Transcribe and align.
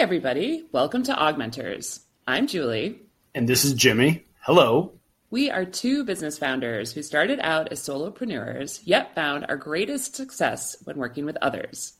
everybody. 0.00 0.64
Welcome 0.72 1.02
to 1.02 1.12
AugMentors. 1.12 2.00
I'm 2.26 2.46
Julie. 2.46 3.02
And 3.34 3.46
this 3.46 3.66
is 3.66 3.74
Jimmy. 3.74 4.24
Hello. 4.40 4.94
We 5.28 5.50
are 5.50 5.66
two 5.66 6.04
business 6.04 6.38
founders 6.38 6.90
who 6.90 7.02
started 7.02 7.38
out 7.42 7.70
as 7.70 7.82
solopreneurs, 7.82 8.80
yet 8.84 9.14
found 9.14 9.44
our 9.46 9.58
greatest 9.58 10.16
success 10.16 10.74
when 10.84 10.96
working 10.96 11.26
with 11.26 11.36
others. 11.42 11.98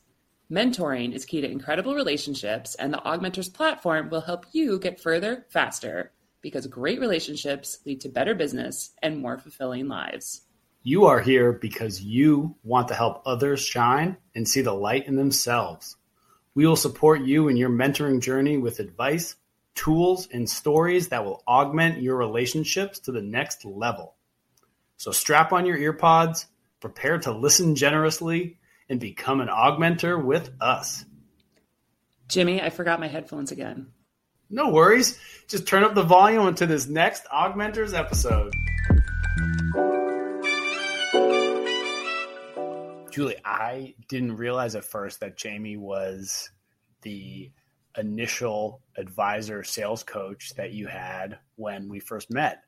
Mentoring 0.51 1.13
is 1.13 1.25
key 1.25 1.41
to 1.41 1.51
incredible 1.51 1.93
relationships, 1.93 2.73
and 2.73 2.91
the 2.91 2.97
AugMentors 2.97 3.53
platform 3.53 4.09
will 4.09 4.21
help 4.21 4.47
you 4.51 4.79
get 4.79 4.99
further 4.99 5.45
faster 5.49 6.11
because 6.41 6.65
great 6.65 6.99
relationships 6.99 7.77
lead 7.85 8.01
to 8.01 8.09
better 8.09 8.33
business 8.33 8.93
and 9.03 9.21
more 9.21 9.37
fulfilling 9.37 9.87
lives. 9.87 10.41
You 10.81 11.05
are 11.05 11.19
here 11.19 11.51
because 11.51 12.01
you 12.01 12.55
want 12.63 12.87
to 12.87 12.95
help 12.95 13.21
others 13.27 13.61
shine 13.61 14.17
and 14.33 14.47
see 14.47 14.61
the 14.61 14.73
light 14.73 15.05
in 15.05 15.17
themselves. 15.17 15.97
We 16.53 16.67
will 16.67 16.75
support 16.75 17.21
you 17.21 17.47
in 17.47 17.57
your 17.57 17.69
mentoring 17.69 18.21
journey 18.21 18.57
with 18.57 18.79
advice, 18.79 19.35
tools, 19.75 20.27
and 20.31 20.49
stories 20.49 21.09
that 21.09 21.23
will 21.23 21.43
augment 21.47 22.01
your 22.01 22.17
relationships 22.17 22.99
to 22.99 23.11
the 23.11 23.21
next 23.21 23.63
level. 23.63 24.15
So 24.97 25.11
strap 25.11 25.53
on 25.53 25.65
your 25.65 25.77
earpods, 25.77 26.45
prepare 26.79 27.17
to 27.19 27.31
listen 27.31 27.75
generously, 27.75 28.57
and 28.89 28.99
become 28.99 29.39
an 29.39 29.47
augmenter 29.47 30.21
with 30.21 30.51
us. 30.59 31.05
Jimmy, 32.27 32.61
I 32.61 32.69
forgot 32.69 32.99
my 32.99 33.07
headphones 33.07 33.51
again. 33.51 33.87
No 34.49 34.69
worries. 34.69 35.17
Just 35.47 35.65
turn 35.65 35.83
up 35.85 35.95
the 35.95 36.03
volume 36.03 36.47
into 36.47 36.65
this 36.65 36.87
next 36.87 37.23
AugMentors 37.33 37.97
episode. 37.97 38.53
Julie, 43.11 43.37
I 43.43 43.95
didn't 44.07 44.37
realize 44.37 44.75
at 44.75 44.85
first 44.85 45.19
that 45.19 45.41
Jaime 45.41 45.77
was 45.77 46.49
the 47.01 47.51
initial 47.97 48.81
advisor 48.97 49.63
sales 49.63 50.03
coach 50.03 50.53
that 50.55 50.71
you 50.71 50.87
had 50.87 51.37
when 51.55 51.89
we 51.89 51.99
first 51.99 52.31
met. 52.31 52.63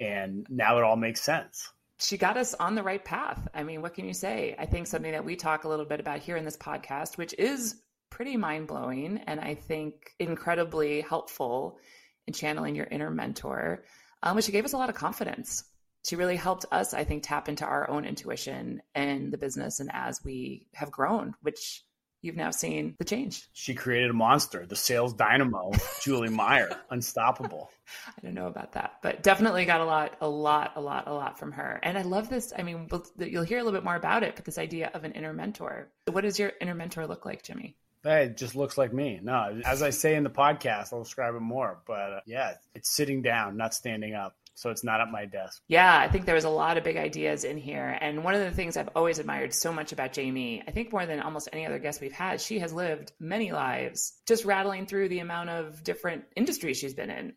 And 0.00 0.46
now 0.48 0.78
it 0.78 0.84
all 0.84 0.96
makes 0.96 1.22
sense. 1.22 1.70
She 1.98 2.16
got 2.16 2.36
us 2.36 2.54
on 2.54 2.74
the 2.74 2.82
right 2.82 3.04
path. 3.04 3.46
I 3.54 3.62
mean, 3.62 3.82
what 3.82 3.94
can 3.94 4.06
you 4.06 4.14
say? 4.14 4.56
I 4.58 4.66
think 4.66 4.86
something 4.86 5.12
that 5.12 5.24
we 5.24 5.36
talk 5.36 5.64
a 5.64 5.68
little 5.68 5.84
bit 5.84 6.00
about 6.00 6.20
here 6.20 6.36
in 6.36 6.44
this 6.44 6.56
podcast, 6.56 7.16
which 7.16 7.34
is 7.38 7.76
pretty 8.10 8.36
mind 8.36 8.66
blowing 8.66 9.18
and 9.26 9.40
I 9.40 9.54
think 9.54 10.14
incredibly 10.18 11.02
helpful 11.02 11.78
in 12.26 12.32
channeling 12.32 12.74
your 12.74 12.86
inner 12.86 13.10
mentor, 13.10 13.84
um, 14.22 14.36
which 14.36 14.50
gave 14.50 14.64
us 14.64 14.72
a 14.72 14.78
lot 14.78 14.88
of 14.88 14.94
confidence 14.94 15.64
she 16.04 16.16
really 16.16 16.36
helped 16.36 16.66
us, 16.70 16.94
I 16.94 17.04
think, 17.04 17.22
tap 17.22 17.48
into 17.48 17.64
our 17.64 17.88
own 17.88 18.04
intuition 18.04 18.82
and 18.94 19.32
the 19.32 19.38
business. 19.38 19.80
And 19.80 19.90
as 19.92 20.22
we 20.22 20.66
have 20.74 20.90
grown, 20.90 21.34
which 21.40 21.82
you've 22.24 22.36
now 22.36 22.50
seen 22.50 22.94
the 22.98 23.04
change. 23.04 23.46
She 23.52 23.74
created 23.74 24.10
a 24.10 24.14
monster, 24.14 24.64
the 24.66 24.76
sales 24.76 25.12
dynamo, 25.12 25.72
Julie 26.02 26.30
Meyer, 26.30 26.70
unstoppable. 26.90 27.70
I 28.08 28.20
don't 28.22 28.34
know 28.34 28.46
about 28.46 28.72
that, 28.72 28.94
but 29.02 29.22
definitely 29.22 29.66
got 29.66 29.82
a 29.82 29.84
lot, 29.84 30.16
a 30.22 30.28
lot, 30.28 30.72
a 30.76 30.80
lot, 30.80 31.06
a 31.06 31.12
lot 31.12 31.38
from 31.38 31.52
her. 31.52 31.78
And 31.82 31.98
I 31.98 32.02
love 32.02 32.30
this. 32.30 32.52
I 32.56 32.62
mean, 32.62 32.88
you'll 33.18 33.44
hear 33.44 33.58
a 33.58 33.62
little 33.62 33.78
bit 33.78 33.84
more 33.84 33.96
about 33.96 34.22
it, 34.22 34.36
but 34.36 34.46
this 34.46 34.58
idea 34.58 34.90
of 34.94 35.04
an 35.04 35.12
inner 35.12 35.34
mentor. 35.34 35.88
What 36.10 36.22
does 36.22 36.38
your 36.38 36.52
inner 36.60 36.74
mentor 36.74 37.06
look 37.06 37.26
like, 37.26 37.42
Jimmy? 37.42 37.76
It 38.06 38.36
just 38.36 38.54
looks 38.54 38.76
like 38.76 38.92
me. 38.92 39.20
No, 39.22 39.60
as 39.64 39.82
I 39.82 39.90
say 39.90 40.14
in 40.14 40.24
the 40.24 40.30
podcast, 40.30 40.92
I'll 40.92 41.02
describe 41.02 41.34
it 41.34 41.40
more. 41.40 41.78
But 41.86 42.12
uh, 42.12 42.20
yeah, 42.26 42.54
it's 42.74 42.90
sitting 42.90 43.22
down, 43.22 43.56
not 43.56 43.74
standing 43.74 44.14
up 44.14 44.36
so 44.54 44.70
it's 44.70 44.84
not 44.84 45.00
at 45.00 45.10
my 45.10 45.26
desk. 45.26 45.62
Yeah, 45.68 45.98
I 45.98 46.08
think 46.08 46.26
there 46.26 46.34
was 46.34 46.44
a 46.44 46.50
lot 46.50 46.76
of 46.76 46.84
big 46.84 46.96
ideas 46.96 47.44
in 47.44 47.56
here. 47.56 47.98
And 48.00 48.22
one 48.22 48.34
of 48.34 48.40
the 48.40 48.52
things 48.52 48.76
I've 48.76 48.90
always 48.94 49.18
admired 49.18 49.52
so 49.52 49.72
much 49.72 49.92
about 49.92 50.14
Jaime, 50.14 50.62
I 50.66 50.70
think 50.70 50.92
more 50.92 51.06
than 51.06 51.20
almost 51.20 51.48
any 51.52 51.66
other 51.66 51.78
guest 51.78 52.00
we've 52.00 52.12
had, 52.12 52.40
she 52.40 52.60
has 52.60 52.72
lived 52.72 53.12
many 53.18 53.52
lives, 53.52 54.14
just 54.26 54.44
rattling 54.44 54.86
through 54.86 55.08
the 55.08 55.18
amount 55.18 55.50
of 55.50 55.82
different 55.82 56.24
industries 56.36 56.78
she's 56.78 56.94
been 56.94 57.10
in 57.10 57.34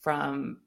from 0.00 0.58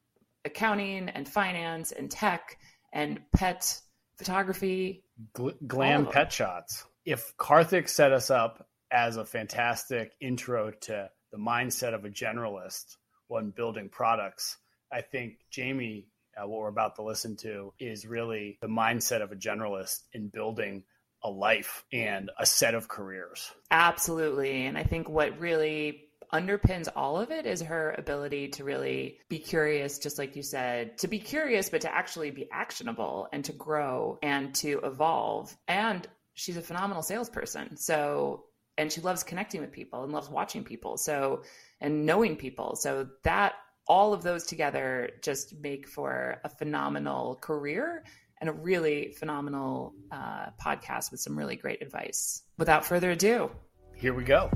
accounting 0.46 1.10
and 1.10 1.28
finance 1.28 1.92
and 1.92 2.12
tech 2.12 2.58
and 2.94 3.20
pet 3.36 3.80
photography. 4.18 5.04
Gl- 5.34 5.56
glam 5.66 6.06
pet 6.06 6.32
shots. 6.32 6.86
If 7.06 7.36
Karthik 7.38 7.90
set 7.90 8.12
us 8.12 8.30
up 8.30 8.68
as 8.92 9.18
a 9.18 9.26
fantastic 9.26 10.12
intro 10.22 10.72
to 10.72 11.10
the 11.32 11.38
mindset 11.38 11.94
of 11.94 12.06
a 12.06 12.10
generalist 12.10 12.98
when 13.28 13.50
building 13.50 13.90
products, 13.90 14.58
I 14.92 15.02
think 15.02 15.38
Jaime, 15.56 16.08
uh, 16.38 16.48
what 16.48 16.60
we're 16.60 16.68
about 16.68 16.96
to 16.96 17.04
listen 17.04 17.36
to, 17.38 17.74
is 17.80 18.06
really 18.06 18.58
the 18.62 18.68
mindset 18.68 19.22
of 19.22 19.32
a 19.32 19.36
generalist 19.36 20.04
in 20.14 20.30
building 20.30 20.84
a 21.24 21.30
life 21.30 21.84
and 21.92 22.30
a 22.40 22.46
set 22.46 22.76
of 22.76 22.88
careers. 22.88 23.52
Absolutely. 23.72 24.66
And 24.66 24.78
I 24.78 24.84
think 24.84 25.10
what 25.10 25.40
really 25.40 26.04
underpins 26.34 26.88
all 26.96 27.18
of 27.18 27.32
it 27.32 27.46
is 27.46 27.62
her 27.62 27.96
ability 27.98 28.50
to 28.50 28.64
really 28.64 29.20
be 29.30 29.40
curious, 29.40 29.98
just 29.98 30.18
like 30.18 30.36
you 30.36 30.44
said, 30.44 30.98
to 31.00 31.08
be 31.08 31.20
curious, 31.20 31.70
but 31.70 31.82
to 31.82 31.94
actually 31.94 32.32
be 32.32 32.50
actionable 32.52 33.28
and 33.32 33.46
to 33.46 33.54
grow 33.54 34.20
and 34.22 34.54
to 34.56 34.80
evolve. 34.84 35.56
And 35.68 36.08
she's 36.34 36.58
a 36.58 36.62
phenomenal 36.62 37.02
salesperson. 37.02 37.78
So, 37.78 38.46
and 38.78 38.92
she 38.92 39.02
loves 39.02 39.24
connecting 39.24 39.62
with 39.62 39.72
people 39.72 40.04
and 40.04 40.12
loves 40.12 40.30
watching 40.30 40.64
people. 40.64 40.98
So, 40.98 41.44
and 41.80 42.06
knowing 42.06 42.36
people. 42.36 42.76
So 42.76 43.08
that 43.24 43.54
all 43.88 44.14
of 44.14 44.24
those 44.24 44.44
together 44.44 45.10
just 45.22 45.58
make 45.60 45.88
for 45.88 46.40
a 46.44 46.50
phenomenal 46.50 47.36
career 47.36 48.04
and 48.40 48.50
a 48.50 48.54
really 48.54 49.14
phenomenal 49.18 49.94
uh, 50.12 50.48
podcast 50.64 51.12
with 51.12 51.20
some 51.20 51.38
really 51.38 51.56
great 51.56 51.82
advice. 51.82 52.44
Without 52.58 52.86
further 52.86 53.12
ado, 53.12 53.50
here 53.96 54.14
we 54.14 54.24
go. 54.24 54.52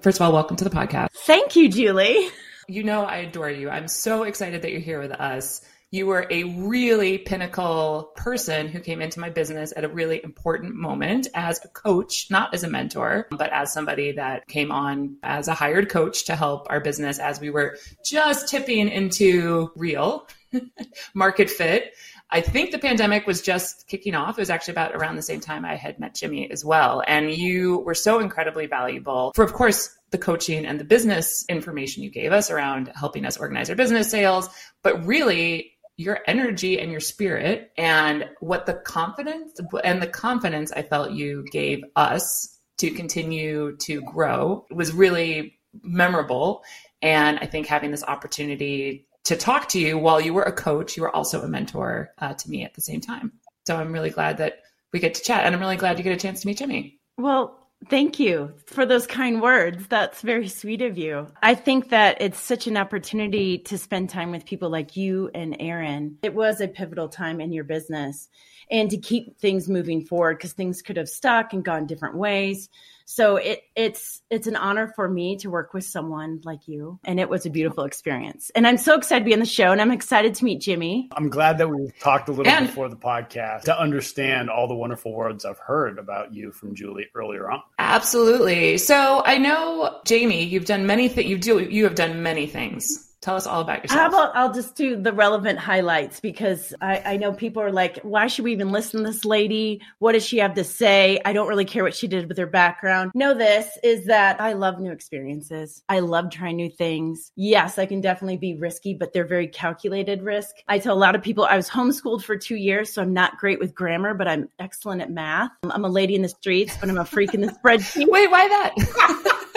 First 0.00 0.18
of 0.18 0.22
all, 0.22 0.32
welcome 0.32 0.56
to 0.56 0.64
the 0.64 0.70
podcast. 0.70 1.08
Thank 1.12 1.54
you, 1.54 1.68
Julie. 1.68 2.28
You 2.66 2.82
know, 2.82 3.04
I 3.04 3.18
adore 3.18 3.50
you. 3.50 3.70
I'm 3.70 3.86
so 3.86 4.24
excited 4.24 4.62
that 4.62 4.72
you're 4.72 4.80
here 4.80 5.00
with 5.00 5.12
us 5.12 5.60
you 5.92 6.06
were 6.06 6.26
a 6.30 6.44
really 6.44 7.18
pinnacle 7.18 8.12
person 8.16 8.66
who 8.66 8.80
came 8.80 9.02
into 9.02 9.20
my 9.20 9.28
business 9.28 9.74
at 9.76 9.84
a 9.84 9.88
really 9.88 10.24
important 10.24 10.74
moment 10.74 11.28
as 11.34 11.62
a 11.62 11.68
coach, 11.68 12.28
not 12.30 12.54
as 12.54 12.64
a 12.64 12.68
mentor, 12.68 13.28
but 13.30 13.52
as 13.52 13.74
somebody 13.74 14.12
that 14.12 14.48
came 14.48 14.72
on 14.72 15.16
as 15.22 15.48
a 15.48 15.54
hired 15.54 15.90
coach 15.90 16.24
to 16.24 16.34
help 16.34 16.66
our 16.70 16.80
business 16.80 17.18
as 17.18 17.40
we 17.40 17.50
were 17.50 17.76
just 18.02 18.48
tipping 18.48 18.88
into 18.88 19.70
real 19.76 20.26
market 21.14 21.50
fit. 21.50 21.92
I 22.30 22.40
think 22.40 22.70
the 22.70 22.78
pandemic 22.78 23.26
was 23.26 23.42
just 23.42 23.86
kicking 23.86 24.14
off. 24.14 24.38
It 24.38 24.40
was 24.40 24.48
actually 24.48 24.72
about 24.72 24.94
around 24.94 25.16
the 25.16 25.22
same 25.22 25.40
time 25.40 25.66
I 25.66 25.76
had 25.76 26.00
met 26.00 26.14
Jimmy 26.14 26.50
as 26.50 26.64
well. 26.64 27.02
And 27.06 27.30
you 27.30 27.80
were 27.80 27.94
so 27.94 28.18
incredibly 28.18 28.64
valuable 28.64 29.32
for, 29.34 29.44
of 29.44 29.52
course, 29.52 29.94
the 30.10 30.16
coaching 30.16 30.64
and 30.64 30.80
the 30.80 30.84
business 30.84 31.44
information 31.50 32.02
you 32.02 32.08
gave 32.08 32.32
us 32.32 32.50
around 32.50 32.90
helping 32.94 33.26
us 33.26 33.36
organize 33.36 33.68
our 33.68 33.76
business 33.76 34.10
sales, 34.10 34.48
but 34.82 35.04
really 35.04 35.72
your 35.96 36.20
energy 36.26 36.80
and 36.80 36.90
your 36.90 37.00
spirit 37.00 37.70
and 37.76 38.28
what 38.40 38.66
the 38.66 38.74
confidence 38.74 39.60
and 39.84 40.00
the 40.00 40.06
confidence 40.06 40.72
I 40.72 40.82
felt 40.82 41.12
you 41.12 41.44
gave 41.50 41.84
us 41.96 42.58
to 42.78 42.90
continue 42.90 43.76
to 43.78 44.00
grow 44.02 44.66
was 44.70 44.92
really 44.92 45.58
memorable. 45.82 46.64
And 47.00 47.38
I 47.40 47.46
think 47.46 47.66
having 47.66 47.90
this 47.90 48.04
opportunity 48.04 49.06
to 49.24 49.36
talk 49.36 49.68
to 49.70 49.78
you 49.78 49.98
while 49.98 50.20
you 50.20 50.34
were 50.34 50.42
a 50.42 50.52
coach, 50.52 50.96
you 50.96 51.02
were 51.02 51.14
also 51.14 51.42
a 51.42 51.48
mentor 51.48 52.10
uh, 52.18 52.34
to 52.34 52.50
me 52.50 52.64
at 52.64 52.74
the 52.74 52.80
same 52.80 53.00
time. 53.00 53.32
So 53.66 53.76
I'm 53.76 53.92
really 53.92 54.10
glad 54.10 54.38
that 54.38 54.60
we 54.92 54.98
get 54.98 55.14
to 55.14 55.22
chat 55.22 55.44
and 55.44 55.54
I'm 55.54 55.60
really 55.60 55.76
glad 55.76 55.98
you 55.98 56.04
get 56.04 56.16
a 56.16 56.20
chance 56.20 56.40
to 56.40 56.46
meet 56.46 56.58
Jimmy. 56.58 56.98
Well, 57.16 57.61
Thank 57.88 58.18
you 58.18 58.52
for 58.66 58.86
those 58.86 59.06
kind 59.06 59.42
words. 59.42 59.86
That's 59.88 60.22
very 60.22 60.48
sweet 60.48 60.82
of 60.82 60.96
you. 60.96 61.26
I 61.42 61.54
think 61.54 61.90
that 61.90 62.20
it's 62.20 62.40
such 62.40 62.66
an 62.66 62.76
opportunity 62.76 63.58
to 63.58 63.76
spend 63.76 64.10
time 64.10 64.30
with 64.30 64.46
people 64.46 64.70
like 64.70 64.96
you 64.96 65.30
and 65.34 65.56
Aaron. 65.58 66.18
It 66.22 66.34
was 66.34 66.60
a 66.60 66.68
pivotal 66.68 67.08
time 67.08 67.40
in 67.40 67.52
your 67.52 67.64
business 67.64 68.28
and 68.70 68.90
to 68.90 68.96
keep 68.96 69.38
things 69.38 69.68
moving 69.68 70.04
forward 70.04 70.38
because 70.38 70.52
things 70.52 70.82
could 70.82 70.96
have 70.96 71.08
stuck 71.08 71.52
and 71.52 71.64
gone 71.64 71.86
different 71.86 72.16
ways. 72.16 72.68
So 73.04 73.36
it 73.36 73.62
it's 73.74 74.22
it's 74.30 74.46
an 74.46 74.56
honor 74.56 74.92
for 74.94 75.08
me 75.08 75.36
to 75.38 75.50
work 75.50 75.74
with 75.74 75.84
someone 75.84 76.40
like 76.44 76.68
you, 76.68 76.98
and 77.04 77.18
it 77.18 77.28
was 77.28 77.44
a 77.44 77.50
beautiful 77.50 77.84
experience. 77.84 78.50
And 78.54 78.66
I'm 78.66 78.78
so 78.78 78.96
excited 78.96 79.20
to 79.20 79.24
be 79.24 79.34
on 79.34 79.40
the 79.40 79.44
show, 79.44 79.72
and 79.72 79.80
I'm 79.80 79.90
excited 79.90 80.34
to 80.36 80.44
meet 80.44 80.60
Jimmy. 80.60 81.08
I'm 81.12 81.28
glad 81.28 81.58
that 81.58 81.68
we 81.68 81.90
talked 82.00 82.28
a 82.28 82.32
little 82.32 82.50
and- 82.50 82.68
before 82.68 82.88
the 82.88 82.96
podcast 82.96 83.62
to 83.62 83.78
understand 83.78 84.50
all 84.50 84.68
the 84.68 84.74
wonderful 84.74 85.12
words 85.12 85.44
I've 85.44 85.58
heard 85.58 85.98
about 85.98 86.32
you 86.32 86.52
from 86.52 86.74
Julie 86.74 87.06
earlier 87.14 87.50
on. 87.50 87.62
Absolutely. 87.78 88.78
So 88.78 89.22
I 89.24 89.38
know 89.38 90.00
Jaime, 90.08 90.44
you've 90.44 90.64
done 90.64 90.86
many 90.86 91.08
things. 91.08 91.28
You 91.28 91.38
do 91.38 91.58
you 91.58 91.84
have 91.84 91.94
done 91.94 92.22
many 92.22 92.46
things 92.46 93.11
Tell 93.22 93.36
us 93.36 93.46
all 93.46 93.60
about 93.60 93.84
yourself. 93.84 94.00
How 94.00 94.08
about 94.08 94.36
I'll 94.36 94.52
just 94.52 94.74
do 94.74 95.00
the 95.00 95.12
relevant 95.12 95.56
highlights 95.56 96.18
because 96.18 96.74
I, 96.80 97.02
I 97.06 97.16
know 97.18 97.32
people 97.32 97.62
are 97.62 97.70
like, 97.70 98.00
why 98.02 98.26
should 98.26 98.44
we 98.44 98.52
even 98.52 98.72
listen 98.72 99.04
to 99.04 99.06
this 99.06 99.24
lady? 99.24 99.80
What 100.00 100.12
does 100.12 100.26
she 100.26 100.38
have 100.38 100.54
to 100.54 100.64
say? 100.64 101.20
I 101.24 101.32
don't 101.32 101.46
really 101.46 101.64
care 101.64 101.84
what 101.84 101.94
she 101.94 102.08
did 102.08 102.28
with 102.28 102.36
her 102.38 102.46
background. 102.46 103.12
Know 103.14 103.32
this 103.32 103.78
is 103.84 104.06
that 104.06 104.40
I 104.40 104.54
love 104.54 104.80
new 104.80 104.90
experiences. 104.90 105.84
I 105.88 106.00
love 106.00 106.32
trying 106.32 106.56
new 106.56 106.68
things. 106.68 107.30
Yes, 107.36 107.78
I 107.78 107.86
can 107.86 108.00
definitely 108.00 108.38
be 108.38 108.56
risky, 108.56 108.92
but 108.92 109.12
they're 109.12 109.24
very 109.24 109.46
calculated 109.46 110.22
risk. 110.22 110.56
I 110.66 110.80
tell 110.80 110.96
a 110.96 110.98
lot 110.98 111.14
of 111.14 111.22
people 111.22 111.44
I 111.44 111.54
was 111.54 111.70
homeschooled 111.70 112.24
for 112.24 112.36
two 112.36 112.56
years, 112.56 112.92
so 112.92 113.02
I'm 113.02 113.12
not 113.12 113.38
great 113.38 113.60
with 113.60 113.72
grammar, 113.72 114.14
but 114.14 114.26
I'm 114.26 114.48
excellent 114.58 115.00
at 115.00 115.12
math. 115.12 115.52
I'm 115.62 115.84
a 115.84 115.88
lady 115.88 116.16
in 116.16 116.22
the 116.22 116.28
streets, 116.28 116.76
but 116.76 116.88
I'm 116.88 116.98
a 116.98 117.04
freak 117.04 117.34
in 117.34 117.40
the 117.40 117.52
spreadsheet. 117.64 118.08
Wait, 118.08 118.28
why 118.32 118.48
that? 118.48 119.38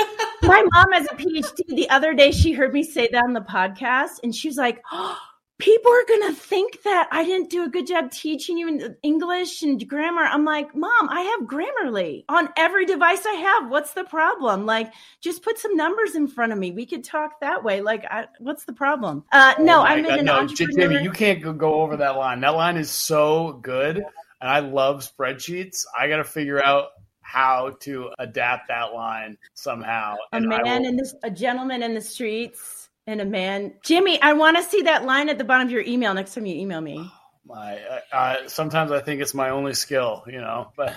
My 0.47 0.65
mom 0.73 0.91
has 0.93 1.05
a 1.05 1.15
PhD. 1.15 1.75
The 1.75 1.89
other 1.89 2.13
day, 2.13 2.31
she 2.31 2.53
heard 2.53 2.73
me 2.73 2.83
say 2.83 3.09
that 3.11 3.23
on 3.23 3.33
the 3.33 3.41
podcast, 3.41 4.19
and 4.23 4.33
she 4.33 4.47
was 4.47 4.57
like, 4.57 4.81
oh, 4.91 5.17
People 5.57 5.89
are 5.89 6.05
going 6.05 6.33
to 6.33 6.33
think 6.33 6.83
that 6.83 7.07
I 7.13 7.23
didn't 7.23 7.49
do 7.49 7.63
a 7.63 7.69
good 7.69 7.87
job 7.87 8.11
teaching 8.11 8.57
you 8.57 8.67
in 8.67 8.97
English 9.03 9.63
and 9.63 9.87
grammar. 9.87 10.23
I'm 10.23 10.43
like, 10.43 10.75
Mom, 10.75 11.07
I 11.09 11.21
have 11.21 11.47
Grammarly 11.47 12.25
on 12.27 12.49
every 12.57 12.85
device 12.85 13.25
I 13.25 13.35
have. 13.35 13.71
What's 13.71 13.93
the 13.93 14.03
problem? 14.03 14.65
Like, 14.65 14.91
just 15.21 15.43
put 15.43 15.57
some 15.57 15.77
numbers 15.77 16.13
in 16.13 16.27
front 16.27 16.51
of 16.51 16.57
me. 16.57 16.71
We 16.71 16.85
could 16.85 17.05
talk 17.05 17.39
that 17.39 17.63
way. 17.63 17.79
Like, 17.79 18.03
I, 18.03 18.25
what's 18.39 18.65
the 18.65 18.73
problem? 18.73 19.23
Uh, 19.31 19.53
oh 19.57 19.63
no, 19.63 19.81
I'm 19.81 20.03
in 20.03 20.19
an 20.19 20.25
no, 20.25 20.39
entrepreneur. 20.39 20.89
Jaime, 20.89 21.03
you 21.05 21.11
can't 21.11 21.41
go 21.57 21.81
over 21.83 21.95
that 21.97 22.17
line. 22.17 22.41
That 22.41 22.49
line 22.49 22.75
is 22.75 22.91
so 22.91 23.53
good. 23.63 23.95
And 24.41 24.49
I 24.49 24.59
love 24.59 25.09
spreadsheets. 25.09 25.85
I 25.97 26.09
got 26.09 26.17
to 26.17 26.25
figure 26.25 26.61
out 26.61 26.87
how 27.35 27.75
to 27.81 28.09
adapt 28.17 28.69
that 28.69 28.93
line 28.93 29.37
somehow. 29.53 30.15
A 30.31 30.39
man 30.39 30.61
will... 30.63 30.89
in 30.89 30.95
the, 30.95 31.13
a 31.23 31.29
gentleman 31.29 31.83
in 31.83 31.93
the 31.93 32.01
streets 32.01 32.89
and 33.05 33.19
a 33.19 33.25
man. 33.25 33.73
Jimmy, 33.83 34.21
I 34.21 34.33
want 34.33 34.55
to 34.57 34.63
see 34.63 34.83
that 34.83 35.03
line 35.03 35.27
at 35.27 35.37
the 35.37 35.43
bottom 35.43 35.67
of 35.67 35.71
your 35.71 35.81
email 35.81 36.13
next 36.13 36.33
time 36.33 36.45
you 36.45 36.55
email 36.55 36.79
me. 36.79 37.11
My, 37.45 37.77
uh, 37.77 37.99
uh, 38.11 38.35
sometimes 38.47 38.91
I 38.91 39.01
think 39.01 39.21
it's 39.21 39.33
my 39.33 39.49
only 39.49 39.73
skill, 39.73 40.23
you 40.27 40.39
know, 40.39 40.71
but. 40.77 40.95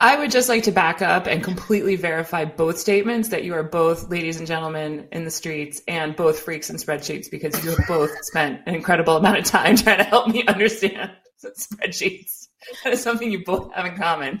I 0.00 0.18
would 0.18 0.32
just 0.32 0.48
like 0.48 0.64
to 0.64 0.72
back 0.72 1.00
up 1.00 1.26
and 1.26 1.42
completely 1.42 1.94
verify 1.96 2.44
both 2.44 2.78
statements 2.78 3.28
that 3.28 3.44
you 3.44 3.54
are 3.54 3.62
both 3.62 4.10
ladies 4.10 4.38
and 4.38 4.46
gentlemen 4.46 5.08
in 5.12 5.24
the 5.24 5.30
streets 5.30 5.80
and 5.86 6.16
both 6.16 6.40
freaks 6.40 6.68
and 6.68 6.78
spreadsheets 6.78 7.30
because 7.30 7.64
you 7.64 7.70
have 7.70 7.86
both 7.86 8.10
spent 8.22 8.60
an 8.66 8.74
incredible 8.74 9.16
amount 9.16 9.38
of 9.38 9.44
time 9.44 9.76
trying 9.76 9.98
to 9.98 10.04
help 10.04 10.28
me 10.28 10.44
understand 10.48 11.12
spreadsheets. 11.44 12.48
That 12.82 12.94
is 12.94 13.02
something 13.02 13.30
you 13.30 13.44
both 13.44 13.72
have 13.72 13.86
in 13.86 13.96
common. 13.96 14.40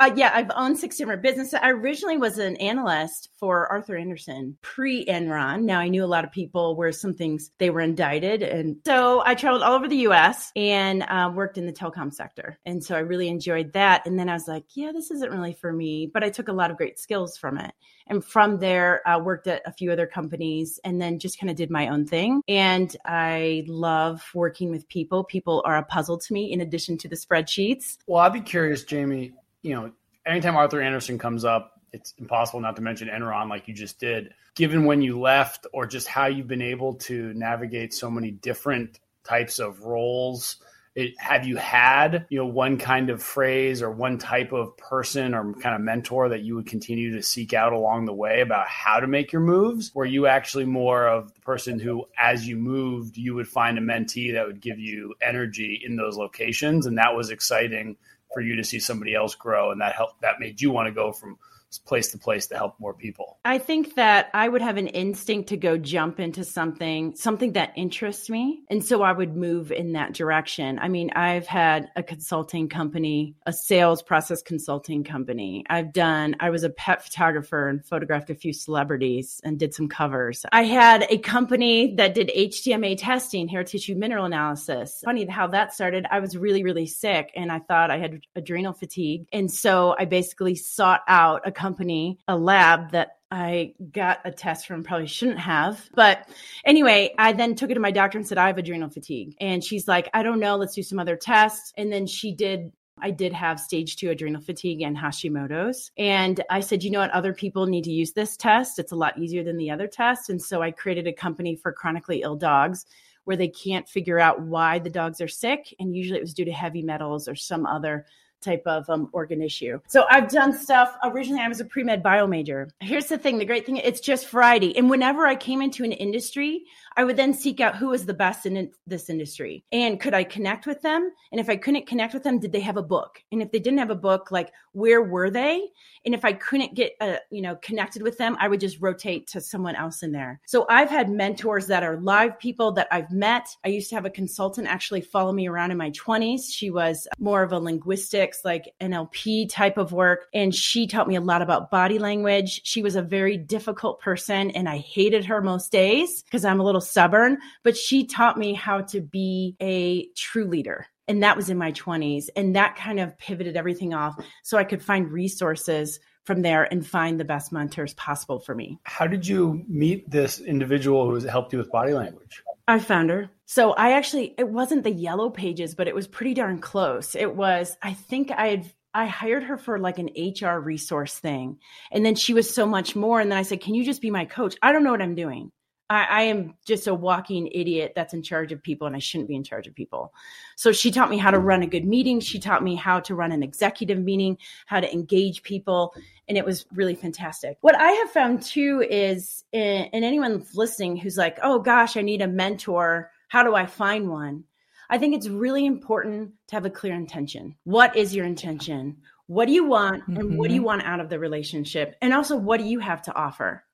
uh, 0.00 0.10
yeah, 0.16 0.30
I've 0.32 0.50
owned 0.56 0.78
six 0.78 0.96
different 0.96 1.20
businesses. 1.22 1.54
I 1.54 1.70
originally 1.70 2.16
was 2.16 2.38
an 2.38 2.56
analyst 2.56 3.28
for 3.38 3.70
Arthur 3.70 3.96
Andersen 3.96 4.56
pre 4.62 5.04
Enron. 5.04 5.64
Now 5.64 5.78
I 5.78 5.88
knew 5.88 6.02
a 6.02 6.06
lot 6.06 6.24
of 6.24 6.32
people 6.32 6.74
where 6.74 6.90
some 6.90 7.12
things 7.12 7.50
they 7.58 7.68
were 7.68 7.82
indicted, 7.82 8.42
and 8.42 8.78
so 8.86 9.22
I 9.24 9.34
traveled 9.34 9.62
all 9.62 9.74
over 9.74 9.88
the 9.88 9.98
U.S. 9.98 10.52
and 10.56 11.02
uh, 11.02 11.30
worked 11.34 11.58
in 11.58 11.66
the 11.66 11.72
telecom 11.72 12.12
sector, 12.12 12.58
and 12.64 12.82
so 12.82 12.96
I 12.96 13.00
really 13.00 13.28
enjoyed 13.28 13.74
that. 13.74 14.06
And 14.06 14.18
then 14.18 14.30
I 14.30 14.32
was 14.32 14.48
like, 14.48 14.64
yeah, 14.74 14.90
this 14.92 15.10
isn't 15.10 15.30
really 15.30 15.52
for 15.52 15.70
me, 15.70 16.10
but 16.12 16.24
I 16.24 16.30
took 16.30 16.48
a 16.48 16.52
lot 16.52 16.70
of 16.70 16.78
great 16.78 16.98
skills 16.98 17.36
from 17.36 17.58
it. 17.58 17.72
And 18.06 18.24
from 18.24 18.58
there, 18.58 19.02
I 19.06 19.14
uh, 19.14 19.18
worked 19.20 19.46
at 19.46 19.62
a 19.66 19.72
few 19.72 19.92
other 19.92 20.06
companies, 20.06 20.80
and 20.82 21.00
then 21.00 21.18
just 21.18 21.38
kind 21.38 21.50
of 21.50 21.56
did 21.56 21.70
my 21.70 21.88
own 21.88 22.06
thing. 22.06 22.40
And 22.48 22.96
I 23.04 23.64
love 23.68 24.22
working 24.34 24.70
with 24.70 24.88
people. 24.88 25.24
People 25.24 25.62
are 25.66 25.76
a 25.76 25.84
puzzle 25.84 26.18
to 26.18 26.32
me, 26.32 26.50
in 26.50 26.62
addition 26.62 26.96
to 26.98 27.08
the 27.08 27.16
spreadsheets. 27.16 27.98
Well, 28.06 28.22
I'd 28.22 28.32
be 28.32 28.40
curious, 28.40 28.84
Jaime. 28.88 29.32
You 29.62 29.74
know, 29.74 29.92
anytime 30.26 30.56
Arthur 30.56 30.80
Andersen 30.80 31.18
comes 31.18 31.44
up, 31.44 31.80
it's 31.92 32.14
impossible 32.18 32.60
not 32.60 32.76
to 32.76 32.82
mention 32.82 33.08
Enron 33.08 33.48
like 33.48 33.68
you 33.68 33.74
just 33.74 33.98
did. 33.98 34.32
Given 34.54 34.84
when 34.84 35.02
you 35.02 35.20
left 35.20 35.66
or 35.72 35.86
just 35.86 36.06
how 36.06 36.26
you've 36.26 36.48
been 36.48 36.62
able 36.62 36.94
to 36.94 37.32
navigate 37.34 37.92
so 37.92 38.10
many 38.10 38.30
different 38.30 39.00
types 39.24 39.58
of 39.58 39.82
roles, 39.82 40.56
it, 40.96 41.14
have 41.18 41.46
you 41.46 41.56
had 41.56 42.26
you 42.30 42.38
know 42.38 42.46
one 42.46 42.76
kind 42.76 43.10
of 43.10 43.22
phrase 43.22 43.80
or 43.80 43.90
one 43.90 44.18
type 44.18 44.52
of 44.52 44.76
person 44.76 45.34
or 45.34 45.52
kind 45.54 45.76
of 45.76 45.80
mentor 45.80 46.30
that 46.30 46.42
you 46.42 46.56
would 46.56 46.66
continue 46.66 47.16
to 47.16 47.22
seek 47.22 47.54
out 47.54 47.72
along 47.72 48.06
the 48.06 48.12
way 48.12 48.40
about 48.40 48.66
how 48.66 48.98
to 48.98 49.06
make 49.06 49.32
your 49.32 49.42
moves? 49.42 49.94
Were 49.94 50.04
you 50.04 50.26
actually 50.26 50.64
more 50.64 51.06
of 51.06 51.32
the 51.32 51.40
person 51.40 51.78
who, 51.78 52.06
as 52.18 52.46
you 52.46 52.56
moved, 52.56 53.16
you 53.16 53.34
would 53.34 53.48
find 53.48 53.78
a 53.78 53.80
mentee 53.80 54.32
that 54.34 54.46
would 54.46 54.60
give 54.60 54.80
you 54.80 55.14
energy 55.22 55.80
in 55.84 55.96
those 55.96 56.16
locations, 56.16 56.86
and 56.86 56.98
that 56.98 57.14
was 57.14 57.30
exciting 57.30 57.96
for 58.32 58.40
you 58.40 58.56
to 58.56 58.64
see 58.64 58.78
somebody 58.78 59.14
else 59.14 59.34
grow, 59.34 59.70
and 59.70 59.80
that 59.80 59.94
helped 59.94 60.20
that 60.22 60.40
made 60.40 60.60
you 60.60 60.70
want 60.70 60.86
to 60.86 60.92
go 60.92 61.12
from 61.12 61.38
place 61.78 62.10
to 62.12 62.18
place 62.18 62.46
to 62.48 62.56
help 62.56 62.78
more 62.78 62.94
people? 62.94 63.38
I 63.44 63.58
think 63.58 63.94
that 63.94 64.30
I 64.34 64.48
would 64.48 64.62
have 64.62 64.76
an 64.76 64.88
instinct 64.88 65.48
to 65.50 65.56
go 65.56 65.76
jump 65.76 66.20
into 66.20 66.44
something, 66.44 67.14
something 67.16 67.52
that 67.52 67.72
interests 67.76 68.28
me. 68.28 68.62
And 68.70 68.84
so 68.84 69.02
I 69.02 69.12
would 69.12 69.36
move 69.36 69.72
in 69.72 69.92
that 69.92 70.12
direction. 70.12 70.78
I 70.78 70.88
mean, 70.88 71.10
I've 71.14 71.46
had 71.46 71.88
a 71.96 72.02
consulting 72.02 72.68
company, 72.68 73.34
a 73.46 73.52
sales 73.52 74.02
process 74.02 74.42
consulting 74.42 75.04
company. 75.04 75.64
I've 75.68 75.92
done, 75.92 76.36
I 76.40 76.50
was 76.50 76.64
a 76.64 76.70
pet 76.70 77.04
photographer 77.04 77.68
and 77.68 77.84
photographed 77.84 78.30
a 78.30 78.34
few 78.34 78.52
celebrities 78.52 79.40
and 79.44 79.58
did 79.58 79.74
some 79.74 79.88
covers. 79.88 80.44
I 80.52 80.64
had 80.64 81.06
a 81.10 81.18
company 81.18 81.94
that 81.96 82.14
did 82.14 82.30
HTMA 82.36 82.96
testing, 82.98 83.48
hair 83.48 83.64
tissue 83.64 83.94
mineral 83.94 84.24
analysis. 84.24 85.02
Funny 85.04 85.26
how 85.26 85.46
that 85.48 85.74
started. 85.74 86.06
I 86.10 86.20
was 86.20 86.36
really, 86.36 86.62
really 86.62 86.86
sick 86.86 87.30
and 87.34 87.52
I 87.52 87.58
thought 87.60 87.90
I 87.90 87.98
had 87.98 88.20
adrenal 88.34 88.72
fatigue. 88.72 89.26
And 89.32 89.50
so 89.50 89.94
I 89.98 90.04
basically 90.04 90.54
sought 90.54 91.02
out 91.08 91.46
a 91.46 91.52
company, 91.60 92.18
a 92.26 92.36
lab 92.36 92.92
that 92.92 93.16
I 93.30 93.74
got 93.92 94.20
a 94.24 94.32
test 94.32 94.66
from, 94.66 94.82
probably 94.82 95.06
shouldn't 95.06 95.38
have. 95.38 95.88
But 95.94 96.28
anyway, 96.64 97.14
I 97.18 97.32
then 97.32 97.54
took 97.54 97.70
it 97.70 97.74
to 97.74 97.80
my 97.80 97.92
doctor 97.92 98.18
and 98.18 98.26
said, 98.26 98.38
I 98.38 98.48
have 98.48 98.58
adrenal 98.58 98.90
fatigue. 98.90 99.36
And 99.40 99.62
she's 99.62 99.86
like, 99.86 100.08
I 100.14 100.22
don't 100.22 100.40
know, 100.40 100.56
let's 100.56 100.74
do 100.74 100.82
some 100.82 100.98
other 100.98 101.16
tests. 101.16 101.72
And 101.76 101.92
then 101.92 102.06
she 102.06 102.34
did 102.34 102.72
I 103.02 103.10
did 103.10 103.32
have 103.32 103.58
stage 103.58 103.96
two 103.96 104.10
adrenal 104.10 104.42
fatigue 104.42 104.82
and 104.82 104.94
Hashimoto's. 104.96 105.90
And 105.96 106.42
I 106.50 106.60
said, 106.60 106.82
you 106.82 106.90
know 106.90 106.98
what? 107.00 107.10
Other 107.12 107.32
people 107.32 107.64
need 107.66 107.84
to 107.84 107.90
use 107.90 108.12
this 108.12 108.36
test. 108.36 108.78
It's 108.78 108.92
a 108.92 108.96
lot 108.96 109.18
easier 109.18 109.42
than 109.42 109.56
the 109.56 109.70
other 109.70 109.86
test. 109.86 110.28
And 110.28 110.42
so 110.42 110.60
I 110.60 110.70
created 110.70 111.06
a 111.06 111.12
company 111.12 111.56
for 111.56 111.72
chronically 111.72 112.20
ill 112.20 112.36
dogs 112.36 112.84
where 113.24 113.36
they 113.36 113.48
can't 113.48 113.88
figure 113.88 114.18
out 114.18 114.42
why 114.42 114.78
the 114.78 114.90
dogs 114.90 115.20
are 115.20 115.28
sick. 115.28 115.74
And 115.78 115.96
usually 115.96 116.18
it 116.18 116.22
was 116.22 116.34
due 116.34 116.44
to 116.44 116.52
heavy 116.52 116.82
metals 116.82 117.28
or 117.28 117.34
some 117.34 117.64
other 117.64 118.06
type 118.40 118.62
of 118.66 118.88
um, 118.88 119.08
organ 119.12 119.42
issue. 119.42 119.80
So 119.86 120.06
I've 120.10 120.28
done 120.30 120.52
stuff. 120.52 120.96
Originally, 121.04 121.42
I 121.42 121.48
was 121.48 121.60
a 121.60 121.64
pre 121.64 121.82
med 121.82 122.02
bio 122.02 122.26
major. 122.26 122.68
Here's 122.80 123.06
the 123.06 123.18
thing 123.18 123.38
the 123.38 123.44
great 123.44 123.66
thing, 123.66 123.76
it's 123.76 124.00
just 124.00 124.26
Friday. 124.26 124.76
And 124.76 124.90
whenever 124.90 125.26
I 125.26 125.34
came 125.34 125.62
into 125.62 125.84
an 125.84 125.92
industry, 125.92 126.64
I 126.96 127.04
would 127.04 127.16
then 127.16 127.34
seek 127.34 127.60
out 127.60 127.76
who 127.76 127.88
was 127.88 128.06
the 128.06 128.14
best 128.14 128.46
in 128.46 128.70
this 128.86 129.08
industry 129.08 129.64
and 129.72 130.00
could 130.00 130.14
I 130.14 130.24
connect 130.24 130.66
with 130.66 130.82
them? 130.82 131.10
And 131.32 131.40
if 131.40 131.48
I 131.48 131.56
couldn't 131.56 131.86
connect 131.86 132.14
with 132.14 132.22
them, 132.22 132.38
did 132.38 132.52
they 132.52 132.60
have 132.60 132.76
a 132.76 132.82
book? 132.82 133.22
And 133.32 133.42
if 133.42 133.52
they 133.52 133.58
didn't 133.58 133.78
have 133.78 133.90
a 133.90 133.94
book, 133.94 134.30
like 134.30 134.52
where 134.72 135.02
were 135.02 135.30
they? 135.30 135.68
And 136.04 136.14
if 136.14 136.24
I 136.24 136.32
couldn't 136.32 136.74
get, 136.74 136.92
uh, 137.00 137.16
you 137.30 137.42
know, 137.42 137.56
connected 137.56 138.02
with 138.02 138.18
them, 138.18 138.36
I 138.40 138.48
would 138.48 138.60
just 138.60 138.80
rotate 138.80 139.26
to 139.28 139.40
someone 139.40 139.74
else 139.74 140.02
in 140.02 140.12
there. 140.12 140.40
So 140.46 140.66
I've 140.68 140.90
had 140.90 141.10
mentors 141.10 141.66
that 141.66 141.82
are 141.82 142.00
live 142.00 142.38
people 142.38 142.72
that 142.72 142.88
I've 142.90 143.10
met. 143.10 143.48
I 143.64 143.68
used 143.68 143.90
to 143.90 143.96
have 143.96 144.06
a 144.06 144.10
consultant 144.10 144.68
actually 144.68 145.00
follow 145.00 145.32
me 145.32 145.48
around 145.48 145.70
in 145.70 145.76
my 145.76 145.90
20s. 145.90 146.42
She 146.50 146.70
was 146.70 147.06
more 147.18 147.42
of 147.42 147.52
a 147.52 147.58
linguistics, 147.58 148.44
like 148.44 148.72
NLP 148.80 149.48
type 149.50 149.76
of 149.76 149.92
work. 149.92 150.26
And 150.32 150.54
she 150.54 150.86
taught 150.86 151.08
me 151.08 151.16
a 151.16 151.20
lot 151.20 151.42
about 151.42 151.70
body 151.70 151.98
language. 151.98 152.62
She 152.64 152.82
was 152.82 152.96
a 152.96 153.02
very 153.02 153.36
difficult 153.36 154.00
person 154.00 154.50
and 154.52 154.68
I 154.68 154.78
hated 154.78 155.24
her 155.26 155.42
most 155.42 155.72
days 155.72 156.22
because 156.22 156.44
I'm 156.44 156.60
a 156.60 156.64
little 156.64 156.79
stubborn, 156.80 157.38
but 157.62 157.76
she 157.76 158.06
taught 158.06 158.38
me 158.38 158.54
how 158.54 158.82
to 158.82 159.00
be 159.00 159.56
a 159.60 160.06
true 160.16 160.44
leader. 160.44 160.86
And 161.08 161.22
that 161.22 161.36
was 161.36 161.50
in 161.50 161.58
my 161.58 161.72
20s. 161.72 162.28
And 162.36 162.54
that 162.54 162.76
kind 162.76 163.00
of 163.00 163.18
pivoted 163.18 163.56
everything 163.56 163.94
off 163.94 164.14
so 164.44 164.58
I 164.58 164.64
could 164.64 164.82
find 164.82 165.10
resources 165.10 165.98
from 166.24 166.42
there 166.42 166.64
and 166.70 166.86
find 166.86 167.18
the 167.18 167.24
best 167.24 167.50
mentors 167.50 167.94
possible 167.94 168.38
for 168.38 168.54
me. 168.54 168.78
How 168.84 169.06
did 169.06 169.26
you 169.26 169.64
meet 169.68 170.08
this 170.08 170.38
individual 170.38 171.06
who 171.06 171.14
has 171.14 171.24
helped 171.24 171.52
you 171.52 171.58
with 171.58 171.70
body 171.72 171.92
language? 171.92 172.42
I 172.68 172.78
found 172.78 173.10
her. 173.10 173.30
So 173.46 173.72
I 173.72 173.92
actually, 173.92 174.34
it 174.38 174.48
wasn't 174.48 174.84
the 174.84 174.92
yellow 174.92 175.30
pages, 175.30 175.74
but 175.74 175.88
it 175.88 175.94
was 175.94 176.06
pretty 176.06 176.34
darn 176.34 176.60
close. 176.60 177.16
It 177.16 177.34
was, 177.34 177.76
I 177.82 177.94
think 177.94 178.30
I 178.30 178.48
had 178.48 178.72
I 178.92 179.06
hired 179.06 179.44
her 179.44 179.56
for 179.56 179.78
like 179.78 179.98
an 179.98 180.10
HR 180.16 180.58
resource 180.58 181.14
thing. 181.14 181.58
And 181.92 182.04
then 182.04 182.16
she 182.16 182.34
was 182.34 182.52
so 182.52 182.66
much 182.66 182.96
more. 182.96 183.20
And 183.20 183.30
then 183.30 183.38
I 183.38 183.42
said, 183.42 183.60
Can 183.60 183.74
you 183.74 183.84
just 183.84 184.02
be 184.02 184.10
my 184.10 184.24
coach? 184.24 184.56
I 184.62 184.72
don't 184.72 184.84
know 184.84 184.90
what 184.90 185.02
I'm 185.02 185.14
doing. 185.14 185.52
I, 185.90 186.04
I, 186.04 186.22
am 186.22 186.54
just 186.64 186.86
a 186.86 186.94
walking 186.94 187.48
idiot 187.52 187.92
that's 187.96 188.14
in 188.14 188.22
charge 188.22 188.52
of 188.52 188.62
people 188.62 188.86
and 188.86 188.94
I 188.94 189.00
shouldn't 189.00 189.28
be 189.28 189.34
in 189.34 189.42
charge 189.42 189.66
of 189.66 189.74
people. 189.74 190.14
So 190.56 190.70
she 190.70 190.92
taught 190.92 191.10
me 191.10 191.18
how 191.18 191.32
to 191.32 191.38
run 191.40 191.62
a 191.62 191.66
good 191.66 191.84
meeting. 191.84 192.20
She 192.20 192.38
taught 192.38 192.62
me 192.62 192.76
how 192.76 193.00
to 193.00 193.14
run 193.16 193.32
an 193.32 193.42
executive 193.42 193.98
meeting, 193.98 194.38
how 194.66 194.78
to 194.78 194.90
engage 194.90 195.42
people. 195.42 195.92
And 196.28 196.38
it 196.38 196.44
was 196.44 196.64
really 196.72 196.94
fantastic. 196.94 197.58
What 197.60 197.74
I 197.74 197.90
have 197.90 198.10
found 198.12 198.42
too 198.42 198.86
is, 198.88 199.44
and 199.52 199.88
anyone 199.92 200.46
listening 200.54 200.96
who's 200.96 201.18
like, 201.18 201.38
oh 201.42 201.58
gosh, 201.58 201.96
I 201.96 202.02
need 202.02 202.22
a 202.22 202.28
mentor. 202.28 203.10
How 203.26 203.42
do 203.42 203.56
I 203.56 203.66
find 203.66 204.08
one? 204.08 204.44
I 204.90 204.98
think 204.98 205.14
it's 205.14 205.28
really 205.28 205.66
important 205.66 206.32
to 206.48 206.56
have 206.56 206.66
a 206.66 206.70
clear 206.70 206.94
intention. 206.94 207.56
What 207.64 207.96
is 207.96 208.14
your 208.14 208.26
intention? 208.26 208.96
What 209.26 209.46
do 209.46 209.52
you 209.52 209.64
want? 209.64 210.06
And 210.08 210.18
mm-hmm. 210.18 210.36
what 210.36 210.48
do 210.48 210.54
you 210.54 210.60
mm-hmm. 210.60 210.66
want 210.66 210.82
out 210.84 211.00
of 211.00 211.08
the 211.08 211.18
relationship? 211.18 211.96
And 212.00 212.12
also, 212.12 212.36
what 212.36 212.58
do 212.58 212.66
you 212.66 212.80
have 212.80 213.02
to 213.02 213.14
offer? 213.14 213.64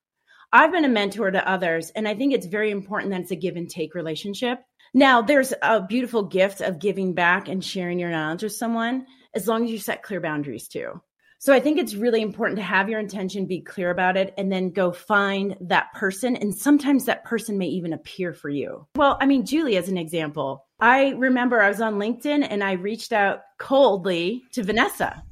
I've 0.53 0.73
been 0.73 0.85
a 0.85 0.89
mentor 0.89 1.31
to 1.31 1.49
others, 1.49 1.91
and 1.91 2.07
I 2.07 2.15
think 2.15 2.33
it's 2.33 2.47
very 2.47 2.71
important 2.71 3.13
that 3.13 3.23
it's 3.23 3.31
a 3.31 3.37
give 3.37 3.57
and 3.57 3.69
take 3.69 3.95
relationship. 3.95 4.61
Now, 4.95 5.21
there's 5.21 5.53
a 5.63 5.83
beautiful 5.83 6.23
gift 6.23 6.61
of 6.61 6.79
giving 6.79 7.15
back 7.15 7.49
and 7.49 7.63
sharing 7.63 7.99
your 7.99 8.11
knowledge 8.11 8.43
with 8.43 8.53
someone 8.53 9.07
as 9.35 9.47
long 9.47 9.65
as 9.65 9.71
you 9.71 9.79
set 9.79 10.03
clear 10.03 10.21
boundaries 10.21 10.69
too. 10.69 11.01
So 11.39 11.53
I 11.53 11.61
think 11.61 11.79
it's 11.79 11.95
really 11.95 12.23
important 12.23 12.57
to 12.57 12.65
have 12.65 12.89
your 12.89 12.99
intention, 12.99 13.47
be 13.47 13.61
clear 13.61 13.91
about 13.91 14.17
it, 14.17 14.33
and 14.39 14.51
then 14.51 14.71
go 14.71 14.91
find 14.91 15.55
that 15.61 15.93
person. 15.95 16.35
And 16.35 16.55
sometimes 16.55 17.05
that 17.05 17.25
person 17.25 17.59
may 17.59 17.67
even 17.67 17.93
appear 17.93 18.33
for 18.33 18.49
you. 18.49 18.87
Well, 18.97 19.19
I 19.21 19.27
mean, 19.27 19.45
Julie, 19.45 19.77
as 19.77 19.91
an 19.91 19.99
example, 19.99 20.65
I 20.81 21.11
remember 21.11 21.61
I 21.61 21.69
was 21.69 21.81
on 21.81 21.99
LinkedIn 21.99 22.47
and 22.49 22.65
I 22.65 22.73
reached 22.73 23.13
out 23.13 23.41
coldly 23.59 24.43
to 24.53 24.63
Vanessa. 24.63 25.23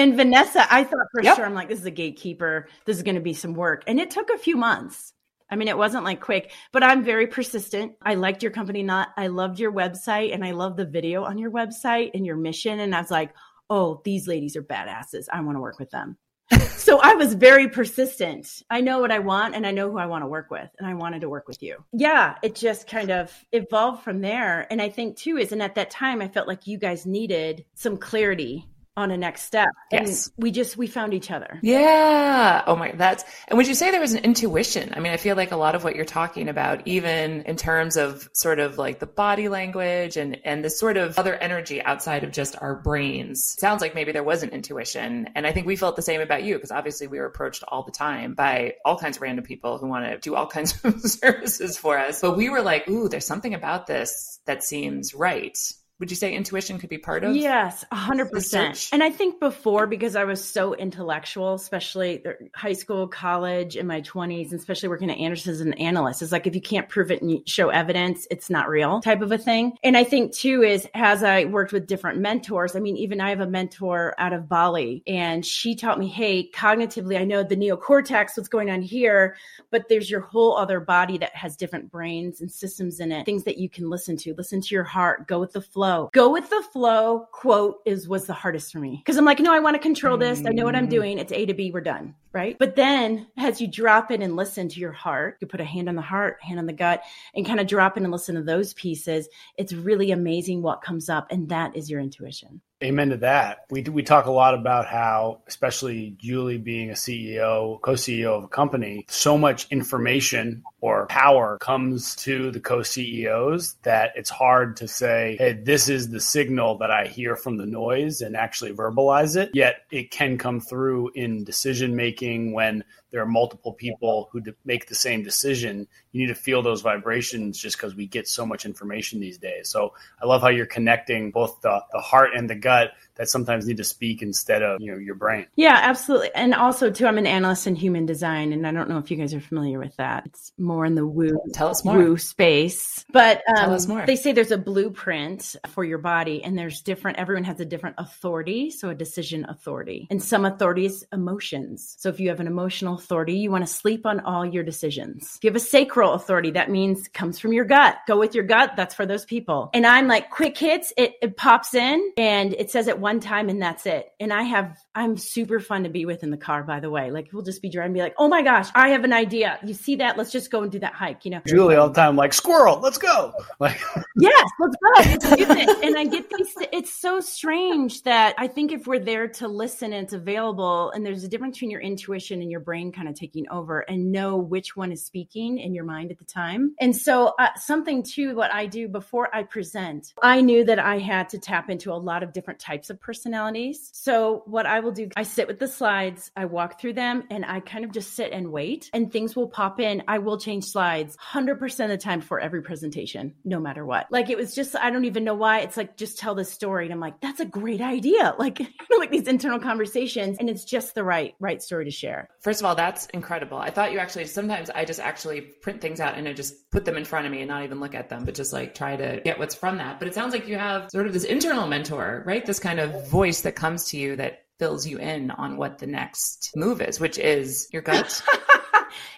And 0.00 0.16
Vanessa, 0.16 0.66
I 0.72 0.84
thought 0.84 1.08
for 1.12 1.22
yep. 1.22 1.36
sure, 1.36 1.44
I'm 1.44 1.52
like, 1.52 1.68
this 1.68 1.78
is 1.78 1.84
a 1.84 1.90
gatekeeper. 1.90 2.68
This 2.86 2.96
is 2.96 3.02
going 3.02 3.16
to 3.16 3.20
be 3.20 3.34
some 3.34 3.52
work. 3.52 3.84
And 3.86 4.00
it 4.00 4.10
took 4.10 4.30
a 4.30 4.38
few 4.38 4.56
months. 4.56 5.12
I 5.50 5.56
mean, 5.56 5.68
it 5.68 5.76
wasn't 5.76 6.04
like 6.04 6.22
quick, 6.22 6.52
but 6.72 6.82
I'm 6.82 7.04
very 7.04 7.26
persistent. 7.26 7.92
I 8.00 8.14
liked 8.14 8.42
your 8.42 8.50
company, 8.50 8.82
not, 8.82 9.08
I 9.18 9.26
loved 9.26 9.60
your 9.60 9.72
website 9.72 10.32
and 10.32 10.42
I 10.42 10.52
love 10.52 10.78
the 10.78 10.86
video 10.86 11.24
on 11.24 11.36
your 11.36 11.50
website 11.50 12.12
and 12.14 12.24
your 12.24 12.36
mission. 12.36 12.80
And 12.80 12.94
I 12.94 13.00
was 13.02 13.10
like, 13.10 13.34
oh, 13.68 14.00
these 14.02 14.26
ladies 14.26 14.56
are 14.56 14.62
badasses. 14.62 15.26
I 15.30 15.42
want 15.42 15.56
to 15.56 15.60
work 15.60 15.78
with 15.78 15.90
them. 15.90 16.16
so 16.76 16.98
I 17.00 17.12
was 17.16 17.34
very 17.34 17.68
persistent. 17.68 18.62
I 18.70 18.80
know 18.80 19.00
what 19.00 19.12
I 19.12 19.18
want 19.18 19.54
and 19.54 19.66
I 19.66 19.70
know 19.70 19.90
who 19.90 19.98
I 19.98 20.06
want 20.06 20.22
to 20.22 20.28
work 20.28 20.50
with. 20.50 20.70
And 20.78 20.88
I 20.88 20.94
wanted 20.94 21.20
to 21.20 21.28
work 21.28 21.46
with 21.46 21.62
you. 21.62 21.84
Yeah, 21.92 22.36
it 22.42 22.54
just 22.54 22.86
kind 22.86 23.10
of 23.10 23.30
evolved 23.52 24.02
from 24.02 24.22
there. 24.22 24.66
And 24.70 24.80
I 24.80 24.88
think 24.88 25.18
too 25.18 25.36
is, 25.36 25.52
and 25.52 25.62
at 25.62 25.74
that 25.74 25.90
time, 25.90 26.22
I 26.22 26.28
felt 26.28 26.48
like 26.48 26.66
you 26.66 26.78
guys 26.78 27.04
needed 27.04 27.66
some 27.74 27.98
clarity 27.98 28.66
on 28.96 29.10
a 29.10 29.16
next 29.16 29.42
step. 29.42 29.68
Yes. 29.90 30.26
And 30.26 30.44
we 30.44 30.50
just 30.50 30.76
we 30.76 30.86
found 30.86 31.14
each 31.14 31.30
other. 31.30 31.58
Yeah. 31.62 32.62
Oh 32.66 32.76
my 32.76 32.92
that's 32.92 33.24
and 33.48 33.56
would 33.56 33.68
you 33.68 33.74
say 33.74 33.90
there 33.90 34.00
was 34.00 34.12
an 34.12 34.24
intuition? 34.24 34.92
I 34.94 35.00
mean, 35.00 35.12
I 35.12 35.16
feel 35.16 35.36
like 35.36 35.52
a 35.52 35.56
lot 35.56 35.74
of 35.74 35.84
what 35.84 35.96
you're 35.96 36.04
talking 36.04 36.48
about, 36.48 36.86
even 36.86 37.42
in 37.42 37.56
terms 37.56 37.96
of 37.96 38.28
sort 38.32 38.58
of 38.58 38.78
like 38.78 38.98
the 38.98 39.06
body 39.06 39.48
language 39.48 40.16
and 40.16 40.38
and 40.44 40.64
the 40.64 40.70
sort 40.70 40.96
of 40.96 41.18
other 41.18 41.34
energy 41.34 41.82
outside 41.82 42.24
of 42.24 42.32
just 42.32 42.56
our 42.60 42.76
brains. 42.76 43.56
Sounds 43.58 43.80
like 43.80 43.94
maybe 43.94 44.12
there 44.12 44.24
was 44.24 44.42
an 44.42 44.50
intuition. 44.50 45.28
And 45.34 45.46
I 45.46 45.52
think 45.52 45.66
we 45.66 45.76
felt 45.76 45.96
the 45.96 46.02
same 46.02 46.20
about 46.20 46.42
you 46.42 46.56
because 46.56 46.72
obviously 46.72 47.06
we 47.06 47.18
were 47.18 47.26
approached 47.26 47.62
all 47.68 47.84
the 47.84 47.92
time 47.92 48.34
by 48.34 48.74
all 48.84 48.98
kinds 48.98 49.16
of 49.16 49.22
random 49.22 49.44
people 49.44 49.78
who 49.78 49.86
want 49.86 50.04
to 50.04 50.18
do 50.18 50.34
all 50.34 50.46
kinds 50.46 50.78
of 50.84 51.00
services 51.00 51.78
for 51.78 51.98
us. 51.98 52.20
But 52.20 52.36
we 52.36 52.48
were 52.48 52.62
like, 52.62 52.88
ooh, 52.88 53.08
there's 53.08 53.26
something 53.26 53.54
about 53.54 53.86
this 53.86 54.40
that 54.46 54.64
seems 54.64 55.14
right 55.14 55.56
would 56.00 56.10
you 56.10 56.16
say 56.16 56.32
intuition 56.32 56.78
could 56.78 56.90
be 56.90 56.98
part 56.98 57.24
of 57.24 57.34
yes 57.36 57.84
100% 57.92 58.90
and 58.92 59.02
i 59.02 59.10
think 59.10 59.38
before 59.38 59.86
because 59.86 60.16
i 60.16 60.24
was 60.24 60.42
so 60.42 60.74
intellectual 60.74 61.54
especially 61.54 62.22
high 62.54 62.72
school 62.72 63.06
college 63.06 63.76
in 63.76 63.86
my 63.86 64.00
20s 64.00 64.50
and 64.50 64.58
especially 64.58 64.88
working 64.88 65.10
at 65.10 65.18
andersen 65.18 65.52
as 65.52 65.60
an 65.60 65.74
analyst 65.74 66.22
is 66.22 66.32
like 66.32 66.46
if 66.46 66.54
you 66.54 66.60
can't 66.60 66.88
prove 66.88 67.10
it 67.10 67.22
and 67.22 67.48
show 67.48 67.68
evidence 67.68 68.26
it's 68.30 68.50
not 68.50 68.68
real 68.68 69.00
type 69.00 69.22
of 69.22 69.32
a 69.32 69.38
thing. 69.38 69.76
And 69.82 69.96
i 69.96 70.04
think 70.04 70.32
too 70.32 70.62
is 70.62 70.86
as 70.94 71.22
i 71.22 71.44
worked 71.44 71.72
with 71.72 71.86
different 71.86 72.18
mentors 72.18 72.74
i 72.74 72.80
mean 72.80 72.96
even 72.96 73.20
i 73.20 73.30
have 73.30 73.40
a 73.40 73.46
mentor 73.46 74.14
out 74.18 74.32
of 74.32 74.48
bali 74.48 75.02
and 75.06 75.44
she 75.44 75.74
taught 75.74 75.98
me 75.98 76.08
hey 76.08 76.50
cognitively 76.50 77.18
i 77.18 77.24
know 77.24 77.42
the 77.42 77.56
neocortex 77.56 78.36
what's 78.36 78.48
going 78.48 78.70
on 78.70 78.82
here 78.82 79.36
but 79.70 79.88
there's 79.88 80.10
your 80.10 80.20
whole 80.20 80.56
other 80.56 80.80
body 80.80 81.18
that 81.18 81.34
has 81.34 81.56
different 81.56 81.90
brains 81.90 82.40
and 82.40 82.50
systems 82.50 83.00
in 83.00 83.12
it 83.12 83.24
things 83.24 83.44
that 83.44 83.58
you 83.58 83.68
can 83.68 83.88
listen 83.88 84.16
to. 84.16 84.34
Listen 84.34 84.60
to 84.60 84.74
your 84.74 84.84
heart. 84.84 85.28
Go 85.28 85.38
with 85.38 85.52
the 85.52 85.60
flow 85.60 85.89
flow. 85.90 86.10
Go 86.12 86.30
with 86.30 86.50
the 86.50 86.62
flow 86.72 87.26
quote 87.32 87.78
is 87.84 88.08
was 88.08 88.26
the 88.26 88.32
hardest 88.32 88.72
for 88.72 88.78
me 88.78 88.96
because 88.96 89.16
I'm 89.16 89.24
like, 89.24 89.40
no, 89.40 89.52
I 89.52 89.60
want 89.60 89.74
to 89.74 89.80
control 89.80 90.16
this. 90.16 90.44
I 90.44 90.50
know 90.50 90.64
what 90.64 90.76
I'm 90.76 90.86
mm. 90.86 90.90
doing. 90.90 91.18
It's 91.18 91.32
A 91.32 91.46
to 91.46 91.54
B. 91.54 91.70
We're 91.70 91.80
done. 91.80 92.14
Right. 92.32 92.56
But 92.58 92.76
then 92.76 93.26
as 93.36 93.60
you 93.60 93.66
drop 93.66 94.10
in 94.10 94.22
and 94.22 94.36
listen 94.36 94.68
to 94.68 94.80
your 94.80 94.92
heart, 94.92 95.38
you 95.40 95.46
put 95.46 95.60
a 95.60 95.64
hand 95.64 95.88
on 95.88 95.96
the 95.96 96.02
heart, 96.02 96.38
hand 96.42 96.58
on 96.58 96.66
the 96.66 96.72
gut, 96.72 97.02
and 97.34 97.46
kind 97.46 97.60
of 97.60 97.66
drop 97.66 97.96
in 97.96 98.04
and 98.04 98.12
listen 98.12 98.36
to 98.36 98.42
those 98.42 98.72
pieces. 98.74 99.28
It's 99.56 99.72
really 99.72 100.12
amazing 100.12 100.62
what 100.62 100.82
comes 100.82 101.08
up. 101.08 101.26
And 101.30 101.48
that 101.48 101.76
is 101.76 101.90
your 101.90 102.00
intuition. 102.00 102.60
Amen 102.82 103.10
to 103.10 103.18
that. 103.18 103.66
We 103.70 103.82
we 103.82 104.02
talk 104.02 104.24
a 104.24 104.30
lot 104.30 104.54
about 104.54 104.86
how, 104.86 105.42
especially 105.46 106.16
Julie 106.18 106.56
being 106.56 106.88
a 106.88 106.94
CEO, 106.94 107.78
co-CEO 107.82 108.38
of 108.38 108.44
a 108.44 108.48
company, 108.48 109.04
so 109.08 109.36
much 109.36 109.66
information 109.70 110.62
or 110.80 111.06
power 111.06 111.58
comes 111.58 112.16
to 112.16 112.50
the 112.50 112.60
co-CEOs 112.60 113.74
that 113.82 114.12
it's 114.16 114.30
hard 114.30 114.76
to 114.78 114.88
say, 114.88 115.36
"Hey, 115.38 115.52
this 115.52 115.90
is 115.90 116.08
the 116.08 116.20
signal 116.20 116.78
that 116.78 116.90
I 116.90 117.06
hear 117.06 117.36
from 117.36 117.58
the 117.58 117.66
noise," 117.66 118.22
and 118.22 118.34
actually 118.34 118.72
verbalize 118.72 119.36
it. 119.36 119.50
Yet 119.52 119.82
it 119.90 120.10
can 120.10 120.38
come 120.38 120.58
through 120.58 121.10
in 121.14 121.44
decision 121.44 121.94
making 121.94 122.54
when 122.54 122.84
there 123.10 123.22
are 123.22 123.26
multiple 123.26 123.72
people 123.72 124.28
who 124.32 124.42
make 124.64 124.86
the 124.86 124.94
same 124.94 125.22
decision. 125.22 125.88
You 126.12 126.20
need 126.20 126.34
to 126.34 126.40
feel 126.40 126.62
those 126.62 126.80
vibrations 126.80 127.58
just 127.58 127.76
because 127.76 127.94
we 127.94 128.06
get 128.06 128.28
so 128.28 128.46
much 128.46 128.64
information 128.64 129.20
these 129.20 129.38
days. 129.38 129.68
So 129.68 129.94
I 130.22 130.26
love 130.26 130.42
how 130.42 130.48
you're 130.48 130.66
connecting 130.66 131.30
both 131.30 131.60
the, 131.60 131.82
the 131.92 132.00
heart 132.00 132.30
and 132.34 132.48
the 132.48 132.54
gut 132.54 132.92
that 133.20 133.28
sometimes 133.28 133.66
need 133.66 133.76
to 133.76 133.84
speak 133.84 134.22
instead 134.22 134.62
of 134.62 134.80
you 134.80 134.90
know 134.90 134.98
your 134.98 135.14
brain. 135.14 135.46
Yeah, 135.54 135.78
absolutely. 135.78 136.30
And 136.34 136.54
also 136.54 136.90
too, 136.90 137.06
I'm 137.06 137.18
an 137.18 137.26
analyst 137.26 137.66
in 137.66 137.76
human 137.76 138.06
design, 138.06 138.54
and 138.54 138.66
I 138.66 138.72
don't 138.72 138.88
know 138.88 138.96
if 138.96 139.10
you 139.10 139.18
guys 139.18 139.34
are 139.34 139.40
familiar 139.40 139.78
with 139.78 139.94
that. 139.96 140.24
It's 140.24 140.52
more 140.56 140.86
in 140.86 140.94
the 140.94 141.06
woo 141.06 141.38
tell 141.52 141.68
us 141.68 141.84
more 141.84 141.98
woo 141.98 142.16
space. 142.16 143.04
But 143.12 143.42
um, 143.50 143.56
tell 143.56 143.74
us 143.74 143.86
more. 143.86 144.06
They 144.06 144.16
say 144.16 144.32
there's 144.32 144.50
a 144.50 144.58
blueprint 144.58 145.54
for 145.68 145.84
your 145.84 145.98
body, 145.98 146.42
and 146.42 146.56
there's 146.56 146.80
different. 146.80 147.18
Everyone 147.18 147.44
has 147.44 147.60
a 147.60 147.66
different 147.66 147.96
authority, 147.98 148.70
so 148.70 148.88
a 148.88 148.94
decision 148.94 149.44
authority, 149.50 150.06
and 150.10 150.22
some 150.22 150.46
authorities 150.46 151.04
emotions. 151.12 151.96
So 151.98 152.08
if 152.08 152.20
you 152.20 152.30
have 152.30 152.40
an 152.40 152.46
emotional 152.46 152.94
authority, 152.94 153.34
you 153.34 153.50
want 153.50 153.66
to 153.66 153.72
sleep 153.72 154.06
on 154.06 154.20
all 154.20 154.46
your 154.46 154.64
decisions. 154.64 155.34
If 155.36 155.44
you 155.44 155.50
have 155.50 155.56
a 155.56 155.60
sacral 155.60 156.14
authority, 156.14 156.52
that 156.52 156.70
means 156.70 157.06
comes 157.08 157.38
from 157.38 157.52
your 157.52 157.66
gut. 157.66 157.98
Go 158.06 158.18
with 158.18 158.34
your 158.34 158.44
gut. 158.44 158.76
That's 158.78 158.94
for 158.94 159.04
those 159.04 159.26
people. 159.26 159.68
And 159.74 159.86
I'm 159.86 160.08
like 160.08 160.30
quick 160.30 160.56
hits. 160.56 160.94
It, 160.96 161.16
it 161.20 161.36
pops 161.36 161.74
in 161.74 162.12
and 162.16 162.54
it 162.54 162.70
says 162.70 162.88
at 162.88 162.98
one 162.98 163.09
time 163.18 163.48
and 163.48 163.60
that's 163.60 163.86
it. 163.86 164.12
And 164.20 164.32
I 164.32 164.42
have, 164.42 164.78
I'm 164.94 165.16
super 165.16 165.60
fun 165.60 165.84
to 165.84 165.88
be 165.88 166.04
with 166.04 166.24
in 166.24 166.30
the 166.30 166.36
car, 166.36 166.64
by 166.64 166.80
the 166.80 166.90
way. 166.90 167.12
Like 167.12 167.28
we'll 167.32 167.44
just 167.44 167.62
be 167.62 167.68
driving, 167.68 167.92
be 167.92 168.00
like, 168.00 168.14
oh 168.18 168.28
my 168.28 168.42
gosh, 168.42 168.68
I 168.74 168.88
have 168.88 169.04
an 169.04 169.12
idea. 169.12 169.58
You 169.64 169.72
see 169.74 169.96
that? 169.96 170.18
Let's 170.18 170.32
just 170.32 170.50
go 170.50 170.62
and 170.62 170.72
do 170.72 170.80
that 170.80 170.94
hike. 170.94 171.24
You 171.24 171.30
know, 171.32 171.42
Julie 171.46 171.76
all 171.76 171.88
the 171.88 171.94
time, 171.94 172.16
like 172.16 172.32
squirrel, 172.32 172.80
let's 172.80 172.98
go. 172.98 173.32
Like, 173.60 173.80
yes, 174.18 174.50
let's 174.58 174.76
go. 174.76 174.90
Let's 174.96 175.82
and 175.82 175.96
I 175.96 176.06
get 176.06 176.28
these. 176.30 176.54
It's 176.72 176.92
so 176.92 177.20
strange 177.20 178.02
that 178.02 178.34
I 178.36 178.48
think 178.48 178.72
if 178.72 178.86
we're 178.88 178.98
there 178.98 179.28
to 179.28 179.46
listen 179.46 179.92
and 179.92 180.04
it's 180.04 180.12
available, 180.12 180.90
and 180.90 181.06
there's 181.06 181.22
a 181.22 181.28
difference 181.28 181.56
between 181.56 181.70
your 181.70 181.80
intuition 181.80 182.42
and 182.42 182.50
your 182.50 182.60
brain 182.60 182.90
kind 182.90 183.08
of 183.08 183.14
taking 183.14 183.48
over, 183.48 183.80
and 183.80 184.10
know 184.10 184.38
which 184.38 184.76
one 184.76 184.90
is 184.90 185.04
speaking 185.04 185.58
in 185.58 185.72
your 185.72 185.84
mind 185.84 186.10
at 186.10 186.18
the 186.18 186.24
time. 186.24 186.74
And 186.80 186.96
so, 186.96 187.34
uh, 187.38 187.48
something 187.56 188.02
too, 188.02 188.34
what 188.34 188.52
I 188.52 188.66
do 188.66 188.88
before 188.88 189.34
I 189.34 189.44
present, 189.44 190.14
I 190.20 190.40
knew 190.40 190.64
that 190.64 190.80
I 190.80 190.98
had 190.98 191.28
to 191.30 191.38
tap 191.38 191.70
into 191.70 191.92
a 191.92 191.94
lot 191.94 192.24
of 192.24 192.32
different 192.32 192.58
types 192.58 192.90
of 192.90 193.00
personalities. 193.00 193.90
So, 193.92 194.42
what 194.46 194.66
I 194.66 194.79
will 194.80 194.92
do, 194.92 195.08
I 195.16 195.22
sit 195.22 195.46
with 195.46 195.58
the 195.58 195.68
slides, 195.68 196.30
I 196.36 196.44
walk 196.44 196.80
through 196.80 196.94
them, 196.94 197.24
and 197.30 197.44
I 197.44 197.60
kind 197.60 197.84
of 197.84 197.92
just 197.92 198.14
sit 198.14 198.32
and 198.32 198.50
wait, 198.52 198.90
and 198.92 199.12
things 199.12 199.36
will 199.36 199.48
pop 199.48 199.80
in. 199.80 200.02
I 200.08 200.18
will 200.18 200.38
change 200.38 200.64
slides 200.64 201.16
100% 201.16 201.84
of 201.84 201.88
the 201.88 201.96
time 201.96 202.20
for 202.20 202.40
every 202.40 202.62
presentation, 202.62 203.34
no 203.44 203.60
matter 203.60 203.84
what. 203.84 204.06
Like, 204.10 204.30
it 204.30 204.36
was 204.36 204.54
just, 204.54 204.76
I 204.76 204.90
don't 204.90 205.04
even 205.04 205.24
know 205.24 205.34
why. 205.34 205.60
It's 205.60 205.76
like, 205.76 205.96
just 205.96 206.18
tell 206.18 206.34
the 206.34 206.44
story. 206.44 206.84
And 206.84 206.92
I'm 206.92 207.00
like, 207.00 207.20
that's 207.20 207.40
a 207.40 207.46
great 207.46 207.80
idea. 207.80 208.34
Like, 208.40 208.58
like 208.98 209.10
these 209.10 209.28
internal 209.28 209.58
conversations, 209.58 210.38
and 210.38 210.48
it's 210.48 210.64
just 210.64 210.94
the 210.94 211.04
right, 211.04 211.34
right 211.40 211.62
story 211.62 211.84
to 211.84 211.90
share. 211.90 212.28
First 212.40 212.60
of 212.60 212.66
all, 212.66 212.74
that's 212.74 213.06
incredible. 213.06 213.58
I 213.58 213.70
thought 213.70 213.92
you 213.92 213.98
actually, 213.98 214.26
sometimes 214.26 214.70
I 214.70 214.84
just 214.84 215.00
actually 215.00 215.40
print 215.40 215.80
things 215.80 216.00
out 216.00 216.16
and 216.16 216.26
I 216.26 216.32
just 216.32 216.70
put 216.70 216.84
them 216.84 216.96
in 216.96 217.04
front 217.04 217.26
of 217.26 217.32
me 217.32 217.40
and 217.40 217.48
not 217.48 217.64
even 217.64 217.80
look 217.80 217.94
at 217.94 218.08
them, 218.08 218.24
but 218.24 218.34
just 218.34 218.52
like 218.52 218.74
try 218.74 218.96
to 218.96 219.20
get 219.24 219.38
what's 219.38 219.54
from 219.54 219.78
that. 219.78 219.98
But 219.98 220.08
it 220.08 220.14
sounds 220.14 220.32
like 220.32 220.48
you 220.48 220.56
have 220.56 220.90
sort 220.90 221.06
of 221.06 221.12
this 221.12 221.24
internal 221.24 221.66
mentor, 221.66 222.22
right? 222.26 222.44
This 222.44 222.60
kind 222.60 222.80
of 222.80 223.08
voice 223.08 223.42
that 223.42 223.56
comes 223.56 223.88
to 223.90 223.98
you 223.98 224.16
that 224.16 224.44
fills 224.60 224.86
you 224.86 224.98
in 224.98 225.30
on 225.30 225.56
what 225.56 225.78
the 225.78 225.86
next 225.86 226.52
move 226.54 226.82
is, 226.82 227.00
which 227.00 227.18
is 227.18 227.66
your 227.72 227.80
gut. 227.80 228.22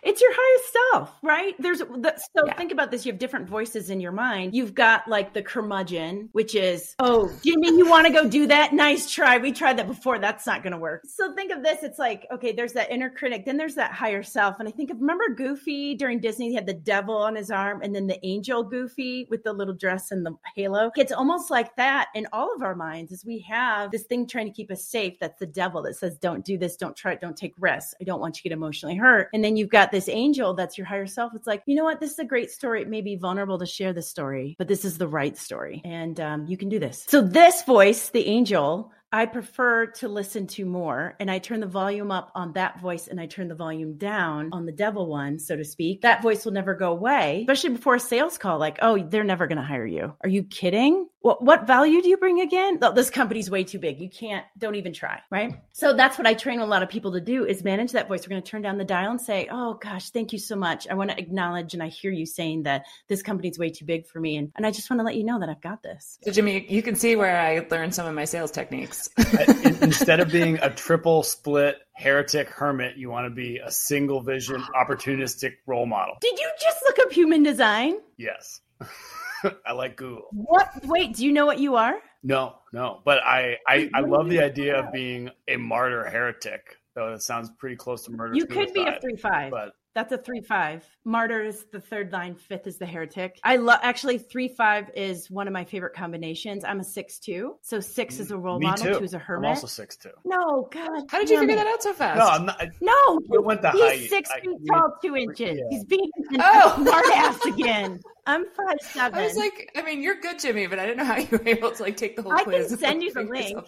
it's 0.03 0.21
your 0.21 0.31
highest 0.35 0.73
self, 0.73 1.13
right? 1.23 1.55
There's 1.59 1.79
the, 1.79 2.15
so 2.37 2.47
yeah. 2.47 2.55
think 2.55 2.73
about 2.73 2.91
this. 2.91 3.07
You 3.07 3.13
have 3.13 3.19
different 3.19 3.49
voices 3.49 3.91
in 3.91 4.01
your 4.01 4.13
mind. 4.13 4.55
You've 4.55 4.75
got 4.75 5.07
like 5.09 5.33
the 5.35 5.43
curmudgeon, 5.43 6.29
which 6.33 6.55
is, 6.55 6.95
oh, 6.99 7.27
Jimmy, 7.45 7.53
you 7.53 7.61
mean 7.61 7.79
you 7.79 7.89
want 7.89 8.07
to 8.07 8.13
go 8.13 8.29
do 8.29 8.47
that? 8.47 8.73
Nice 8.73 9.11
try. 9.11 9.39
We 9.39 9.53
tried 9.53 9.79
that 9.79 9.87
before. 9.87 10.19
That's 10.19 10.47
not 10.47 10.63
going 10.63 10.73
to 10.73 10.79
work. 10.79 11.03
So 11.07 11.35
think 11.35 11.53
of 11.53 11.63
this. 11.63 11.83
It's 11.83 11.99
like, 11.99 12.27
okay, 12.33 12.53
there's 12.53 12.73
that 12.73 12.91
inner 12.91 13.11
critic. 13.11 13.45
Then 13.45 13.57
there's 13.57 13.75
that 13.75 13.93
higher 13.93 14.23
self. 14.23 14.59
And 14.59 14.69
I 14.69 14.73
think 14.73 14.91
of, 14.91 15.01
remember 15.01 15.35
Goofy 15.35 15.95
during 15.95 16.21
Disney? 16.21 16.49
He 16.49 16.55
had 16.55 16.67
the 16.67 16.75
devil 16.75 17.17
on 17.17 17.37
his 17.37 17.51
arm 17.51 17.83
and 17.83 17.95
then 17.95 18.07
the 18.07 18.25
angel 18.27 18.63
Goofy 18.63 19.27
with 19.31 19.43
the 19.43 19.53
little 19.53 19.75
dress 19.75 20.11
and 20.11 20.25
the 20.25 20.37
halo. 20.57 20.91
It's 20.97 21.13
almost 21.13 21.51
like 21.51 21.75
that 21.77 22.09
in 22.15 22.27
all 22.33 22.55
of 22.55 22.63
our 22.63 22.75
minds 22.75 23.13
is 23.13 23.25
we 23.25 23.41
have 23.41 23.91
this 23.91 24.05
thing 24.05 24.27
trying 24.27 24.47
to 24.47 24.53
keep 24.53 24.71
us 24.71 24.85
safe. 24.85 25.19
That's 25.21 25.39
the 25.39 25.47
devil 25.47 25.83
that 25.83 25.97
says, 25.97 26.19
don't 26.19 26.45
do 26.45 26.59
this. 26.59 26.77
Don't 26.77 26.97
try 26.97 27.13
it. 27.13 27.21
Don't 27.21 27.37
take 27.37 27.55
risks. 27.59 27.95
I 28.01 28.05
don't 28.05 28.21
want 28.21 28.37
you 28.37 28.43
to 28.43 28.49
get 28.49 28.55
emotionally 28.55 28.97
hurt. 28.97 29.29
And 29.33 29.45
then 29.45 29.57
you've 29.63 29.71
got 29.71 29.93
this 29.93 30.09
angel 30.09 30.55
that's 30.55 30.77
your 30.77 30.89
higher 30.89 31.07
self. 31.07 31.33
It's 31.37 31.47
like, 31.47 31.63
you 31.67 31.77
know 31.77 31.85
what? 31.85 32.01
This 32.01 32.11
is 32.11 32.19
a 32.19 32.25
great 32.25 32.51
story. 32.51 32.83
It 32.83 32.89
may 32.89 33.01
be 33.01 33.15
vulnerable 33.15 33.61
to 33.61 33.67
share 33.67 33.93
this 33.93 34.11
story, 34.11 34.57
but 34.59 34.67
this 34.67 34.85
is 34.85 34.99
the 34.99 35.07
right 35.07 35.39
story. 35.39 35.81
And 35.85 36.19
um, 36.19 36.47
you 36.47 36.57
can 36.57 36.69
do 36.69 36.81
this. 36.81 37.05
So, 37.07 37.23
this 37.23 37.63
voice, 37.63 38.11
the 38.11 38.27
angel, 38.27 38.91
I 39.13 39.27
prefer 39.27 39.87
to 39.87 40.09
listen 40.09 40.49
to 40.49 40.65
more 40.65 41.15
and 41.21 41.31
I 41.31 41.39
turn 41.39 41.61
the 41.61 41.67
volume 41.67 42.11
up 42.11 42.33
on 42.35 42.55
that 42.55 42.81
voice 42.81 43.07
and 43.07 43.21
I 43.21 43.27
turn 43.27 43.47
the 43.47 43.55
volume 43.55 43.99
down 43.99 44.49
on 44.53 44.67
the 44.67 44.73
devil 44.73 45.07
one, 45.07 45.39
so 45.39 45.55
to 45.55 45.65
speak. 45.65 46.01
That 46.01 46.23
voice 46.23 46.45
will 46.45 46.53
never 46.53 46.75
go 46.75 46.91
away, 46.91 47.43
especially 47.43 47.71
before 47.71 47.95
a 47.95 48.01
sales 48.01 48.39
call 48.39 48.59
like, 48.59 48.79
"Oh, 48.83 48.99
they're 48.99 49.23
never 49.23 49.47
going 49.47 49.59
to 49.59 49.63
hire 49.63 49.87
you." 49.87 50.15
Are 50.23 50.29
you 50.29 50.43
kidding? 50.43 51.07
What 51.23 51.43
what 51.43 51.67
value 51.69 52.03
do 52.03 52.09
you 52.09 52.17
bring 52.17 52.41
again? 52.41 52.79
Oh, 52.83 52.93
this 52.93 53.09
company's 53.09 53.49
way 53.49 53.63
too 53.63 53.79
big. 53.79 54.01
You 54.01 54.11
can't 54.11 54.45
don't 54.59 54.75
even 54.75 54.93
try, 54.93 55.21
right? 55.31 55.55
So 55.73 55.95
that's 55.95 56.19
what 56.19 56.27
I 56.27 56.35
train 56.35 56.59
a 56.59 56.67
lot 56.67 56.83
of 56.83 56.89
people 56.89 57.13
to 57.13 57.21
do 57.21 57.45
is 57.45 57.63
manage 57.63 57.93
that 57.93 58.09
voice. 58.09 58.27
We're 58.27 58.31
going 58.31 58.43
to 58.43 58.51
turn 58.51 58.63
down 58.63 58.77
the 58.77 58.85
dial 58.85 59.13
and 59.13 59.21
say, 59.21 59.49
"Oh 59.51 59.75
gosh, 59.75 60.11
thank 60.11 60.33
you 60.33 60.41
so 60.41 60.57
much. 60.57 60.89
I 60.89 60.95
want 60.95 61.11
to 61.11 61.19
acknowledge 61.19 61.75
and 61.75 61.83
I 61.83 61.89
hear 61.89 62.11
you 62.11 62.27
saying 62.27 62.65
that 62.65 62.87
this 63.09 63.23
company's 63.23 63.57
way 63.57 63.71
too 63.71 63.85
big 63.85 64.07
for 64.07 64.19
me 64.19 64.37
and 64.37 64.51
and 64.57 64.67
I 64.67 64.73
just 64.73 64.91
want 64.91 64.99
to 64.99 65.05
let 65.05 65.15
you 65.15 65.23
know 65.23 65.39
that 65.39 65.49
I've 65.49 65.63
got 65.63 65.83
this." 65.83 66.19
So 66.23 66.33
Jimmy, 66.33 66.67
you 66.69 66.83
can 66.83 66.97
see 66.97 67.15
where 67.15 67.39
I 67.39 67.67
learned 67.71 67.95
some 67.95 68.07
of 68.07 68.15
my 68.15 68.25
sales 68.25 68.51
techniques. 68.51 69.09
Instead 69.81 70.19
of 70.19 70.31
being 70.33 70.59
a 70.59 70.71
triple 70.71 71.23
split 71.23 71.77
heretic 71.93 72.49
hermit, 72.49 72.97
you 72.97 73.11
want 73.11 73.27
to 73.27 73.31
be 73.31 73.59
a 73.59 73.71
single 73.71 74.23
vision 74.23 74.61
opportunistic 74.75 75.53
role 75.67 75.87
model. 75.87 76.17
Did 76.21 76.37
you 76.39 76.51
just 76.61 76.79
look 76.85 76.99
up 76.99 77.13
human 77.13 77.45
design? 77.45 77.99
Yes. 78.17 78.61
I 79.67 79.73
like 79.73 79.97
Google. 79.97 80.29
What? 80.33 80.69
Wait, 80.85 81.17
do 81.17 81.25
you 81.25 81.33
know 81.33 81.47
what 81.47 81.59
you 81.59 81.77
are? 81.77 82.01
No, 82.23 82.57
no. 82.73 83.01
But 83.05 83.19
I, 83.25 83.59
I, 83.67 83.91
I 83.95 84.01
love 84.01 84.29
the 84.29 84.41
idea 84.41 84.79
of 84.79 84.93
being 84.93 85.31
a 85.49 85.57
martyr 85.57 86.05
heretic. 86.05 86.77
Though 86.95 87.15
it 87.15 87.23
sounds 87.23 87.51
pretty 87.59 87.77
close 87.77 88.05
to 88.05 88.13
murder. 88.13 88.35
You 88.35 88.45
could 88.45 88.73
be 88.75 88.83
a 88.83 88.99
three 89.01 89.17
five, 89.17 89.51
but 89.51 89.73
that's 89.95 90.13
a 90.13 90.19
three 90.19 90.41
five. 90.41 90.85
Martyr 91.05 91.43
is 91.43 91.67
the 91.73 91.81
third 91.81 92.13
line. 92.13 92.35
Fifth 92.35 92.67
is 92.67 92.79
the 92.79 92.87
heretic. 92.87 93.39
I 93.45 93.57
love 93.57 93.81
actually 93.83 94.19
three 94.19 94.49
five 94.49 94.91
is 94.95 95.31
one 95.31 95.47
of 95.47 95.53
my 95.53 95.65
favorite 95.65 95.95
combinations. 95.95 96.65
I'm 96.65 96.81
a 96.81 96.85
six 96.85 97.19
two, 97.19 97.57
so 97.63 97.81
six 97.81 98.19
is 98.21 98.31
a 98.31 98.37
role 98.39 98.59
Me 98.59 98.67
model. 98.69 98.85
Too. 98.95 98.99
Two 98.99 99.05
is 99.05 99.15
a 99.15 99.19
hermit. 99.19 99.49
I'm 99.51 99.55
also 99.57 99.67
six 99.67 99.97
two. 99.97 100.11
No, 100.25 100.69
God. 100.71 100.89
How 101.09 101.19
did 101.19 101.31
you 101.31 101.39
figure 101.41 101.57
that 101.57 101.67
out 101.67 101.83
so 101.83 101.93
fast? 101.93 102.19
No, 102.19 102.27
I'm 102.27 102.47
not. 102.47 102.63
No, 102.81 103.21
we 103.29 103.39
went 103.39 103.63
the 103.63 103.71
he's 103.73 103.83
height. 103.83 104.09
six 104.11 104.31
I- 104.31 104.41
feet 104.41 104.51
we- 104.61 104.67
tall, 104.69 104.95
two 105.03 105.17
inches. 105.17 105.59
yeah. 105.59 105.65
He's 105.71 105.85
being 105.85 106.11
Oh. 106.39 106.75
oh. 106.79 106.83
smart 106.83 107.05
ass 107.15 107.45
again. 107.47 108.01
I'm 108.27 108.45
five 108.57 108.79
seven. 108.81 109.19
I 109.19 109.25
was 109.25 109.37
like, 109.37 109.71
I 109.77 109.83
mean, 109.83 110.03
you're 110.03 110.21
good, 110.21 110.39
Jimmy, 110.39 110.67
but 110.69 110.79
I 110.79 110.87
didn't 110.87 110.99
know 110.99 111.05
how 111.05 111.17
you 111.19 111.27
were 111.31 111.43
able 111.47 111.73
to 111.73 111.83
like 111.83 111.97
take 111.97 112.17
the 112.17 112.23
whole 112.23 112.33
I 112.33 112.37
can 112.45 112.45
quiz. 112.45 112.71
and 112.71 112.81
send 112.87 113.03
you 113.03 113.13
the 113.13 113.21
figure 113.21 113.35
link. 113.35 113.59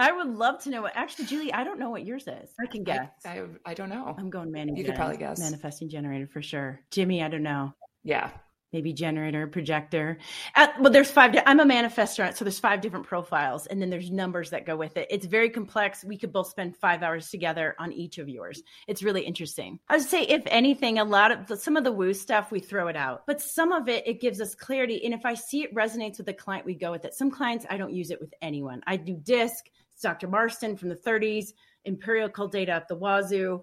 I 0.00 0.12
would 0.12 0.28
love 0.28 0.62
to 0.64 0.70
know 0.70 0.82
what. 0.82 0.92
Actually, 0.96 1.26
Julie, 1.26 1.52
I 1.52 1.62
don't 1.64 1.78
know 1.78 1.90
what 1.90 2.04
yours 2.04 2.26
is. 2.26 2.50
I 2.60 2.66
can 2.66 2.84
guess. 2.84 3.08
I, 3.24 3.40
I, 3.40 3.44
I 3.66 3.74
don't 3.74 3.88
know. 3.88 4.14
I'm 4.18 4.30
going 4.30 4.50
mani. 4.50 4.72
You 4.76 4.84
could 4.84 4.94
probably 4.94 5.16
guess. 5.18 5.38
Manifesting 5.38 5.88
generator 5.88 6.26
for 6.26 6.42
sure. 6.42 6.80
Jimmy, 6.90 7.22
I 7.22 7.28
don't 7.28 7.42
know. 7.42 7.72
Yeah. 8.02 8.30
maybe 8.72 8.92
generator, 8.92 9.46
projector. 9.46 10.18
Uh, 10.54 10.68
well, 10.80 10.92
there's 10.92 11.10
five. 11.10 11.34
I'm 11.46 11.60
a 11.60 11.64
manifestor, 11.64 12.34
so 12.34 12.44
there's 12.44 12.58
five 12.58 12.80
different 12.80 13.06
profiles, 13.06 13.66
and 13.66 13.80
then 13.80 13.90
there's 13.90 14.10
numbers 14.10 14.50
that 14.50 14.66
go 14.66 14.76
with 14.76 14.96
it. 14.96 15.08
It's 15.10 15.26
very 15.26 15.50
complex. 15.50 16.04
We 16.04 16.16
could 16.16 16.32
both 16.32 16.48
spend 16.48 16.76
five 16.76 17.02
hours 17.02 17.30
together 17.30 17.74
on 17.78 17.92
each 17.92 18.18
of 18.18 18.28
yours. 18.28 18.62
It's 18.86 19.02
really 19.02 19.22
interesting. 19.22 19.78
I 19.88 19.96
would 19.96 20.06
say, 20.06 20.22
if 20.22 20.42
anything, 20.46 20.98
a 20.98 21.04
lot 21.04 21.32
of 21.32 21.46
the, 21.46 21.56
some 21.56 21.76
of 21.76 21.84
the 21.84 21.92
woo 21.92 22.14
stuff 22.14 22.50
we 22.50 22.60
throw 22.60 22.88
it 22.88 22.96
out, 22.96 23.26
but 23.26 23.40
some 23.40 23.72
of 23.72 23.88
it 23.88 24.06
it 24.06 24.20
gives 24.20 24.40
us 24.40 24.54
clarity. 24.54 25.04
And 25.04 25.14
if 25.14 25.24
I 25.24 25.34
see 25.34 25.62
it 25.62 25.74
resonates 25.74 26.18
with 26.18 26.26
the 26.26 26.34
client, 26.34 26.66
we 26.66 26.74
go 26.74 26.90
with 26.90 27.04
it. 27.04 27.14
Some 27.14 27.30
clients 27.30 27.66
I 27.68 27.76
don't 27.76 27.92
use 27.92 28.10
it 28.10 28.20
with 28.20 28.34
anyone. 28.42 28.82
I 28.86 28.96
do 28.96 29.16
disc. 29.16 29.64
Dr. 30.00 30.28
Marston 30.28 30.76
from 30.76 30.88
the 30.88 30.96
30s, 30.96 31.52
Imperial 31.84 32.28
Cult 32.28 32.52
data 32.52 32.72
up 32.72 32.88
the 32.88 32.96
wazoo. 32.96 33.62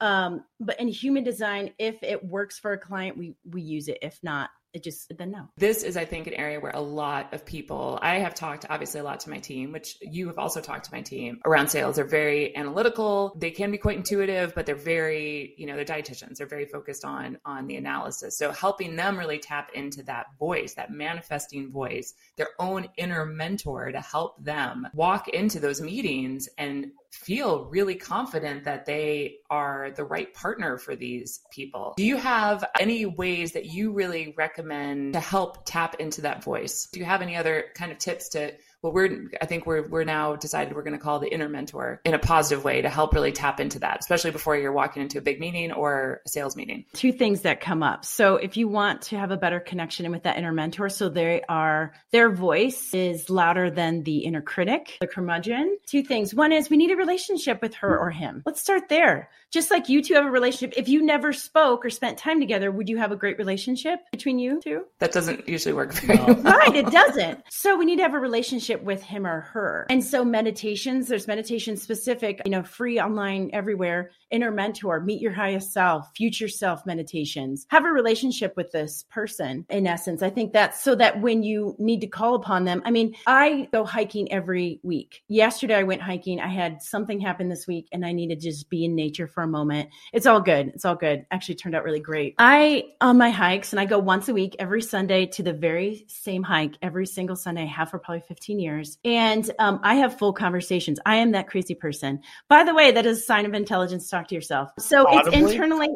Um, 0.00 0.44
but 0.58 0.80
in 0.80 0.88
human 0.88 1.22
design, 1.22 1.72
if 1.78 2.02
it 2.02 2.24
works 2.24 2.58
for 2.58 2.72
a 2.72 2.78
client, 2.78 3.16
we 3.16 3.34
we 3.48 3.62
use 3.62 3.88
it. 3.88 3.98
If 4.02 4.18
not, 4.22 4.50
it 4.72 4.82
just 4.82 5.12
then 5.16 5.30
no. 5.30 5.48
This 5.56 5.82
is, 5.82 5.96
I 5.96 6.04
think, 6.04 6.26
an 6.26 6.34
area 6.34 6.58
where 6.58 6.72
a 6.72 6.80
lot 6.80 7.34
of 7.34 7.44
people, 7.44 7.98
I 8.00 8.20
have 8.20 8.34
talked 8.34 8.66
obviously 8.70 9.00
a 9.00 9.04
lot 9.04 9.20
to 9.20 9.30
my 9.30 9.38
team, 9.38 9.72
which 9.72 9.98
you 10.00 10.28
have 10.28 10.38
also 10.38 10.60
talked 10.60 10.86
to 10.86 10.92
my 10.92 11.02
team 11.02 11.40
around 11.44 11.68
sales. 11.68 11.96
They're 11.96 12.04
very 12.04 12.56
analytical. 12.56 13.36
They 13.38 13.50
can 13.50 13.70
be 13.70 13.78
quite 13.78 13.96
intuitive, 13.96 14.54
but 14.54 14.66
they're 14.66 14.74
very, 14.74 15.54
you 15.58 15.66
know, 15.66 15.76
they're 15.76 15.84
dietitians. 15.84 16.36
They're 16.36 16.46
very 16.46 16.66
focused 16.66 17.04
on, 17.04 17.38
on 17.44 17.66
the 17.66 17.76
analysis. 17.76 18.38
So 18.38 18.50
helping 18.50 18.96
them 18.96 19.18
really 19.18 19.38
tap 19.38 19.70
into 19.74 20.02
that 20.04 20.26
voice, 20.38 20.74
that 20.74 20.90
manifesting 20.90 21.70
voice, 21.70 22.14
their 22.36 22.50
own 22.58 22.88
inner 22.96 23.26
mentor 23.26 23.92
to 23.92 24.00
help 24.00 24.42
them 24.42 24.88
walk 24.94 25.28
into 25.28 25.60
those 25.60 25.80
meetings 25.80 26.48
and 26.56 26.92
feel 27.12 27.66
really 27.66 27.94
confident 27.94 28.64
that 28.64 28.86
they 28.86 29.36
are 29.50 29.90
the 29.90 30.04
right 30.04 30.32
partner 30.34 30.78
for 30.78 30.96
these 30.96 31.40
people. 31.50 31.94
Do 31.96 32.04
you 32.04 32.16
have 32.16 32.64
any 32.80 33.06
ways 33.06 33.52
that 33.52 33.66
you 33.66 33.92
really 33.92 34.34
recommend 34.36 35.12
to 35.12 35.20
help 35.20 35.64
tap 35.66 35.96
into 36.00 36.22
that 36.22 36.42
voice? 36.42 36.88
Do 36.92 37.00
you 37.00 37.06
have 37.06 37.22
any 37.22 37.36
other 37.36 37.66
kind 37.74 37.92
of 37.92 37.98
tips 37.98 38.30
to 38.30 38.52
well 38.82 38.92
we're 38.92 39.28
I 39.40 39.46
think 39.46 39.66
we're 39.66 39.86
we're 39.88 40.04
now 40.04 40.36
decided 40.36 40.74
we're 40.74 40.82
going 40.82 40.96
to 40.96 41.02
call 41.02 41.18
the 41.18 41.32
inner 41.32 41.48
mentor 41.48 42.00
in 42.04 42.14
a 42.14 42.18
positive 42.18 42.64
way 42.64 42.82
to 42.82 42.88
help 42.88 43.14
really 43.14 43.32
tap 43.32 43.60
into 43.60 43.78
that, 43.80 43.98
especially 44.00 44.30
before 44.30 44.56
you're 44.56 44.72
walking 44.72 45.02
into 45.02 45.18
a 45.18 45.20
big 45.20 45.40
meeting 45.40 45.72
or 45.72 46.20
a 46.24 46.28
sales 46.28 46.56
meeting. 46.56 46.84
Two 46.94 47.12
things 47.12 47.42
that 47.42 47.60
come 47.60 47.82
up. 47.82 48.04
So 48.04 48.36
if 48.36 48.56
you 48.56 48.68
want 48.68 49.02
to 49.02 49.18
have 49.18 49.30
a 49.30 49.36
better 49.36 49.60
connection 49.60 50.10
with 50.10 50.24
that 50.24 50.36
inner 50.36 50.52
mentor, 50.52 50.88
so 50.88 51.08
they 51.08 51.42
are 51.48 51.92
their 52.10 52.30
voice 52.30 52.92
is 52.94 53.30
louder 53.30 53.70
than 53.70 54.02
the 54.02 54.18
inner 54.18 54.42
critic, 54.42 54.96
the 55.00 55.06
curmudgeon. 55.06 55.78
Two 55.86 56.02
things. 56.02 56.34
One 56.34 56.52
is 56.52 56.68
we 56.68 56.76
need 56.76 56.90
a 56.90 56.96
relationship 56.96 57.62
with 57.62 57.74
her 57.76 57.98
or 57.98 58.10
him. 58.10 58.42
Let's 58.44 58.60
start 58.60 58.88
there. 58.88 59.30
Just 59.50 59.70
like 59.70 59.88
you 59.88 60.02
two 60.02 60.14
have 60.14 60.24
a 60.24 60.30
relationship, 60.30 60.78
if 60.78 60.88
you 60.88 61.02
never 61.02 61.32
spoke 61.32 61.84
or 61.84 61.90
spent 61.90 62.18
time 62.18 62.40
together, 62.40 62.70
would 62.70 62.88
you 62.88 62.96
have 62.96 63.12
a 63.12 63.16
great 63.16 63.38
relationship 63.38 64.00
between 64.10 64.38
you 64.38 64.60
two? 64.62 64.84
That 64.98 65.12
doesn't 65.12 65.48
usually 65.48 65.74
work 65.74 65.92
very 65.92 66.18
well. 66.18 66.34
right 66.42 66.74
it 66.74 66.86
doesn't 66.86 67.42
so 67.50 67.76
we 67.76 67.84
need 67.84 67.96
to 67.96 68.02
have 68.02 68.14
a 68.14 68.18
relationship 68.18 68.71
with 68.80 69.02
him 69.02 69.26
or 69.26 69.40
her. 69.40 69.86
And 69.90 70.04
so 70.04 70.24
meditations 70.24 71.08
there's 71.08 71.26
meditation 71.26 71.76
specific 71.76 72.40
you 72.44 72.50
know 72.50 72.62
free 72.62 73.00
online 73.00 73.50
everywhere 73.52 74.12
inner 74.30 74.50
mentor 74.50 75.00
meet 75.00 75.20
your 75.20 75.32
highest 75.32 75.72
self 75.72 76.10
future 76.14 76.48
self 76.48 76.86
meditations. 76.86 77.66
Have 77.70 77.84
a 77.84 77.88
relationship 77.88 78.54
with 78.56 78.70
this 78.70 79.04
person 79.10 79.66
in 79.68 79.86
essence. 79.86 80.22
I 80.22 80.30
think 80.30 80.52
that's 80.52 80.80
so 80.80 80.94
that 80.94 81.20
when 81.20 81.42
you 81.42 81.74
need 81.78 82.00
to 82.00 82.06
call 82.06 82.34
upon 82.34 82.64
them 82.64 82.82
i 82.84 82.90
mean 82.90 83.14
i 83.26 83.68
go 83.72 83.84
hiking 83.84 84.30
every 84.32 84.80
week. 84.82 85.22
Yesterday 85.28 85.74
i 85.74 85.82
went 85.82 86.02
hiking. 86.02 86.40
I 86.40 86.48
had 86.48 86.82
something 86.82 87.20
happen 87.20 87.48
this 87.48 87.66
week 87.66 87.88
and 87.92 88.06
i 88.06 88.12
needed 88.12 88.40
to 88.40 88.48
just 88.50 88.70
be 88.70 88.84
in 88.84 88.94
nature 88.94 89.26
for 89.26 89.42
a 89.42 89.48
moment. 89.48 89.90
It's 90.12 90.26
all 90.26 90.40
good. 90.40 90.68
It's 90.68 90.84
all 90.84 90.96
good. 90.96 91.26
Actually 91.30 91.56
turned 91.56 91.74
out 91.74 91.84
really 91.84 92.00
great. 92.00 92.34
I 92.38 92.84
on 93.00 93.18
my 93.18 93.30
hikes 93.30 93.72
and 93.72 93.80
i 93.80 93.84
go 93.84 93.98
once 93.98 94.28
a 94.28 94.34
week 94.34 94.56
every 94.58 94.82
sunday 94.82 95.26
to 95.26 95.42
the 95.42 95.52
very 95.52 96.04
same 96.08 96.42
hike 96.42 96.76
every 96.82 97.06
single 97.06 97.36
sunday 97.36 97.62
i 97.62 97.66
have 97.66 97.90
for 97.90 97.98
probably 97.98 98.22
15 98.28 98.60
years 98.62 98.98
and 99.04 99.50
um, 99.58 99.80
i 99.82 99.94
have 99.96 100.18
full 100.18 100.32
conversations. 100.32 100.98
I 101.06 101.16
am 101.16 101.32
that 101.32 101.48
crazy 101.48 101.74
person. 101.74 102.20
By 102.48 102.64
the 102.64 102.74
way 102.74 102.90
that 102.92 103.06
is 103.06 103.18
a 103.18 103.22
sign 103.22 103.46
of 103.46 103.54
intelligence. 103.54 104.08
Talk 104.08 104.28
to 104.28 104.34
yourself. 104.34 104.70
So 104.78 105.06
Audibly? 105.06 105.40
it's 105.40 105.52
internally 105.52 105.88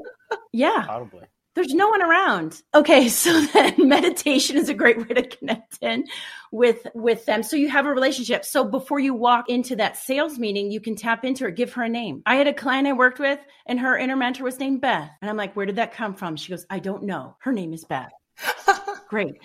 yeah. 0.52 0.86
Audibly. 0.88 1.26
there's 1.54 1.74
no 1.74 1.88
one 1.88 2.02
around. 2.02 2.62
Okay 2.74 3.08
so 3.22 3.40
then 3.46 3.88
meditation 3.88 4.56
is 4.56 4.68
a 4.68 4.74
great 4.74 4.98
way 4.98 5.14
to 5.14 5.22
connect 5.22 5.78
in 5.80 6.04
with 6.52 6.86
with 6.94 7.24
them. 7.26 7.42
So 7.42 7.56
you 7.56 7.68
have 7.68 7.86
a 7.86 7.92
relationship. 7.92 8.44
So 8.44 8.64
before 8.64 8.98
you 8.98 9.14
walk 9.14 9.48
into 9.48 9.76
that 9.76 9.96
sales 9.96 10.38
meeting 10.38 10.70
you 10.70 10.80
can 10.80 10.96
tap 10.96 11.24
into 11.24 11.44
her 11.44 11.50
give 11.50 11.72
her 11.74 11.84
a 11.84 11.88
name. 11.88 12.22
I 12.26 12.36
had 12.36 12.46
a 12.46 12.54
client 12.54 12.88
i 12.88 12.92
worked 12.92 13.18
with 13.18 13.38
and 13.66 13.80
her 13.80 13.96
inner 13.96 14.16
mentor 14.16 14.44
was 14.44 14.58
named 14.58 14.80
beth. 14.80 15.10
And 15.20 15.30
i'm 15.30 15.36
like 15.36 15.54
where 15.54 15.66
did 15.66 15.76
that 15.76 15.92
come 15.92 16.14
from? 16.14 16.36
She 16.36 16.50
goes 16.50 16.66
i 16.70 16.78
don't 16.78 17.04
know. 17.04 17.36
Her 17.40 17.52
name 17.52 17.72
is 17.72 17.84
beth. 17.84 18.12
Great 19.08 19.36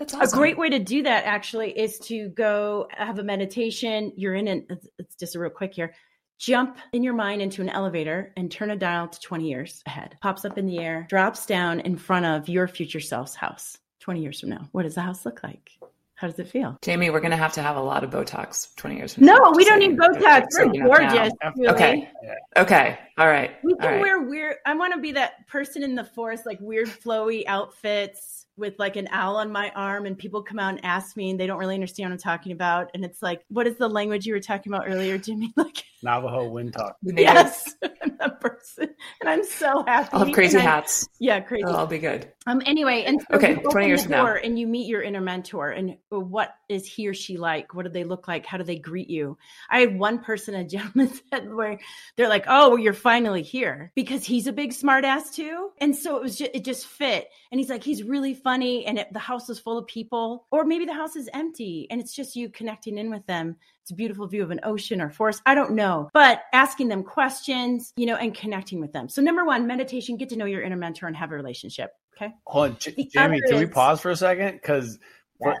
That's 0.00 0.32
a 0.32 0.36
great 0.36 0.58
way 0.58 0.70
to 0.70 0.78
do 0.78 1.02
that 1.02 1.24
actually 1.24 1.78
is 1.78 1.98
to 2.00 2.28
go 2.30 2.88
have 2.90 3.18
a 3.18 3.22
meditation. 3.22 4.12
You're 4.16 4.34
in 4.34 4.48
an, 4.48 4.58
it's- 4.70 4.88
it's 4.98 5.14
just 5.16 5.36
a 5.36 5.38
real 5.38 5.50
quick 5.50 5.74
here. 5.74 5.94
Jump 6.38 6.78
in 6.94 7.02
your 7.02 7.12
mind 7.12 7.42
into 7.42 7.60
an 7.60 7.68
elevator 7.68 8.32
and 8.34 8.50
turn 8.50 8.70
a 8.70 8.76
dial 8.76 9.08
to 9.08 9.20
20 9.20 9.46
years 9.46 9.82
ahead. 9.86 10.16
Pops 10.22 10.46
up 10.46 10.56
in 10.56 10.64
the 10.64 10.78
air, 10.78 11.06
drops 11.10 11.44
down 11.44 11.80
in 11.80 11.96
front 11.98 12.24
of 12.24 12.48
your 12.48 12.66
future 12.66 13.00
self's 13.00 13.34
house 13.34 13.76
20 14.00 14.22
years 14.22 14.40
from 14.40 14.48
now. 14.48 14.66
What 14.72 14.84
does 14.84 14.94
the 14.94 15.02
house 15.02 15.26
look 15.26 15.42
like? 15.42 15.70
How 16.14 16.26
does 16.28 16.38
it 16.38 16.48
feel? 16.48 16.78
Jaime, 16.84 17.10
we're 17.10 17.20
going 17.20 17.30
to 17.30 17.36
have 17.36 17.52
to 17.54 17.62
have 17.62 17.76
a 17.76 17.82
lot 17.82 18.04
of 18.04 18.10
Botox 18.10 18.74
20 18.76 18.96
years 18.96 19.14
from 19.14 19.24
now. 19.26 19.36
No, 19.36 19.52
we 19.54 19.64
don't 19.64 19.80
saying. 19.80 19.90
need 19.92 19.98
Botox. 19.98 20.46
So 20.50 20.66
We're 20.66 20.72
you 20.74 20.80
know 20.82 20.88
now. 20.88 21.12
gorgeous. 21.12 21.32
Julie. 21.56 21.68
Okay. 21.68 22.10
Okay. 22.56 22.98
All 23.18 23.26
right. 23.26 23.52
We 23.62 23.74
can 23.76 23.90
right. 23.92 24.00
wear 24.00 24.20
weird. 24.22 24.56
I 24.66 24.74
want 24.74 24.94
to 24.94 25.00
be 25.00 25.12
that 25.12 25.46
person 25.46 25.82
in 25.82 25.94
the 25.94 26.04
forest, 26.04 26.44
like 26.46 26.58
weird 26.60 26.88
flowy 26.88 27.44
outfits 27.46 28.39
with 28.60 28.78
like 28.78 28.96
an 28.96 29.08
owl 29.10 29.36
on 29.36 29.50
my 29.50 29.70
arm, 29.74 30.06
and 30.06 30.16
people 30.16 30.42
come 30.42 30.58
out 30.58 30.74
and 30.74 30.84
ask 30.84 31.16
me, 31.16 31.30
and 31.30 31.40
they 31.40 31.46
don't 31.46 31.58
really 31.58 31.74
understand 31.74 32.10
what 32.10 32.14
I'm 32.14 32.18
talking 32.18 32.52
about. 32.52 32.90
And 32.94 33.04
it's 33.04 33.22
like, 33.22 33.44
what 33.48 33.66
is 33.66 33.76
the 33.76 33.88
language 33.88 34.26
you 34.26 34.34
were 34.34 34.40
talking 34.40 34.72
about 34.72 34.88
earlier, 34.88 35.18
Jimmy? 35.18 35.52
Like, 35.56 35.84
Navajo 36.02 36.48
wind 36.48 36.72
talk. 36.72 36.96
Yes, 37.02 37.74
I'm 37.82 38.16
that 38.18 38.40
person, 38.40 38.88
and 39.20 39.28
I'm 39.30 39.44
so 39.44 39.84
happy. 39.86 40.08
I'll 40.12 40.24
have 40.24 40.34
crazy 40.34 40.58
And 40.58 40.66
I'm- 40.66 40.76
hats. 40.82 41.08
Yeah, 41.18 41.40
crazy. 41.40 41.64
I'll 41.64 41.86
be 41.86 41.98
good. 41.98 42.30
Um. 42.46 42.62
Anyway, 42.66 43.04
and 43.06 43.20
so 43.20 43.36
Okay, 43.36 43.54
20 43.56 43.86
years 43.86 44.02
from 44.02 44.12
now. 44.12 44.26
and 44.34 44.58
you 44.58 44.66
meet 44.66 44.86
your 44.88 45.02
inner 45.02 45.20
mentor, 45.20 45.70
and 45.70 45.96
what 46.08 46.54
is 46.68 46.86
he 46.86 47.06
or 47.08 47.14
she 47.14 47.36
like? 47.36 47.74
What 47.74 47.84
do 47.84 47.90
they 47.90 48.04
look 48.04 48.26
like? 48.28 48.46
How 48.46 48.56
do 48.58 48.64
they 48.64 48.76
greet 48.76 49.10
you? 49.10 49.36
I 49.70 49.80
had 49.80 49.98
one 49.98 50.20
person, 50.20 50.54
a 50.54 50.64
gentleman, 50.76 51.10
said 51.30 51.52
where 51.52 51.78
they're 52.16 52.28
like, 52.28 52.44
"Oh, 52.48 52.70
well, 52.70 52.78
you're 52.78 52.92
finally 52.94 53.42
here," 53.42 53.92
because 53.94 54.24
he's 54.24 54.46
a 54.46 54.52
big 54.52 54.70
smartass 54.72 55.32
too, 55.32 55.70
and 55.78 55.94
so 55.94 56.16
it 56.16 56.22
was 56.22 56.36
just 56.36 56.50
it 56.54 56.64
just 56.64 56.86
fit. 56.86 57.28
And 57.52 57.58
he's 57.60 57.68
like, 57.70 57.82
he's 57.84 58.02
really 58.02 58.34
funny, 58.34 58.86
and 58.86 58.98
it, 58.98 59.12
the 59.12 59.18
house 59.18 59.48
is 59.50 59.58
full 59.58 59.76
of 59.78 59.86
people, 59.86 60.46
or 60.50 60.64
maybe 60.64 60.84
the 60.86 60.94
house 60.94 61.16
is 61.16 61.28
empty, 61.34 61.86
and 61.90 62.00
it's 62.00 62.14
just 62.14 62.36
you 62.36 62.48
connecting 62.48 62.96
in 62.98 63.10
with 63.10 63.26
them. 63.26 63.56
It's 63.90 63.94
a 63.94 63.96
beautiful 63.96 64.28
view 64.28 64.44
of 64.44 64.52
an 64.52 64.60
ocean 64.62 65.00
or 65.00 65.10
forest. 65.10 65.42
I 65.46 65.56
don't 65.56 65.72
know, 65.72 66.10
but 66.14 66.42
asking 66.52 66.86
them 66.86 67.02
questions, 67.02 67.92
you 67.96 68.06
know, 68.06 68.14
and 68.14 68.32
connecting 68.32 68.80
with 68.80 68.92
them. 68.92 69.08
So 69.08 69.20
number 69.20 69.44
one, 69.44 69.66
meditation, 69.66 70.16
get 70.16 70.28
to 70.28 70.36
know 70.36 70.44
your 70.44 70.62
inner 70.62 70.76
mentor 70.76 71.08
and 71.08 71.16
have 71.16 71.32
a 71.32 71.34
relationship. 71.34 71.90
Okay. 72.16 72.32
Hold 72.46 72.70
on, 72.70 72.76
J- 72.78 73.08
Jaime. 73.12 73.38
other 73.38 73.48
Can 73.48 73.58
we 73.58 73.66
pause 73.66 74.00
for 74.00 74.12
a 74.12 74.16
second? 74.16 74.52
Because 74.52 74.96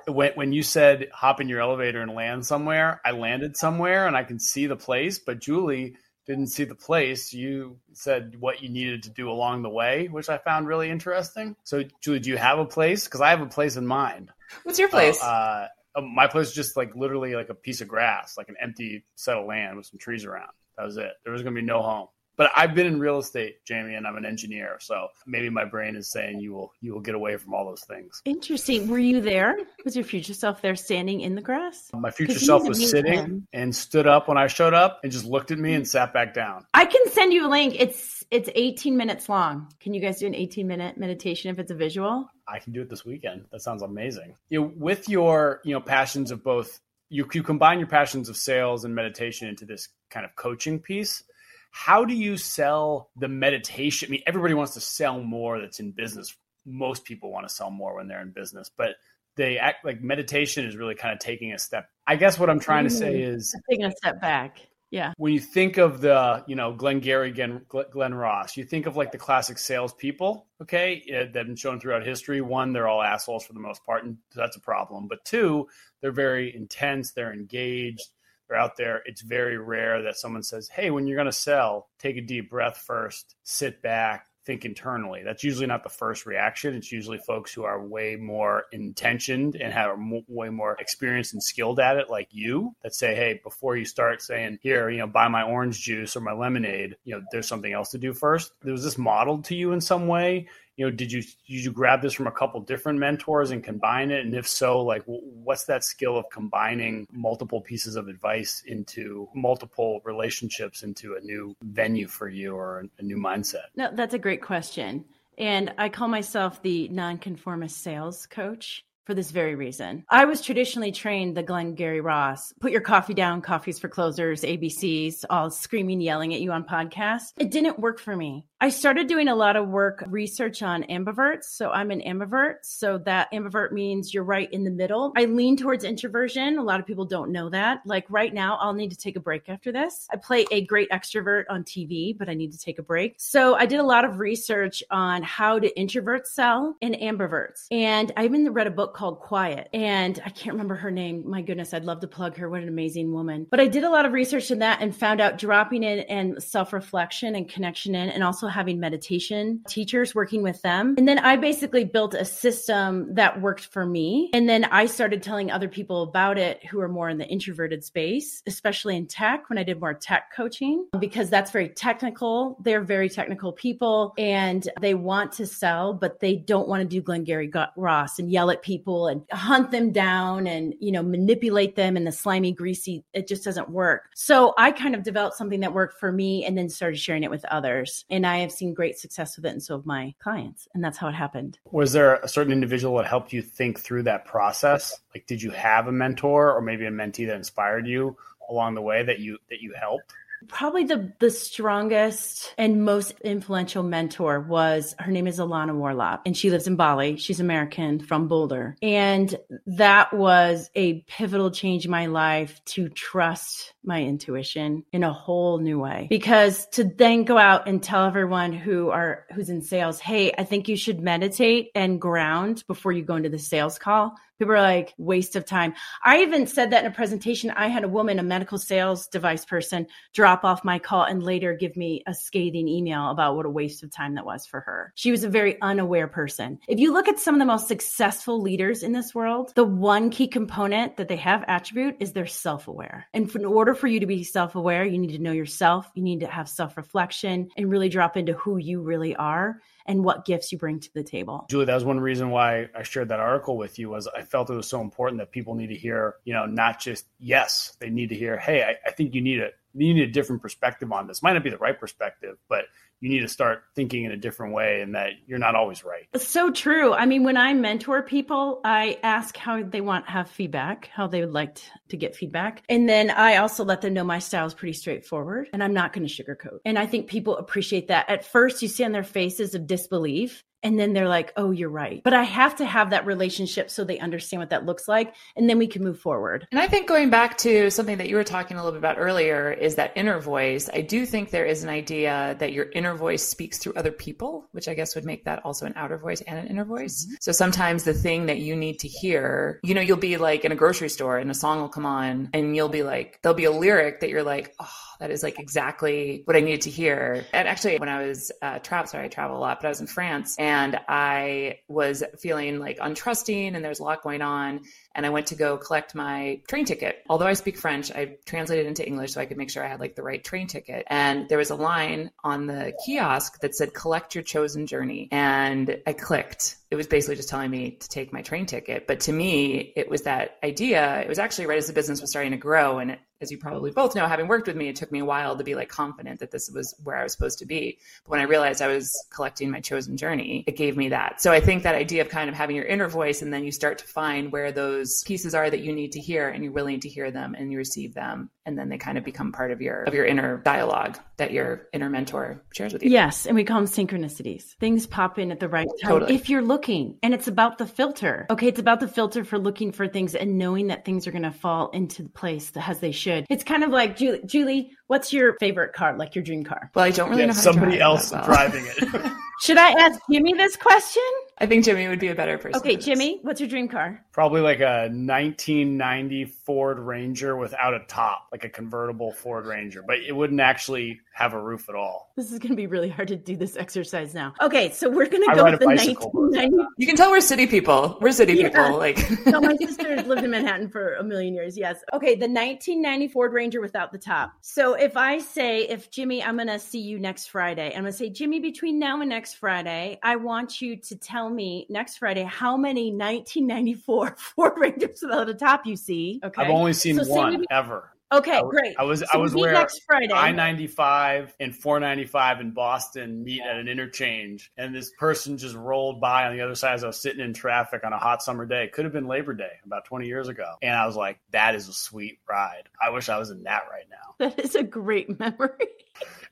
when 0.06 0.30
when 0.36 0.52
you 0.52 0.62
said 0.62 1.08
hop 1.12 1.40
in 1.40 1.48
your 1.48 1.60
elevator 1.60 2.02
and 2.02 2.14
land 2.14 2.46
somewhere, 2.46 3.00
I 3.04 3.10
landed 3.10 3.56
somewhere 3.56 4.06
and 4.06 4.16
I 4.16 4.22
can 4.22 4.38
see 4.38 4.68
the 4.68 4.76
place, 4.76 5.18
but 5.18 5.40
Julie 5.40 5.96
didn't 6.24 6.52
see 6.52 6.62
the 6.62 6.76
place. 6.76 7.32
You 7.32 7.80
said 7.94 8.36
what 8.38 8.62
you 8.62 8.68
needed 8.68 9.02
to 9.02 9.10
do 9.10 9.28
along 9.28 9.62
the 9.62 9.70
way, 9.70 10.06
which 10.06 10.28
I 10.28 10.38
found 10.38 10.68
really 10.68 10.88
interesting. 10.88 11.56
So, 11.64 11.82
Julie, 12.00 12.20
do 12.20 12.30
you 12.30 12.36
have 12.36 12.60
a 12.60 12.64
place? 12.64 13.06
Because 13.06 13.22
I 13.22 13.30
have 13.30 13.40
a 13.40 13.46
place 13.46 13.74
in 13.74 13.88
mind. 13.88 14.30
What's 14.62 14.78
your 14.78 14.88
place? 14.88 15.20
Uh, 15.20 15.26
uh, 15.26 15.66
my 15.98 16.26
place 16.26 16.48
is 16.48 16.54
just 16.54 16.76
like 16.76 16.94
literally 16.94 17.34
like 17.34 17.48
a 17.48 17.54
piece 17.54 17.80
of 17.80 17.88
grass, 17.88 18.36
like 18.36 18.48
an 18.48 18.56
empty 18.60 19.04
set 19.16 19.36
of 19.36 19.46
land 19.46 19.76
with 19.76 19.86
some 19.86 19.98
trees 19.98 20.24
around. 20.24 20.50
That 20.76 20.84
was 20.84 20.96
it. 20.96 21.12
There 21.24 21.32
was 21.32 21.42
going 21.42 21.54
to 21.54 21.60
be 21.60 21.66
no 21.66 21.82
home. 21.82 22.08
But 22.40 22.52
I've 22.56 22.74
been 22.74 22.86
in 22.86 22.98
real 22.98 23.18
estate, 23.18 23.58
Jaime, 23.68 23.96
and 23.96 24.06
I'm 24.06 24.16
an 24.16 24.24
engineer, 24.24 24.78
so 24.80 25.08
maybe 25.26 25.50
my 25.50 25.66
brain 25.66 25.94
is 25.94 26.10
saying 26.10 26.40
you 26.40 26.54
will 26.54 26.72
you 26.80 26.94
will 26.94 27.02
get 27.02 27.14
away 27.14 27.36
from 27.36 27.52
all 27.52 27.66
those 27.66 27.84
things. 27.84 28.22
Interesting. 28.24 28.88
Were 28.88 28.98
you 28.98 29.20
there? 29.20 29.58
Was 29.84 29.94
your 29.94 30.06
future 30.06 30.32
self 30.32 30.62
there 30.62 30.74
standing 30.74 31.20
in 31.20 31.34
the 31.34 31.42
grass? 31.42 31.90
My 31.92 32.10
future 32.10 32.38
self 32.38 32.66
was 32.66 32.88
sitting 32.88 33.12
him. 33.12 33.46
and 33.52 33.76
stood 33.76 34.06
up 34.06 34.26
when 34.26 34.38
I 34.38 34.46
showed 34.46 34.72
up 34.72 35.00
and 35.02 35.12
just 35.12 35.26
looked 35.26 35.50
at 35.50 35.58
me 35.58 35.74
and 35.74 35.86
sat 35.86 36.14
back 36.14 36.32
down. 36.32 36.64
I 36.72 36.86
can 36.86 37.06
send 37.10 37.34
you 37.34 37.46
a 37.46 37.50
link. 37.50 37.74
It's 37.78 38.24
it's 38.30 38.48
18 38.54 38.96
minutes 38.96 39.28
long. 39.28 39.70
Can 39.78 39.92
you 39.92 40.00
guys 40.00 40.18
do 40.18 40.26
an 40.26 40.34
18 40.34 40.66
minute 40.66 40.96
meditation 40.96 41.50
if 41.50 41.58
it's 41.58 41.70
a 41.70 41.74
visual? 41.74 42.26
I 42.48 42.58
can 42.58 42.72
do 42.72 42.80
it 42.80 42.88
this 42.88 43.04
weekend. 43.04 43.44
That 43.52 43.60
sounds 43.60 43.82
amazing. 43.82 44.34
You 44.48 44.62
know, 44.62 44.72
with 44.78 45.10
your 45.10 45.60
you 45.62 45.74
know 45.74 45.80
passions 45.82 46.30
of 46.30 46.42
both, 46.42 46.80
you 47.10 47.28
you 47.34 47.42
combine 47.42 47.78
your 47.78 47.88
passions 47.88 48.30
of 48.30 48.38
sales 48.38 48.86
and 48.86 48.94
meditation 48.94 49.46
into 49.46 49.66
this 49.66 49.90
kind 50.08 50.24
of 50.24 50.34
coaching 50.36 50.78
piece. 50.78 51.22
How 51.70 52.04
do 52.04 52.14
you 52.14 52.36
sell 52.36 53.10
the 53.16 53.28
meditation? 53.28 54.08
I 54.08 54.10
mean, 54.10 54.22
everybody 54.26 54.54
wants 54.54 54.74
to 54.74 54.80
sell 54.80 55.20
more 55.22 55.60
that's 55.60 55.80
in 55.80 55.92
business. 55.92 56.36
Most 56.66 57.04
people 57.04 57.30
want 57.30 57.48
to 57.48 57.54
sell 57.54 57.70
more 57.70 57.94
when 57.94 58.08
they're 58.08 58.20
in 58.20 58.30
business, 58.30 58.70
but 58.76 58.96
they 59.36 59.58
act 59.58 59.84
like 59.84 60.02
meditation 60.02 60.66
is 60.66 60.76
really 60.76 60.94
kind 60.94 61.12
of 61.14 61.20
taking 61.20 61.52
a 61.52 61.58
step. 61.58 61.88
I 62.06 62.16
guess 62.16 62.38
what 62.38 62.50
I'm 62.50 62.60
trying 62.60 62.84
to 62.84 62.90
say 62.90 63.22
is 63.22 63.54
Taking 63.70 63.86
a 63.86 63.92
step 63.92 64.20
back. 64.20 64.58
Yeah. 64.90 65.12
when 65.18 65.32
you 65.32 65.38
think 65.38 65.78
of 65.78 66.00
the, 66.00 66.42
you 66.48 66.56
know, 66.56 66.72
Glengarry, 66.72 67.30
Glenn, 67.30 67.64
Glen 67.68 68.12
Ross, 68.12 68.56
you 68.56 68.64
think 68.64 68.86
of 68.86 68.96
like 68.96 69.12
the 69.12 69.18
classic 69.18 69.56
salespeople, 69.56 70.48
okay, 70.60 71.04
eh, 71.08 71.26
that 71.26 71.36
have 71.36 71.46
been 71.46 71.54
shown 71.54 71.78
throughout 71.78 72.04
history. 72.04 72.40
One, 72.40 72.72
they're 72.72 72.88
all 72.88 73.00
assholes 73.00 73.44
for 73.44 73.52
the 73.52 73.60
most 73.60 73.86
part, 73.86 74.04
and 74.04 74.16
that's 74.34 74.56
a 74.56 74.60
problem. 74.60 75.06
But 75.06 75.24
two, 75.24 75.68
they're 76.00 76.10
very 76.10 76.52
intense, 76.52 77.12
they're 77.12 77.32
engaged, 77.32 78.08
they're 78.50 78.58
out 78.58 78.76
there. 78.76 79.02
It's 79.06 79.22
very 79.22 79.56
rare 79.58 80.02
that 80.02 80.16
someone 80.16 80.42
says, 80.42 80.68
hey, 80.68 80.90
when 80.90 81.06
you're 81.06 81.16
going 81.16 81.26
to 81.26 81.32
sell, 81.32 81.88
take 81.98 82.16
a 82.16 82.20
deep 82.20 82.50
breath 82.50 82.76
first, 82.76 83.36
sit 83.44 83.80
back, 83.80 84.26
think 84.44 84.64
internally. 84.64 85.22
That's 85.24 85.44
usually 85.44 85.66
not 85.66 85.84
the 85.84 85.90
first 85.90 86.26
reaction. 86.26 86.74
It's 86.74 86.90
usually 86.90 87.18
folks 87.18 87.52
who 87.52 87.64
are 87.64 87.80
way 87.80 88.16
more 88.16 88.64
intentioned 88.72 89.54
and 89.54 89.72
have 89.72 89.96
way 90.26 90.48
more 90.48 90.76
experienced 90.80 91.32
and 91.34 91.42
skilled 91.42 91.78
at 91.78 91.96
it, 91.96 92.10
like 92.10 92.28
you, 92.30 92.74
that 92.82 92.94
say, 92.94 93.14
"Hey, 93.14 93.40
before 93.44 93.76
you 93.76 93.84
start 93.84 94.22
saying 94.22 94.58
here, 94.62 94.90
you 94.90 94.98
know, 94.98 95.06
buy 95.06 95.28
my 95.28 95.42
orange 95.42 95.80
juice 95.80 96.16
or 96.16 96.20
my 96.20 96.32
lemonade, 96.32 96.96
you 97.04 97.14
know, 97.14 97.22
there's 97.30 97.48
something 97.48 97.72
else 97.72 97.90
to 97.90 97.98
do 97.98 98.12
first. 98.12 98.52
Was 98.64 98.82
this 98.82 98.98
modeled 98.98 99.44
to 99.46 99.54
you 99.54 99.72
in 99.72 99.80
some 99.80 100.08
way? 100.08 100.48
You 100.80 100.86
know, 100.86 100.92
did 100.92 101.12
you 101.12 101.20
did 101.20 101.36
you 101.46 101.72
grab 101.72 102.00
this 102.00 102.14
from 102.14 102.26
a 102.26 102.32
couple 102.32 102.58
different 102.62 102.98
mentors 102.98 103.50
and 103.50 103.62
combine 103.62 104.10
it? 104.10 104.24
And 104.24 104.34
if 104.34 104.48
so, 104.48 104.80
like, 104.80 105.02
what's 105.04 105.64
that 105.64 105.84
skill 105.84 106.16
of 106.16 106.24
combining 106.32 107.06
multiple 107.12 107.60
pieces 107.60 107.96
of 107.96 108.08
advice 108.08 108.62
into 108.64 109.28
multiple 109.34 110.00
relationships 110.06 110.82
into 110.82 111.16
a 111.16 111.20
new 111.20 111.54
venue 111.62 112.08
for 112.08 112.30
you 112.30 112.54
or 112.54 112.86
a, 112.98 113.02
new 113.02 113.18
mindset? 113.18 113.64
No, 113.76 113.90
that's 113.92 114.14
a 114.14 114.18
great 114.18 114.40
question. 114.40 115.04
And 115.36 115.74
I 115.76 115.90
call 115.90 116.08
myself 116.08 116.62
the 116.62 116.88
nonconformist 116.88 117.82
sales 117.82 118.26
coach 118.26 118.82
for 119.04 119.12
this 119.12 119.32
very 119.32 119.56
reason. 119.56 120.06
I 120.08 120.24
was 120.24 120.40
traditionally 120.40 120.92
trained 120.92 121.36
the 121.36 121.42
Glengarry 121.42 122.00
Ross, 122.00 122.54
put 122.58 122.72
your 122.72 122.80
coffee 122.80 123.12
down, 123.12 123.42
coffees 123.42 123.78
for 123.78 123.88
closers, 123.90 124.44
ABCs, 124.44 125.26
all 125.28 125.50
screaming, 125.50 126.00
yelling 126.00 126.32
at 126.32 126.40
you 126.40 126.52
on 126.52 126.64
podcasts. 126.64 127.34
It 127.36 127.50
didn't 127.50 127.78
work 127.78 127.98
for 127.98 128.16
me. 128.16 128.46
I 128.62 128.68
started 128.68 129.06
doing 129.06 129.28
a 129.28 129.34
lot 129.34 129.56
of 129.56 129.68
work 129.68 130.04
research 130.06 130.62
on 130.62 130.82
ambiverts. 130.82 131.44
So 131.44 131.70
I'm 131.70 131.90
an 131.90 132.02
ambivert. 132.02 132.56
So 132.60 132.98
that 132.98 133.32
ambivert 133.32 133.72
means 133.72 134.12
you're 134.12 134.22
right 134.22 134.52
in 134.52 134.64
the 134.64 134.70
middle. 134.70 135.14
I 135.16 135.24
lean 135.24 135.56
towards 135.56 135.82
introversion. 135.82 136.58
A 136.58 136.62
lot 136.62 136.78
of 136.78 136.84
people 136.84 137.06
don't 137.06 137.32
know 137.32 137.48
that. 137.48 137.80
Like 137.86 138.04
right 138.10 138.34
now, 138.34 138.58
I'll 138.60 138.74
need 138.74 138.90
to 138.90 138.98
take 138.98 139.16
a 139.16 139.20
break 139.20 139.48
after 139.48 139.72
this. 139.72 140.06
I 140.12 140.16
play 140.16 140.44
a 140.50 140.62
great 140.66 140.90
extrovert 140.90 141.44
on 141.48 141.64
TV, 141.64 142.16
but 142.16 142.28
I 142.28 142.34
need 142.34 142.52
to 142.52 142.58
take 142.58 142.78
a 142.78 142.82
break. 142.82 143.14
So 143.16 143.54
I 143.54 143.64
did 143.64 143.80
a 143.80 143.82
lot 143.82 144.04
of 144.04 144.18
research 144.18 144.82
on 144.90 145.22
how 145.22 145.58
to 145.58 145.72
introverts 145.72 146.26
sell 146.26 146.76
and 146.82 146.94
ambiverts. 146.96 147.66
And 147.70 148.12
I 148.14 148.26
even 148.26 148.52
read 148.52 148.66
a 148.66 148.70
book 148.70 148.92
called 148.92 149.20
Quiet. 149.20 149.70
And 149.72 150.20
I 150.26 150.28
can't 150.28 150.52
remember 150.52 150.74
her 150.74 150.90
name. 150.90 151.22
My 151.26 151.40
goodness, 151.40 151.72
I'd 151.72 151.86
love 151.86 152.00
to 152.00 152.08
plug 152.08 152.36
her. 152.36 152.50
What 152.50 152.60
an 152.60 152.68
amazing 152.68 153.10
woman. 153.10 153.46
But 153.50 153.60
I 153.60 153.68
did 153.68 153.84
a 153.84 153.90
lot 153.90 154.04
of 154.04 154.12
research 154.12 154.50
in 154.50 154.58
that 154.58 154.82
and 154.82 154.94
found 154.94 155.22
out 155.22 155.38
dropping 155.38 155.82
in 155.82 156.00
and 156.00 156.42
self 156.42 156.74
reflection 156.74 157.34
and 157.34 157.48
connection 157.48 157.94
in, 157.94 158.10
and 158.10 158.22
also 158.22 158.49
having 158.50 158.80
meditation 158.80 159.62
teachers 159.68 160.14
working 160.14 160.42
with 160.42 160.60
them. 160.62 160.94
And 160.98 161.06
then 161.06 161.18
I 161.18 161.36
basically 161.36 161.84
built 161.84 162.14
a 162.14 162.24
system 162.24 163.14
that 163.14 163.40
worked 163.40 163.66
for 163.66 163.86
me. 163.86 164.30
And 164.32 164.48
then 164.48 164.64
I 164.64 164.86
started 164.86 165.22
telling 165.22 165.50
other 165.50 165.68
people 165.68 166.02
about 166.02 166.38
it 166.38 166.64
who 166.66 166.80
are 166.80 166.88
more 166.88 167.08
in 167.08 167.18
the 167.18 167.26
introverted 167.26 167.84
space, 167.84 168.42
especially 168.46 168.96
in 168.96 169.06
tech 169.06 169.48
when 169.48 169.58
I 169.58 169.62
did 169.62 169.80
more 169.80 169.94
tech 169.94 170.32
coaching, 170.34 170.86
because 170.98 171.30
that's 171.30 171.50
very 171.50 171.68
technical. 171.68 172.56
They're 172.62 172.82
very 172.82 173.08
technical 173.08 173.52
people 173.52 174.14
and 174.18 174.68
they 174.80 174.94
want 174.94 175.32
to 175.32 175.46
sell, 175.46 175.94
but 175.94 176.20
they 176.20 176.36
don't 176.36 176.68
want 176.68 176.82
to 176.82 176.88
do 176.88 177.00
Glengarry 177.00 177.50
Ross 177.76 178.18
and 178.18 178.30
yell 178.30 178.50
at 178.50 178.62
people 178.62 179.08
and 179.08 179.22
hunt 179.30 179.70
them 179.70 179.92
down 179.92 180.46
and, 180.46 180.74
you 180.80 180.92
know, 180.92 181.02
manipulate 181.02 181.76
them 181.76 181.96
in 181.96 182.04
the 182.04 182.12
slimy, 182.12 182.52
greasy. 182.52 183.04
It 183.12 183.28
just 183.28 183.44
doesn't 183.44 183.70
work. 183.70 184.04
So 184.14 184.54
I 184.58 184.72
kind 184.72 184.94
of 184.94 185.02
developed 185.02 185.36
something 185.36 185.60
that 185.60 185.74
worked 185.74 185.98
for 185.98 186.12
me 186.12 186.44
and 186.44 186.56
then 186.56 186.68
started 186.68 186.98
sharing 186.98 187.22
it 187.22 187.30
with 187.30 187.44
others. 187.46 188.04
And 188.10 188.26
I 188.26 188.36
have 188.40 188.52
seen 188.52 188.74
great 188.74 188.98
success 188.98 189.36
with 189.36 189.46
it. 189.46 189.50
And 189.50 189.62
so 189.62 189.76
have 189.76 189.86
my 189.86 190.14
clients. 190.18 190.68
And 190.74 190.82
that's 190.82 190.98
how 190.98 191.08
it 191.08 191.14
happened. 191.14 191.58
Was 191.70 191.92
there 191.92 192.16
a 192.16 192.28
certain 192.28 192.52
individual 192.52 192.96
that 192.98 193.06
helped 193.06 193.32
you 193.32 193.42
think 193.42 193.80
through 193.80 194.04
that 194.04 194.24
process? 194.24 195.00
Like, 195.14 195.26
did 195.26 195.42
you 195.42 195.50
have 195.50 195.86
a 195.86 195.92
mentor 195.92 196.52
or 196.52 196.60
maybe 196.60 196.86
a 196.86 196.90
mentee 196.90 197.26
that 197.26 197.36
inspired 197.36 197.86
you 197.86 198.16
along 198.48 198.74
the 198.74 198.82
way 198.82 199.02
that 199.02 199.20
you 199.20 199.38
that 199.48 199.60
you 199.60 199.74
helped? 199.78 200.12
Probably 200.48 200.84
the 200.84 201.12
the 201.18 201.30
strongest 201.30 202.54
and 202.56 202.84
most 202.84 203.12
influential 203.22 203.82
mentor 203.82 204.40
was 204.40 204.94
her 204.98 205.12
name 205.12 205.26
is 205.26 205.38
Alana 205.38 205.74
Warlop 205.74 206.22
and 206.26 206.36
she 206.36 206.50
lives 206.50 206.66
in 206.66 206.76
Bali. 206.76 207.16
She's 207.16 207.40
American 207.40 208.00
from 208.00 208.28
Boulder. 208.28 208.76
And 208.82 209.34
that 209.66 210.12
was 210.12 210.70
a 210.74 211.00
pivotal 211.02 211.50
change 211.50 211.84
in 211.84 211.90
my 211.90 212.06
life 212.06 212.60
to 212.66 212.88
trust 212.88 213.74
my 213.84 214.02
intuition 214.02 214.84
in 214.92 215.04
a 215.04 215.12
whole 215.12 215.58
new 215.58 215.78
way. 215.78 216.06
Because 216.08 216.66
to 216.68 216.84
then 216.84 217.24
go 217.24 217.38
out 217.38 217.68
and 217.68 217.82
tell 217.82 218.04
everyone 218.04 218.52
who 218.52 218.90
are 218.90 219.26
who's 219.34 219.50
in 219.50 219.62
sales, 219.62 220.00
"Hey, 220.00 220.32
I 220.36 220.44
think 220.44 220.68
you 220.68 220.76
should 220.76 221.00
meditate 221.00 221.70
and 221.74 222.00
ground 222.00 222.64
before 222.66 222.92
you 222.92 223.02
go 223.02 223.16
into 223.16 223.28
the 223.28 223.38
sales 223.38 223.78
call." 223.78 224.14
People 224.40 224.54
are 224.54 224.62
like, 224.62 224.94
waste 224.96 225.36
of 225.36 225.44
time. 225.44 225.74
I 226.02 226.22
even 226.22 226.46
said 226.46 226.70
that 226.70 226.82
in 226.82 226.90
a 226.90 226.94
presentation. 226.94 227.50
I 227.50 227.68
had 227.68 227.84
a 227.84 227.88
woman, 227.88 228.18
a 228.18 228.22
medical 228.22 228.56
sales 228.56 229.06
device 229.06 229.44
person, 229.44 229.86
drop 230.14 230.44
off 230.44 230.64
my 230.64 230.78
call 230.78 231.04
and 231.04 231.22
later 231.22 231.52
give 231.52 231.76
me 231.76 232.02
a 232.06 232.14
scathing 232.14 232.66
email 232.66 233.10
about 233.10 233.36
what 233.36 233.44
a 233.44 233.50
waste 233.50 233.82
of 233.82 233.90
time 233.90 234.14
that 234.14 234.24
was 234.24 234.46
for 234.46 234.60
her. 234.60 234.94
She 234.96 235.10
was 235.10 235.24
a 235.24 235.28
very 235.28 235.60
unaware 235.60 236.08
person. 236.08 236.58
If 236.68 236.78
you 236.80 236.90
look 236.90 237.06
at 237.06 237.18
some 237.18 237.34
of 237.34 237.38
the 237.38 237.44
most 237.44 237.68
successful 237.68 238.40
leaders 238.40 238.82
in 238.82 238.92
this 238.92 239.14
world, 239.14 239.52
the 239.56 239.64
one 239.64 240.08
key 240.08 240.26
component 240.26 240.96
that 240.96 241.08
they 241.08 241.16
have 241.16 241.44
attribute 241.46 241.96
is 242.00 242.14
they're 242.14 242.26
self 242.26 242.66
aware. 242.66 243.08
And 243.12 243.30
in 243.36 243.44
order 243.44 243.74
for 243.74 243.88
you 243.88 244.00
to 244.00 244.06
be 244.06 244.24
self 244.24 244.54
aware, 244.54 244.86
you 244.86 244.96
need 244.96 245.12
to 245.12 245.18
know 245.18 245.32
yourself, 245.32 245.90
you 245.94 246.02
need 246.02 246.20
to 246.20 246.26
have 246.26 246.48
self 246.48 246.78
reflection 246.78 247.50
and 247.58 247.70
really 247.70 247.90
drop 247.90 248.16
into 248.16 248.32
who 248.32 248.56
you 248.56 248.80
really 248.80 249.14
are 249.16 249.60
and 249.86 250.04
what 250.04 250.24
gifts 250.24 250.52
you 250.52 250.58
bring 250.58 250.80
to 250.80 250.94
the 250.94 251.02
table. 251.02 251.46
Julie, 251.50 251.64
that 251.66 251.74
was 251.74 251.84
one 251.84 252.00
reason 252.00 252.30
why 252.30 252.68
I 252.74 252.82
shared 252.82 253.08
that 253.08 253.20
article 253.20 253.56
with 253.56 253.78
you 253.78 253.90
was 253.90 254.06
I 254.06 254.22
felt 254.22 254.50
it 254.50 254.54
was 254.54 254.68
so 254.68 254.80
important 254.80 255.20
that 255.20 255.32
people 255.32 255.54
need 255.54 255.68
to 255.68 255.76
hear, 255.76 256.16
you 256.24 256.34
know, 256.34 256.46
not 256.46 256.80
just 256.80 257.06
yes, 257.18 257.76
they 257.80 257.90
need 257.90 258.08
to 258.10 258.14
hear, 258.14 258.36
hey, 258.38 258.62
I, 258.62 258.88
I 258.88 258.92
think 258.92 259.14
you 259.14 259.20
need 259.20 259.40
a 259.40 259.50
you 259.74 259.94
need 259.94 260.02
a 260.02 260.10
different 260.10 260.42
perspective 260.42 260.90
on 260.92 261.06
this. 261.06 261.22
Might 261.22 261.34
not 261.34 261.44
be 261.44 261.50
the 261.50 261.58
right 261.58 261.78
perspective, 261.78 262.36
but 262.48 262.64
you 263.00 263.08
need 263.08 263.20
to 263.20 263.28
start 263.28 263.62
thinking 263.74 264.04
in 264.04 264.12
a 264.12 264.16
different 264.16 264.52
way 264.52 264.82
and 264.82 264.94
that 264.94 265.10
you're 265.26 265.38
not 265.38 265.54
always 265.54 265.84
right. 265.84 266.06
So 266.20 266.50
true. 266.50 266.92
I 266.92 267.06
mean, 267.06 267.24
when 267.24 267.36
I 267.36 267.54
mentor 267.54 268.02
people, 268.02 268.60
I 268.64 268.98
ask 269.02 269.36
how 269.36 269.62
they 269.62 269.80
want 269.80 270.06
to 270.06 270.12
have 270.12 270.30
feedback, 270.30 270.90
how 270.92 271.06
they 271.06 271.20
would 271.20 271.32
like 271.32 271.58
to 271.88 271.96
get 271.96 272.14
feedback. 272.14 272.62
And 272.68 272.88
then 272.88 273.10
I 273.10 273.36
also 273.36 273.64
let 273.64 273.80
them 273.80 273.94
know 273.94 274.04
my 274.04 274.18
style 274.18 274.46
is 274.46 274.54
pretty 274.54 274.74
straightforward 274.74 275.48
and 275.52 275.62
I'm 275.62 275.74
not 275.74 275.92
going 275.92 276.06
to 276.06 276.12
sugarcoat. 276.12 276.60
And 276.64 276.78
I 276.78 276.86
think 276.86 277.08
people 277.08 277.36
appreciate 277.36 277.88
that. 277.88 278.08
At 278.08 278.24
first, 278.24 278.62
you 278.62 278.68
see 278.68 278.84
on 278.84 278.92
their 278.92 279.02
faces 279.02 279.54
of 279.54 279.66
disbelief 279.66 280.44
and 280.62 280.78
then 280.78 280.92
they're 280.92 281.08
like, 281.08 281.32
oh, 281.36 281.50
you're 281.50 281.70
right. 281.70 282.02
But 282.04 282.12
I 282.12 282.24
have 282.24 282.56
to 282.56 282.66
have 282.66 282.90
that 282.90 283.06
relationship 283.06 283.70
so 283.70 283.84
they 283.84 283.98
understand 283.98 284.40
what 284.40 284.50
that 284.50 284.66
looks 284.66 284.86
like. 284.86 285.14
And 285.36 285.48
then 285.48 285.58
we 285.58 285.66
can 285.66 285.82
move 285.82 285.98
forward. 285.98 286.46
And 286.50 286.60
I 286.60 286.66
think 286.66 286.86
going 286.86 287.10
back 287.10 287.38
to 287.38 287.70
something 287.70 287.98
that 287.98 288.08
you 288.08 288.16
were 288.16 288.24
talking 288.24 288.56
a 288.56 288.60
little 288.60 288.72
bit 288.72 288.78
about 288.78 288.98
earlier 288.98 289.50
is 289.50 289.76
that 289.76 289.92
inner 289.96 290.20
voice. 290.20 290.68
I 290.72 290.82
do 290.82 291.06
think 291.06 291.30
there 291.30 291.46
is 291.46 291.62
an 291.62 291.70
idea 291.70 292.36
that 292.38 292.52
your 292.52 292.70
inner 292.72 292.89
voice 292.94 293.22
speaks 293.26 293.58
through 293.58 293.74
other 293.74 293.92
people, 293.92 294.48
which 294.52 294.68
I 294.68 294.74
guess 294.74 294.94
would 294.94 295.04
make 295.04 295.24
that 295.24 295.44
also 295.44 295.66
an 295.66 295.74
outer 295.76 295.96
voice 295.96 296.20
and 296.22 296.38
an 296.38 296.46
inner 296.46 296.64
voice. 296.64 297.04
Mm-hmm. 297.04 297.14
So 297.20 297.32
sometimes 297.32 297.84
the 297.84 297.94
thing 297.94 298.26
that 298.26 298.38
you 298.38 298.56
need 298.56 298.80
to 298.80 298.88
hear, 298.88 299.60
you 299.62 299.74
know, 299.74 299.80
you'll 299.80 299.96
be 299.96 300.16
like 300.16 300.44
in 300.44 300.52
a 300.52 300.56
grocery 300.56 300.88
store 300.88 301.18
and 301.18 301.30
a 301.30 301.34
song 301.34 301.60
will 301.60 301.68
come 301.68 301.86
on 301.86 302.30
and 302.32 302.54
you'll 302.56 302.68
be 302.68 302.82
like, 302.82 303.20
there'll 303.22 303.36
be 303.36 303.44
a 303.44 303.50
lyric 303.50 304.00
that 304.00 304.10
you're 304.10 304.22
like, 304.22 304.54
oh, 304.60 304.70
that 305.00 305.10
is 305.10 305.22
like 305.22 305.38
exactly 305.38 306.22
what 306.26 306.36
I 306.36 306.40
needed 306.40 306.62
to 306.62 306.70
hear. 306.70 307.24
And 307.32 307.48
actually, 307.48 307.78
when 307.78 307.88
I 307.88 308.06
was 308.06 308.30
uh, 308.42 308.58
travel, 308.58 308.86
sorry, 308.86 309.06
I 309.06 309.08
travel 309.08 309.36
a 309.36 309.40
lot, 309.40 309.60
but 309.60 309.66
I 309.66 309.70
was 309.70 309.80
in 309.80 309.86
France 309.86 310.36
and 310.38 310.78
I 310.88 311.60
was 311.68 312.04
feeling 312.18 312.58
like 312.58 312.78
untrusting 312.78 313.54
and 313.54 313.64
there's 313.64 313.80
a 313.80 313.84
lot 313.84 314.02
going 314.02 314.22
on. 314.22 314.60
And 314.94 315.06
I 315.06 315.10
went 315.10 315.26
to 315.28 315.34
go 315.34 315.56
collect 315.56 315.94
my 315.94 316.40
train 316.48 316.64
ticket. 316.64 317.02
Although 317.08 317.26
I 317.26 317.34
speak 317.34 317.56
French, 317.56 317.90
I 317.92 318.16
translated 318.26 318.66
into 318.66 318.86
English 318.86 319.12
so 319.12 319.20
I 319.20 319.26
could 319.26 319.36
make 319.36 319.50
sure 319.50 319.64
I 319.64 319.68
had 319.68 319.80
like 319.80 319.94
the 319.94 320.02
right 320.02 320.22
train 320.22 320.46
ticket. 320.46 320.84
And 320.88 321.28
there 321.28 321.38
was 321.38 321.50
a 321.50 321.54
line 321.54 322.10
on 322.24 322.46
the 322.46 322.72
kiosk 322.84 323.40
that 323.40 323.54
said, 323.54 323.74
collect 323.74 324.14
your 324.14 324.24
chosen 324.24 324.66
journey. 324.66 325.08
And 325.12 325.78
I 325.86 325.92
clicked 325.92 326.56
it 326.70 326.76
was 326.76 326.86
basically 326.86 327.16
just 327.16 327.28
telling 327.28 327.50
me 327.50 327.72
to 327.72 327.88
take 327.88 328.12
my 328.12 328.22
train 328.22 328.46
ticket. 328.46 328.86
But 328.86 329.00
to 329.00 329.12
me, 329.12 329.72
it 329.74 329.90
was 329.90 330.02
that 330.02 330.38
idea. 330.44 331.00
It 331.00 331.08
was 331.08 331.18
actually 331.18 331.46
right 331.46 331.58
as 331.58 331.66
the 331.66 331.72
business 331.72 332.00
was 332.00 332.10
starting 332.10 332.30
to 332.30 332.38
grow. 332.38 332.78
And 332.78 332.92
it, 332.92 333.00
as 333.20 333.30
you 333.30 333.38
probably 333.38 333.70
both 333.70 333.94
know, 333.94 334.06
having 334.06 334.28
worked 334.28 334.46
with 334.46 334.56
me, 334.56 334.68
it 334.68 334.76
took 334.76 334.90
me 334.90 335.00
a 335.00 335.04
while 335.04 335.36
to 335.36 335.44
be 335.44 335.54
like 335.54 335.68
confident 335.68 336.20
that 336.20 336.30
this 336.30 336.50
was 336.50 336.74
where 336.82 336.96
I 336.96 337.02
was 337.02 337.12
supposed 337.12 337.38
to 337.40 337.46
be. 337.46 337.78
But 338.04 338.12
when 338.12 338.20
I 338.20 338.24
realized 338.24 338.62
I 338.62 338.68
was 338.68 338.96
collecting 339.10 339.50
my 339.50 339.60
chosen 339.60 339.96
journey, 339.96 340.42
it 340.46 340.56
gave 340.56 340.76
me 340.76 340.88
that. 340.88 341.20
So 341.20 341.30
I 341.30 341.40
think 341.40 341.62
that 341.62 341.74
idea 341.74 342.00
of 342.00 342.08
kind 342.08 342.30
of 342.30 342.34
having 342.34 342.56
your 342.56 342.64
inner 342.64 342.88
voice 342.88 343.20
and 343.20 343.32
then 343.32 343.44
you 343.44 343.52
start 343.52 343.78
to 343.78 343.86
find 343.86 344.32
where 344.32 344.52
those 344.52 345.02
pieces 345.04 345.34
are 345.34 345.50
that 345.50 345.60
you 345.60 345.72
need 345.72 345.92
to 345.92 346.00
hear 346.00 346.28
and 346.28 346.42
you're 346.42 346.52
willing 346.52 346.80
to 346.80 346.88
hear 346.88 347.10
them 347.10 347.34
and 347.34 347.52
you 347.52 347.58
receive 347.58 347.92
them. 347.92 348.30
And 348.46 348.58
then 348.58 348.70
they 348.70 348.78
kind 348.78 348.96
of 348.96 349.04
become 349.04 349.32
part 349.32 349.50
of 349.50 349.60
your 349.60 349.84
of 349.84 349.94
your 349.94 350.06
inner 350.06 350.38
dialogue 350.38 350.98
that 351.18 351.30
your 351.30 351.68
inner 351.72 351.90
mentor 351.90 352.42
shares 352.52 352.72
with 352.72 352.82
you. 352.82 352.90
Yes. 352.90 353.26
And 353.26 353.36
we 353.36 353.44
call 353.44 353.58
them 353.58 353.66
synchronicities. 353.66 354.54
Things 354.58 354.86
pop 354.86 355.18
in 355.18 355.30
at 355.30 355.38
the 355.38 355.48
right 355.48 355.68
time. 355.82 355.90
Totally. 355.90 356.14
If 356.14 356.30
you're 356.30 356.42
looking 356.42 356.98
and 357.02 357.12
it's 357.12 357.28
about 357.28 357.58
the 357.58 357.66
filter. 357.66 358.26
Okay. 358.30 358.48
It's 358.48 358.58
about 358.58 358.80
the 358.80 358.88
filter 358.88 359.24
for 359.24 359.38
looking 359.38 359.72
for 359.72 359.86
things 359.86 360.14
and 360.14 360.38
knowing 360.38 360.68
that 360.68 360.84
things 360.84 361.06
are 361.06 361.12
going 361.12 361.22
to 361.22 361.30
fall 361.30 361.70
into 361.70 362.02
the 362.02 362.08
place 362.08 362.50
as 362.56 362.80
they 362.80 362.92
should. 362.92 363.09
It's 363.28 363.44
kind 363.44 363.64
of 363.64 363.70
like 363.70 363.96
Julie, 363.96 364.20
Julie 364.24 364.72
what's 364.86 365.12
your 365.12 365.34
favorite 365.38 365.72
car? 365.72 365.96
Like 365.96 366.14
your 366.14 366.24
dream 366.24 366.44
car? 366.44 366.70
Well, 366.74 366.84
I 366.84 366.90
don't 366.90 367.10
really 367.10 367.22
yeah, 367.22 367.28
know 367.28 367.32
somebody 367.32 367.80
else 367.80 368.10
well. 368.10 368.24
driving 368.24 368.64
it. 368.66 369.12
should 369.42 369.56
I 369.56 369.70
ask 369.70 370.00
Jimmy 370.10 370.34
this 370.34 370.56
question? 370.56 371.02
I 371.40 371.46
think 371.46 371.64
Jimmy 371.64 371.88
would 371.88 371.98
be 371.98 372.08
a 372.08 372.14
better 372.14 372.36
person. 372.36 372.60
Okay, 372.60 372.76
Jimmy, 372.76 373.18
what's 373.22 373.40
your 373.40 373.48
dream 373.48 373.66
car? 373.66 374.04
Probably 374.12 374.42
like 374.42 374.60
a 374.60 374.90
1990 374.90 376.26
Ford 376.26 376.78
Ranger 376.78 377.34
without 377.34 377.72
a 377.72 377.80
top, 377.88 378.26
like 378.30 378.44
a 378.44 378.50
convertible 378.50 379.12
Ford 379.12 379.46
Ranger, 379.46 379.82
but 379.82 380.00
it 380.00 380.12
wouldn't 380.12 380.40
actually 380.40 381.00
have 381.14 381.32
a 381.32 381.40
roof 381.40 381.68
at 381.70 381.74
all. 381.74 382.12
This 382.16 382.30
is 382.30 382.38
going 382.38 382.50
to 382.50 382.56
be 382.56 382.66
really 382.66 382.90
hard 382.90 383.08
to 383.08 383.16
do 383.16 383.36
this 383.36 383.56
exercise 383.56 384.14
now. 384.14 384.34
Okay, 384.42 384.70
so 384.72 384.90
we're 384.90 385.06
going 385.06 385.22
to 385.28 385.34
go 385.34 385.44
with 385.44 385.60
the 385.60 385.66
1990. 385.66 386.56
You 386.76 386.86
can 386.86 386.96
tell 386.96 387.10
we're 387.10 387.20
city 387.22 387.46
people. 387.46 387.96
We're 388.02 388.12
city 388.12 388.34
yeah. 388.34 388.48
people. 388.48 388.76
Like, 388.76 388.98
no, 389.26 389.40
my 389.40 389.56
sister 389.56 390.02
lived 390.02 390.24
in 390.24 390.30
Manhattan 390.30 390.68
for 390.68 390.94
a 390.96 391.02
million 391.02 391.34
years. 391.34 391.56
Yes. 391.56 391.78
Okay, 391.94 392.16
the 392.16 392.28
1990 392.28 393.08
Ford 393.08 393.32
Ranger 393.32 393.62
without 393.62 393.92
the 393.92 393.98
top. 393.98 394.32
So 394.42 394.74
if 394.74 394.98
I 394.98 395.18
say, 395.18 395.62
if 395.62 395.90
Jimmy, 395.90 396.22
I'm 396.22 396.36
going 396.36 396.48
to 396.48 396.58
see 396.58 396.80
you 396.80 396.98
next 396.98 397.28
Friday, 397.28 397.68
I'm 397.68 397.82
going 397.82 397.92
to 397.92 397.92
say, 397.92 398.10
Jimmy, 398.10 398.40
between 398.40 398.78
now 398.78 399.00
and 399.00 399.08
next 399.08 399.34
Friday, 399.34 399.98
I 400.02 400.16
want 400.16 400.60
you 400.60 400.76
to 400.76 400.96
tell 400.96 401.29
me 401.30 401.66
next 401.68 401.98
Friday 401.98 402.24
how 402.24 402.56
many 402.56 402.92
1994 402.92 404.16
Ford 404.18 404.52
Rangers 404.56 405.00
without 405.02 405.28
a 405.28 405.34
top 405.34 405.66
you 405.66 405.76
see. 405.76 406.20
Okay. 406.22 406.42
I've 406.42 406.50
only 406.50 406.72
seen 406.72 407.02
so 407.02 407.10
one 407.10 407.44
ever. 407.50 407.90
Okay, 408.12 408.32
I, 408.32 408.42
great. 408.42 408.74
I 408.76 408.82
was 408.82 409.00
so 409.00 409.06
I 409.12 409.18
was 409.18 409.34
where 409.34 409.52
next 409.52 409.82
Friday. 409.86 410.12
I 410.12 410.32
ninety 410.32 410.66
five 410.66 411.32
and 411.38 411.54
four 411.54 411.78
ninety 411.78 412.04
five 412.04 412.40
in 412.40 412.50
Boston 412.50 413.22
meet 413.22 413.40
at 413.40 413.56
an 413.56 413.68
interchange, 413.68 414.50
and 414.56 414.74
this 414.74 414.90
person 414.98 415.38
just 415.38 415.54
rolled 415.54 416.00
by 416.00 416.26
on 416.26 416.36
the 416.36 416.42
other 416.42 416.56
side 416.56 416.74
as 416.74 416.82
I 416.82 416.88
was 416.88 417.00
sitting 417.00 417.24
in 417.24 417.32
traffic 417.34 417.84
on 417.84 417.92
a 417.92 417.98
hot 417.98 418.22
summer 418.22 418.46
day. 418.46 418.68
Could 418.72 418.84
have 418.84 418.92
been 418.92 419.06
Labor 419.06 419.32
Day 419.32 419.52
about 419.64 419.84
twenty 419.84 420.08
years 420.08 420.26
ago, 420.26 420.56
and 420.60 420.74
I 420.74 420.86
was 420.86 420.96
like, 420.96 421.20
"That 421.30 421.54
is 421.54 421.68
a 421.68 421.72
sweet 421.72 422.18
ride. 422.28 422.68
I 422.82 422.90
wish 422.90 423.08
I 423.08 423.16
was 423.16 423.30
in 423.30 423.44
that 423.44 423.64
right 423.70 423.86
now." 423.88 423.96
That 424.20 424.38
is 424.38 424.54
a 424.54 424.62
great 424.62 425.18
memory. 425.18 425.68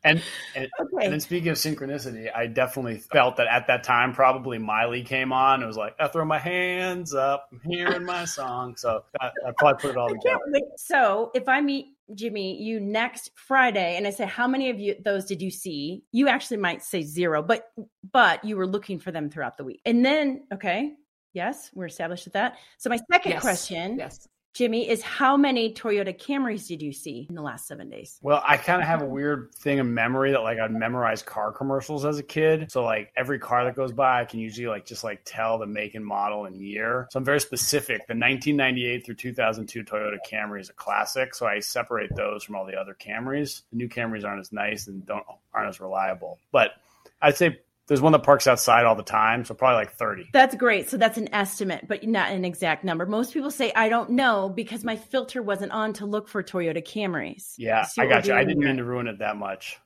And 0.04 0.22
and, 0.54 0.68
okay. 0.80 0.88
and 1.04 1.12
then 1.12 1.20
speaking 1.20 1.48
of 1.48 1.56
synchronicity, 1.56 2.28
I 2.34 2.46
definitely 2.46 2.98
felt 2.98 3.36
that 3.36 3.46
at 3.48 3.66
that 3.66 3.84
time 3.84 4.12
probably 4.12 4.58
Miley 4.58 5.02
came 5.02 5.32
on. 5.32 5.62
It 5.62 5.66
was 5.66 5.76
like 5.76 5.94
I 5.98 6.08
throw 6.08 6.24
my 6.24 6.38
hands 6.38 7.14
up, 7.14 7.48
I'm 7.52 7.60
hearing 7.70 8.04
my 8.04 8.24
song. 8.24 8.76
So 8.76 9.04
I, 9.20 9.30
I 9.46 9.52
probably 9.58 9.80
put 9.80 9.90
it 9.90 9.96
all 9.96 10.08
together. 10.08 10.40
So 10.76 11.30
if 11.34 11.48
I 11.48 11.60
meet 11.60 11.86
Jimmy 12.14 12.60
you 12.62 12.80
next 12.80 13.32
Friday 13.34 13.96
and 13.96 14.06
I 14.06 14.10
say 14.10 14.24
how 14.24 14.46
many 14.46 14.70
of 14.70 14.78
you 14.78 14.94
those 15.04 15.24
did 15.24 15.42
you 15.42 15.50
see? 15.50 16.04
You 16.12 16.28
actually 16.28 16.58
might 16.58 16.82
say 16.82 17.02
zero, 17.02 17.42
but 17.42 17.70
but 18.12 18.44
you 18.44 18.56
were 18.56 18.66
looking 18.66 18.98
for 18.98 19.10
them 19.10 19.30
throughout 19.30 19.56
the 19.56 19.64
week. 19.64 19.80
And 19.84 20.04
then 20.04 20.46
okay, 20.54 20.94
yes, 21.34 21.70
we're 21.74 21.86
established 21.86 22.24
with 22.24 22.34
that. 22.34 22.56
So 22.78 22.88
my 22.88 22.98
second 23.10 23.32
yes. 23.32 23.42
question 23.42 23.98
yes. 23.98 24.28
Jimmy, 24.54 24.88
is 24.88 25.02
how 25.02 25.36
many 25.36 25.72
Toyota 25.72 26.18
Camrys 26.18 26.66
did 26.66 26.82
you 26.82 26.92
see 26.92 27.26
in 27.28 27.34
the 27.34 27.42
last 27.42 27.66
seven 27.66 27.88
days? 27.88 28.18
Well, 28.22 28.42
I 28.44 28.56
kind 28.56 28.82
of 28.82 28.88
have 28.88 29.02
a 29.02 29.06
weird 29.06 29.54
thing 29.54 29.78
of 29.78 29.86
memory 29.86 30.32
that 30.32 30.40
like 30.40 30.58
I'd 30.58 30.72
memorize 30.72 31.22
car 31.22 31.52
commercials 31.52 32.04
as 32.04 32.18
a 32.18 32.22
kid. 32.22 32.70
So 32.70 32.82
like 32.82 33.12
every 33.16 33.38
car 33.38 33.64
that 33.64 33.76
goes 33.76 33.92
by, 33.92 34.22
I 34.22 34.24
can 34.24 34.40
usually 34.40 34.66
like 34.66 34.84
just 34.84 35.04
like 35.04 35.20
tell 35.24 35.58
the 35.58 35.66
make 35.66 35.94
and 35.94 36.04
model 36.04 36.46
and 36.46 36.56
year. 36.60 37.06
So 37.10 37.18
I'm 37.18 37.24
very 37.24 37.40
specific. 37.40 38.06
The 38.08 38.14
1998 38.14 39.06
through 39.06 39.14
2002 39.14 39.84
Toyota 39.84 40.18
Camry 40.28 40.60
is 40.60 40.70
a 40.70 40.74
classic. 40.74 41.34
So 41.34 41.46
I 41.46 41.60
separate 41.60 42.14
those 42.16 42.42
from 42.42 42.56
all 42.56 42.66
the 42.66 42.76
other 42.76 42.96
Camrys. 42.98 43.62
The 43.70 43.76
new 43.76 43.88
Camrys 43.88 44.24
aren't 44.24 44.40
as 44.40 44.52
nice 44.52 44.88
and 44.88 45.06
don't 45.06 45.24
aren't 45.54 45.68
as 45.68 45.80
reliable. 45.80 46.38
But 46.50 46.72
I'd 47.20 47.36
say 47.36 47.60
there's 47.88 48.02
one 48.02 48.12
that 48.12 48.22
parks 48.22 48.46
outside 48.46 48.84
all 48.84 48.94
the 48.94 49.02
time, 49.02 49.44
so 49.44 49.54
probably 49.54 49.76
like 49.76 49.94
30. 49.94 50.28
That's 50.32 50.54
great. 50.54 50.90
So 50.90 50.98
that's 50.98 51.16
an 51.16 51.32
estimate, 51.34 51.88
but 51.88 52.06
not 52.06 52.30
an 52.30 52.44
exact 52.44 52.84
number. 52.84 53.06
Most 53.06 53.32
people 53.32 53.50
say 53.50 53.72
I 53.74 53.88
don't 53.88 54.10
know 54.10 54.50
because 54.54 54.84
my 54.84 54.96
filter 54.96 55.42
wasn't 55.42 55.72
on 55.72 55.94
to 55.94 56.06
look 56.06 56.28
for 56.28 56.42
Toyota 56.42 56.86
Camrys. 56.86 57.54
Yeah, 57.56 57.86
I 57.98 58.06
got 58.06 58.26
you. 58.26 58.34
I 58.34 58.44
didn't 58.44 58.62
mean 58.62 58.76
to 58.76 58.84
ruin 58.84 59.08
it 59.08 59.18
that 59.20 59.36
much. 59.36 59.78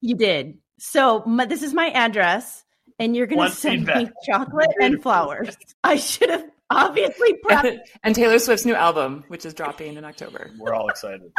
You 0.00 0.16
did. 0.16 0.58
So 0.78 1.22
my, 1.26 1.46
this 1.46 1.62
is 1.62 1.72
my 1.72 1.90
address, 1.90 2.64
and 2.98 3.14
you're 3.14 3.28
going 3.28 3.48
to 3.48 3.56
send 3.56 3.86
feedback. 3.86 3.96
me 3.96 4.10
chocolate 4.26 4.70
and 4.80 5.00
flowers. 5.00 5.56
I 5.84 5.96
should 5.96 6.30
have 6.30 6.44
obviously 6.70 7.34
prepped. 7.44 7.78
and 8.02 8.14
Taylor 8.16 8.40
Swift's 8.40 8.66
new 8.66 8.74
album, 8.74 9.24
which 9.28 9.46
is 9.46 9.54
dropping 9.54 9.96
in 9.96 10.04
October. 10.04 10.50
We're 10.58 10.74
all 10.74 10.88
excited. 10.88 11.30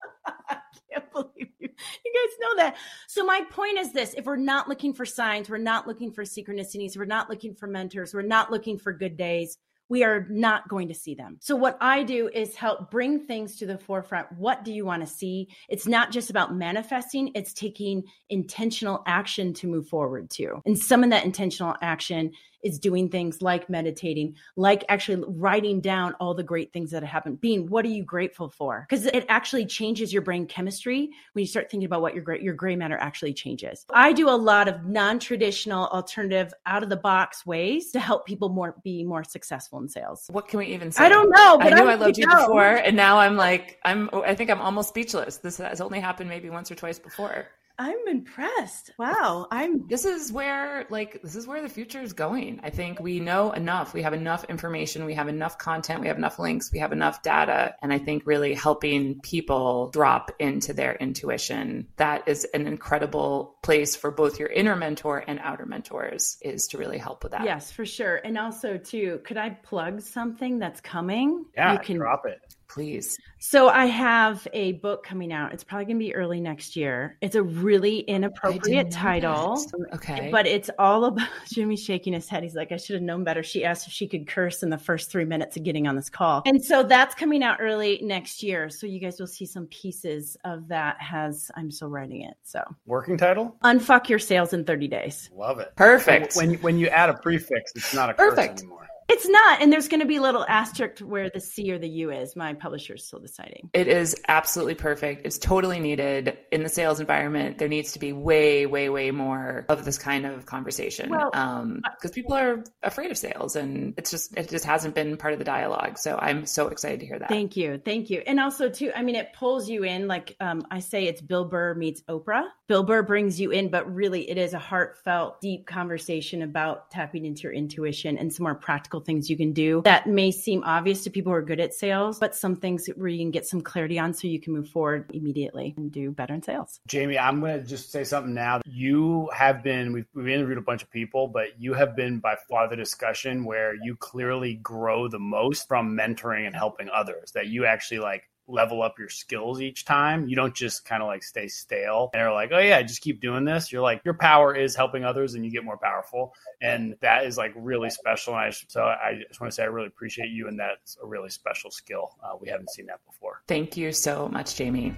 I 0.48 0.56
can't 0.90 1.12
believe 1.12 1.47
you 2.04 2.12
guys 2.14 2.36
know 2.40 2.62
that. 2.62 2.76
So 3.06 3.24
my 3.24 3.42
point 3.50 3.78
is 3.78 3.92
this: 3.92 4.14
if 4.16 4.26
we're 4.26 4.36
not 4.36 4.68
looking 4.68 4.92
for 4.92 5.04
signs, 5.04 5.48
we're 5.48 5.58
not 5.58 5.86
looking 5.86 6.12
for 6.12 6.24
synchronicities, 6.24 6.96
we're 6.96 7.04
not 7.04 7.30
looking 7.30 7.54
for 7.54 7.66
mentors, 7.66 8.14
we're 8.14 8.22
not 8.22 8.50
looking 8.50 8.78
for 8.78 8.92
good 8.92 9.16
days, 9.16 9.58
we 9.88 10.04
are 10.04 10.26
not 10.28 10.68
going 10.68 10.88
to 10.88 10.94
see 10.94 11.14
them. 11.14 11.38
So, 11.40 11.56
what 11.56 11.78
I 11.80 12.02
do 12.02 12.28
is 12.32 12.54
help 12.54 12.90
bring 12.90 13.20
things 13.20 13.56
to 13.56 13.66
the 13.66 13.78
forefront. 13.78 14.30
What 14.32 14.64
do 14.64 14.72
you 14.72 14.84
want 14.84 15.02
to 15.02 15.12
see? 15.12 15.48
It's 15.68 15.86
not 15.86 16.10
just 16.10 16.30
about 16.30 16.54
manifesting, 16.54 17.30
it's 17.34 17.52
taking 17.52 18.04
intentional 18.28 19.02
action 19.06 19.54
to 19.54 19.66
move 19.66 19.88
forward 19.88 20.30
to. 20.30 20.60
And 20.66 20.78
some 20.78 21.02
of 21.04 21.10
that 21.10 21.24
intentional 21.24 21.74
action 21.80 22.32
is 22.62 22.78
doing 22.78 23.08
things 23.08 23.42
like 23.42 23.68
meditating, 23.68 24.34
like 24.56 24.84
actually 24.88 25.24
writing 25.28 25.80
down 25.80 26.14
all 26.20 26.34
the 26.34 26.42
great 26.42 26.72
things 26.72 26.90
that 26.90 27.02
have 27.02 27.10
happened. 27.10 27.40
Being, 27.40 27.68
what 27.68 27.84
are 27.84 27.88
you 27.88 28.04
grateful 28.04 28.48
for? 28.48 28.86
Because 28.88 29.06
it 29.06 29.24
actually 29.28 29.66
changes 29.66 30.12
your 30.12 30.22
brain 30.22 30.46
chemistry 30.46 31.10
when 31.32 31.42
you 31.42 31.46
start 31.46 31.70
thinking 31.70 31.86
about 31.86 32.02
what 32.02 32.14
your 32.14 32.22
great 32.22 32.42
your 32.42 32.54
gray 32.54 32.76
matter 32.76 32.96
actually 32.98 33.32
changes. 33.32 33.84
I 33.92 34.12
do 34.12 34.28
a 34.28 34.30
lot 34.30 34.68
of 34.68 34.84
non-traditional, 34.84 35.88
alternative, 35.88 36.52
out 36.66 36.82
of 36.82 36.88
the 36.88 36.96
box 36.96 37.46
ways 37.46 37.90
to 37.92 38.00
help 38.00 38.26
people 38.26 38.48
more 38.48 38.76
be 38.82 39.04
more 39.04 39.24
successful 39.24 39.78
in 39.78 39.88
sales. 39.88 40.26
What 40.30 40.48
can 40.48 40.58
we 40.58 40.66
even 40.66 40.90
say? 40.90 41.04
I 41.04 41.08
don't 41.08 41.30
know. 41.30 41.58
I 41.60 41.70
knew 41.70 41.88
I, 41.88 41.92
I 41.92 41.94
loved 41.94 42.18
you 42.18 42.26
know. 42.26 42.46
before, 42.46 42.76
and 42.76 42.96
now 42.96 43.18
I'm 43.18 43.36
like, 43.36 43.78
I'm. 43.84 44.10
I 44.12 44.34
think 44.34 44.50
I'm 44.50 44.60
almost 44.60 44.88
speechless. 44.88 45.38
This 45.38 45.58
has 45.58 45.80
only 45.80 46.00
happened 46.00 46.28
maybe 46.28 46.50
once 46.50 46.70
or 46.70 46.74
twice 46.74 46.98
before. 46.98 47.48
I'm 47.80 48.08
impressed. 48.08 48.90
Wow. 48.98 49.46
I'm 49.52 49.86
this 49.86 50.04
is 50.04 50.32
where 50.32 50.86
like 50.90 51.22
this 51.22 51.36
is 51.36 51.46
where 51.46 51.62
the 51.62 51.68
future 51.68 52.00
is 52.00 52.12
going. 52.12 52.58
I 52.64 52.70
think 52.70 52.98
we 52.98 53.20
know 53.20 53.52
enough. 53.52 53.94
We 53.94 54.02
have 54.02 54.14
enough 54.14 54.44
information, 54.44 55.04
we 55.04 55.14
have 55.14 55.28
enough 55.28 55.58
content, 55.58 56.00
we 56.00 56.08
have 56.08 56.18
enough 56.18 56.40
links, 56.40 56.72
we 56.72 56.80
have 56.80 56.90
enough 56.92 57.22
data, 57.22 57.76
and 57.80 57.92
I 57.92 57.98
think 57.98 58.24
really 58.26 58.54
helping 58.54 59.20
people 59.20 59.90
drop 59.90 60.32
into 60.40 60.72
their 60.72 60.96
intuition. 60.96 61.86
That 61.96 62.26
is 62.26 62.44
an 62.52 62.66
incredible 62.66 63.56
place 63.62 63.94
for 63.94 64.10
both 64.10 64.40
your 64.40 64.48
inner 64.48 64.74
mentor 64.74 65.22
and 65.26 65.38
outer 65.38 65.64
mentors 65.64 66.36
is 66.42 66.66
to 66.68 66.78
really 66.78 66.98
help 66.98 67.22
with 67.22 67.32
that. 67.32 67.44
Yes, 67.44 67.70
for 67.70 67.86
sure. 67.86 68.16
And 68.16 68.36
also 68.36 68.76
too, 68.76 69.20
could 69.24 69.36
I 69.36 69.50
plug 69.50 70.00
something 70.00 70.58
that's 70.58 70.80
coming? 70.80 71.44
Yeah, 71.54 71.74
you 71.74 71.78
can 71.78 71.98
drop 71.98 72.26
it. 72.26 72.40
Please. 72.68 73.18
So 73.38 73.68
I 73.68 73.86
have 73.86 74.46
a 74.52 74.72
book 74.72 75.02
coming 75.02 75.32
out. 75.32 75.54
It's 75.54 75.64
probably 75.64 75.86
going 75.86 75.96
to 75.96 76.04
be 76.04 76.14
early 76.14 76.40
next 76.40 76.76
year. 76.76 77.16
It's 77.22 77.34
a 77.34 77.42
really 77.42 78.00
inappropriate 78.00 78.90
title. 78.90 79.64
Okay. 79.94 80.28
But 80.30 80.46
it's 80.46 80.68
all 80.78 81.06
about 81.06 81.28
Jimmy's 81.52 81.82
shaking 81.82 82.12
his 82.12 82.28
head. 82.28 82.42
He's 82.42 82.54
like, 82.54 82.70
I 82.70 82.76
should 82.76 82.94
have 82.94 83.02
known 83.02 83.24
better. 83.24 83.42
She 83.42 83.64
asked 83.64 83.86
if 83.86 83.92
she 83.92 84.06
could 84.06 84.26
curse 84.26 84.62
in 84.62 84.70
the 84.70 84.78
first 84.78 85.10
three 85.10 85.24
minutes 85.24 85.56
of 85.56 85.62
getting 85.62 85.86
on 85.86 85.96
this 85.96 86.10
call. 86.10 86.42
And 86.44 86.62
so 86.62 86.82
that's 86.82 87.14
coming 87.14 87.42
out 87.42 87.58
early 87.60 88.00
next 88.02 88.42
year. 88.42 88.68
So 88.68 88.86
you 88.86 89.00
guys 89.00 89.18
will 89.18 89.26
see 89.26 89.46
some 89.46 89.66
pieces 89.66 90.36
of 90.44 90.68
that 90.68 90.96
as 91.10 91.50
I'm 91.54 91.70
still 91.70 91.88
writing 91.88 92.22
it. 92.22 92.36
So 92.42 92.62
working 92.86 93.16
title? 93.16 93.56
Unfuck 93.64 94.08
your 94.08 94.18
sales 94.18 94.52
in 94.52 94.64
30 94.64 94.88
days. 94.88 95.30
Love 95.34 95.58
it. 95.58 95.74
Perfect. 95.76 96.36
When 96.36 96.54
when 96.56 96.76
you 96.76 96.88
add 96.88 97.08
a 97.08 97.14
prefix, 97.14 97.72
it's 97.74 97.94
not 97.94 98.10
a 98.10 98.14
Perfect. 98.14 98.50
curse 98.50 98.60
anymore. 98.60 98.87
It's 99.10 99.26
not, 99.26 99.62
and 99.62 99.72
there's 99.72 99.88
going 99.88 100.00
to 100.00 100.06
be 100.06 100.16
a 100.16 100.22
little 100.22 100.44
asterisk 100.46 100.98
where 101.00 101.30
the 101.30 101.40
C 101.40 101.72
or 101.72 101.78
the 101.78 101.88
U 101.88 102.10
is. 102.10 102.36
My 102.36 102.52
publisher 102.52 102.94
is 102.94 103.04
still 103.04 103.20
deciding. 103.20 103.70
It 103.72 103.88
is 103.88 104.14
absolutely 104.28 104.74
perfect. 104.74 105.24
It's 105.24 105.38
totally 105.38 105.80
needed 105.80 106.36
in 106.52 106.62
the 106.62 106.68
sales 106.68 107.00
environment. 107.00 107.56
There 107.56 107.68
needs 107.68 107.92
to 107.92 107.98
be 107.98 108.12
way, 108.12 108.66
way, 108.66 108.90
way 108.90 109.10
more 109.10 109.64
of 109.70 109.86
this 109.86 109.96
kind 109.96 110.26
of 110.26 110.44
conversation 110.44 111.08
because 111.08 111.30
well, 111.32 111.42
um, 111.42 111.82
people 112.12 112.34
are 112.34 112.62
afraid 112.82 113.10
of 113.10 113.16
sales, 113.16 113.56
and 113.56 113.94
it's 113.96 114.10
just 114.10 114.36
it 114.36 114.50
just 114.50 114.66
hasn't 114.66 114.94
been 114.94 115.16
part 115.16 115.32
of 115.32 115.38
the 115.38 115.44
dialogue. 115.44 115.96
So 115.98 116.18
I'm 116.20 116.44
so 116.44 116.68
excited 116.68 117.00
to 117.00 117.06
hear 117.06 117.18
that. 117.18 117.30
Thank 117.30 117.56
you, 117.56 117.80
thank 117.82 118.10
you, 118.10 118.22
and 118.26 118.38
also 118.38 118.68
too. 118.68 118.92
I 118.94 119.02
mean, 119.02 119.14
it 119.14 119.32
pulls 119.32 119.70
you 119.70 119.84
in. 119.84 120.06
Like 120.06 120.36
um, 120.40 120.66
I 120.70 120.80
say, 120.80 121.06
it's 121.06 121.22
Bill 121.22 121.46
Burr 121.46 121.74
meets 121.74 122.02
Oprah. 122.02 122.44
Bill 122.66 122.82
Burr 122.82 123.02
brings 123.02 123.40
you 123.40 123.52
in, 123.52 123.70
but 123.70 123.90
really, 123.92 124.28
it 124.28 124.36
is 124.36 124.52
a 124.52 124.58
heartfelt, 124.58 125.40
deep 125.40 125.66
conversation 125.66 126.42
about 126.42 126.90
tapping 126.90 127.24
into 127.24 127.44
your 127.44 127.52
intuition 127.52 128.18
and 128.18 128.30
some 128.32 128.44
more 128.44 128.54
practical 128.54 128.97
practical 128.98 129.04
things 129.04 129.30
you 129.30 129.36
can 129.36 129.52
do 129.52 129.82
that 129.84 130.06
may 130.06 130.30
seem 130.30 130.62
obvious 130.64 131.04
to 131.04 131.10
people 131.10 131.32
who 131.32 131.36
are 131.36 131.42
good 131.42 131.60
at 131.60 131.74
sales, 131.74 132.18
but 132.18 132.34
some 132.34 132.56
things 132.56 132.88
where 132.96 133.08
you 133.08 133.18
can 133.18 133.30
get 133.30 133.46
some 133.46 133.60
clarity 133.60 133.98
on 133.98 134.12
so 134.12 134.26
you 134.26 134.40
can 134.40 134.52
move 134.52 134.68
forward 134.68 135.10
immediately 135.14 135.74
and 135.76 135.92
do 135.92 136.10
better 136.10 136.34
in 136.34 136.42
sales. 136.42 136.80
Jaime, 136.90 137.18
I'm 137.18 137.40
going 137.40 137.60
to 137.60 137.66
just 137.66 137.90
say 137.90 138.04
something 138.04 138.34
now. 138.34 138.60
You 138.64 139.30
have 139.34 139.62
been, 139.62 139.92
we've, 139.92 140.06
we've 140.14 140.28
interviewed 140.28 140.58
a 140.58 140.62
bunch 140.62 140.82
of 140.82 140.90
people, 140.90 141.28
but 141.28 141.48
you 141.58 141.74
have 141.74 141.96
been 141.96 142.18
by 142.18 142.36
far 142.48 142.68
the 142.68 142.76
discussion 142.76 143.44
where 143.44 143.74
you 143.74 143.96
clearly 143.96 144.54
grow 144.54 145.08
the 145.08 145.18
most 145.18 145.68
from 145.68 145.96
mentoring 145.96 146.46
and 146.46 146.54
helping 146.54 146.88
others, 146.90 147.32
that 147.32 147.46
you 147.48 147.66
actually 147.66 148.00
like 148.00 148.24
level 148.48 148.82
up 148.82 148.98
your 148.98 149.08
skills 149.08 149.60
each 149.60 149.84
time. 149.84 150.26
You 150.26 150.34
don't 150.34 150.54
just 150.54 150.84
kind 150.84 151.02
of 151.02 151.06
like 151.06 151.22
stay 151.22 151.48
stale 151.48 152.10
and 152.12 152.22
are 152.22 152.32
like, 152.32 152.50
oh 152.52 152.58
yeah, 152.58 152.80
just 152.82 153.02
keep 153.02 153.20
doing 153.20 153.44
this. 153.44 153.70
You're 153.70 153.82
like, 153.82 154.02
your 154.04 154.14
power 154.14 154.54
is 154.54 154.74
helping 154.74 155.04
others 155.04 155.34
and 155.34 155.44
you 155.44 155.50
get 155.50 155.64
more 155.64 155.78
powerful. 155.78 156.32
And 156.60 156.96
that 157.00 157.26
is 157.26 157.36
like 157.36 157.52
really 157.54 157.90
special. 157.90 158.34
And 158.34 158.42
I, 158.42 158.50
so 158.50 158.82
I 158.82 159.20
just 159.28 159.40
want 159.40 159.52
to 159.52 159.54
say 159.54 159.62
I 159.62 159.66
really 159.66 159.86
appreciate 159.86 160.30
you. 160.30 160.48
And 160.48 160.58
that's 160.58 160.96
a 161.02 161.06
really 161.06 161.30
special 161.30 161.70
skill. 161.70 162.16
Uh, 162.22 162.36
we 162.40 162.48
haven't 162.48 162.70
seen 162.70 162.86
that 162.86 163.00
before. 163.06 163.42
Thank 163.46 163.76
you 163.76 163.92
so 163.92 164.28
much, 164.28 164.56
Jaime. 164.58 164.96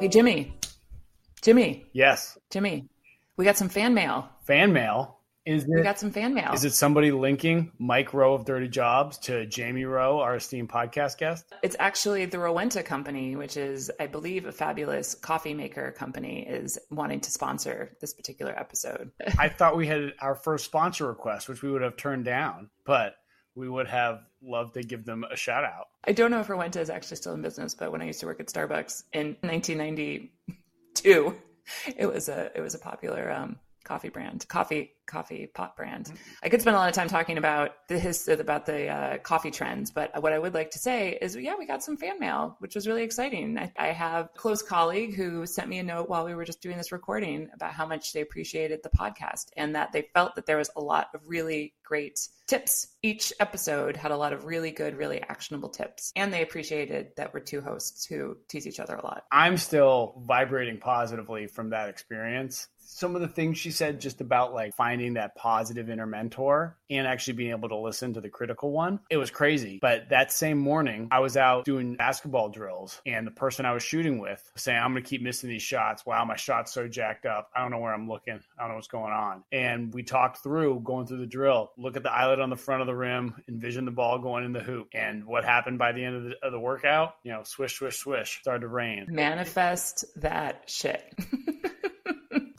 Hey, 0.00 0.08
Jimmy. 0.08 0.54
Jimmy. 1.42 1.86
Yes. 1.92 2.38
Jimmy, 2.50 2.88
we 3.36 3.44
got 3.44 3.56
some 3.56 3.68
fan 3.68 3.94
mail. 3.94 4.28
Fan 4.44 4.72
mail? 4.72 5.19
Is 5.50 5.64
it, 5.64 5.70
we 5.70 5.82
got 5.82 5.98
some 5.98 6.12
fan 6.12 6.32
mail. 6.32 6.52
Is 6.52 6.64
it 6.64 6.74
somebody 6.74 7.10
linking 7.10 7.72
Mike 7.80 8.14
Rowe 8.14 8.34
of 8.34 8.44
Dirty 8.44 8.68
Jobs 8.68 9.18
to 9.18 9.48
Jaime 9.52 9.84
Rowe, 9.84 10.20
our 10.20 10.36
esteemed 10.36 10.68
podcast 10.68 11.18
guest? 11.18 11.44
It's 11.64 11.74
actually 11.80 12.24
the 12.26 12.36
Rowenta 12.36 12.84
Company, 12.84 13.34
which 13.34 13.56
is, 13.56 13.90
I 13.98 14.06
believe, 14.06 14.46
a 14.46 14.52
fabulous 14.52 15.16
coffee 15.16 15.52
maker 15.52 15.90
company, 15.90 16.46
is 16.46 16.78
wanting 16.92 17.18
to 17.22 17.32
sponsor 17.32 17.96
this 18.00 18.14
particular 18.14 18.56
episode. 18.56 19.10
I 19.40 19.48
thought 19.58 19.76
we 19.76 19.88
had 19.88 20.12
our 20.20 20.36
first 20.36 20.66
sponsor 20.66 21.08
request, 21.08 21.48
which 21.48 21.62
we 21.62 21.70
would 21.72 21.82
have 21.82 21.96
turned 21.96 22.24
down, 22.24 22.70
but 22.84 23.16
we 23.56 23.68
would 23.68 23.88
have 23.88 24.20
loved 24.40 24.74
to 24.74 24.84
give 24.84 25.04
them 25.04 25.24
a 25.28 25.34
shout 25.36 25.64
out. 25.64 25.88
I 26.04 26.12
don't 26.12 26.30
know 26.30 26.38
if 26.38 26.46
Rowenta 26.46 26.76
is 26.76 26.90
actually 26.90 27.16
still 27.16 27.34
in 27.34 27.42
business, 27.42 27.74
but 27.74 27.90
when 27.90 28.02
I 28.02 28.04
used 28.04 28.20
to 28.20 28.26
work 28.26 28.38
at 28.38 28.46
Starbucks 28.46 29.02
in 29.12 29.36
1992, 29.40 31.34
it 31.96 32.06
was 32.06 32.28
a 32.28 32.52
it 32.54 32.60
was 32.60 32.76
a 32.76 32.78
popular 32.78 33.32
um, 33.32 33.58
coffee 33.84 34.08
brand, 34.08 34.46
coffee 34.48 34.94
coffee 35.10 35.46
pot 35.46 35.76
brand. 35.76 36.06
Mm-hmm. 36.06 36.16
I 36.42 36.48
could 36.48 36.60
spend 36.60 36.76
a 36.76 36.78
lot 36.78 36.88
of 36.88 36.94
time 36.94 37.08
talking 37.08 37.36
about 37.36 37.72
the 37.88 37.98
his 37.98 38.28
about 38.28 38.64
the 38.64 38.88
uh, 38.88 39.18
coffee 39.18 39.50
trends, 39.50 39.90
but 39.90 40.22
what 40.22 40.32
I 40.32 40.38
would 40.38 40.54
like 40.54 40.70
to 40.72 40.78
say 40.78 41.18
is, 41.20 41.36
yeah, 41.36 41.54
we 41.58 41.66
got 41.66 41.82
some 41.82 41.96
fan 41.96 42.20
mail, 42.20 42.56
which 42.60 42.74
was 42.74 42.86
really 42.86 43.02
exciting. 43.02 43.58
I, 43.58 43.72
I 43.76 43.88
have 43.88 44.26
a 44.26 44.38
close 44.38 44.62
colleague 44.62 45.14
who 45.14 45.46
sent 45.46 45.68
me 45.68 45.78
a 45.78 45.82
note 45.82 46.08
while 46.08 46.24
we 46.24 46.34
were 46.34 46.44
just 46.44 46.62
doing 46.62 46.76
this 46.76 46.92
recording 46.92 47.48
about 47.52 47.72
how 47.72 47.86
much 47.86 48.12
they 48.12 48.20
appreciated 48.20 48.80
the 48.82 48.90
podcast 48.90 49.46
and 49.56 49.74
that 49.74 49.92
they 49.92 50.06
felt 50.14 50.36
that 50.36 50.46
there 50.46 50.56
was 50.56 50.70
a 50.76 50.80
lot 50.80 51.08
of 51.14 51.20
really 51.26 51.74
great 51.84 52.28
tips. 52.46 52.86
Each 53.02 53.32
episode 53.40 53.96
had 53.96 54.12
a 54.12 54.16
lot 54.16 54.32
of 54.32 54.44
really 54.44 54.70
good, 54.70 54.96
really 54.96 55.20
actionable 55.20 55.70
tips, 55.70 56.12
and 56.14 56.32
they 56.32 56.42
appreciated 56.42 57.08
that 57.16 57.34
we're 57.34 57.40
two 57.40 57.60
hosts 57.60 58.06
who 58.06 58.36
tease 58.48 58.66
each 58.66 58.78
other 58.78 58.94
a 58.94 59.04
lot. 59.04 59.24
I'm 59.32 59.56
still 59.56 60.22
vibrating 60.24 60.78
positively 60.78 61.48
from 61.48 61.70
that 61.70 61.88
experience 61.88 62.68
some 62.92 63.14
of 63.14 63.22
the 63.22 63.28
things 63.28 63.56
she 63.56 63.70
said 63.70 64.00
just 64.00 64.20
about 64.20 64.52
like 64.52 64.74
finding 64.74 65.14
that 65.14 65.36
positive 65.36 65.88
inner 65.88 66.06
mentor 66.06 66.76
and 66.90 67.06
actually 67.06 67.34
being 67.34 67.52
able 67.52 67.68
to 67.68 67.76
listen 67.76 68.14
to 68.14 68.20
the 68.20 68.28
critical 68.28 68.72
one. 68.72 68.98
It 69.08 69.16
was 69.16 69.30
crazy. 69.30 69.78
But 69.80 70.08
that 70.10 70.32
same 70.32 70.58
morning, 70.58 71.08
I 71.12 71.20
was 71.20 71.36
out 71.36 71.64
doing 71.64 71.94
basketball 71.94 72.48
drills 72.48 73.00
and 73.06 73.26
the 73.26 73.30
person 73.30 73.64
I 73.64 73.72
was 73.72 73.84
shooting 73.84 74.18
with 74.18 74.50
saying, 74.56 74.76
I'm 74.76 74.92
going 74.92 75.04
to 75.04 75.08
keep 75.08 75.22
missing 75.22 75.48
these 75.48 75.62
shots. 75.62 76.04
Wow, 76.04 76.24
my 76.24 76.34
shot's 76.36 76.72
so 76.72 76.88
jacked 76.88 77.26
up. 77.26 77.50
I 77.54 77.60
don't 77.60 77.70
know 77.70 77.78
where 77.78 77.94
I'm 77.94 78.08
looking. 78.08 78.40
I 78.58 78.62
don't 78.62 78.70
know 78.70 78.74
what's 78.74 78.88
going 78.88 79.12
on. 79.12 79.44
And 79.52 79.94
we 79.94 80.02
talked 80.02 80.38
through 80.38 80.80
going 80.80 81.06
through 81.06 81.20
the 81.20 81.26
drill, 81.26 81.70
look 81.78 81.96
at 81.96 82.02
the 82.02 82.12
eyelet 82.12 82.40
on 82.40 82.50
the 82.50 82.56
front 82.56 82.80
of 82.80 82.88
the 82.88 82.96
rim, 82.96 83.36
envision 83.48 83.84
the 83.84 83.92
ball 83.92 84.18
going 84.18 84.44
in 84.44 84.52
the 84.52 84.60
hoop. 84.60 84.88
And 84.92 85.26
what 85.26 85.44
happened 85.44 85.78
by 85.78 85.92
the 85.92 86.04
end 86.04 86.16
of 86.16 86.24
the, 86.24 86.34
of 86.42 86.52
the 86.52 86.60
workout, 86.60 87.14
you 87.22 87.30
know, 87.30 87.44
swish, 87.44 87.76
swish, 87.76 87.98
swish, 87.98 88.40
started 88.40 88.62
to 88.62 88.68
rain. 88.68 89.06
Manifest 89.08 90.04
that 90.16 90.64
shit. 90.66 91.14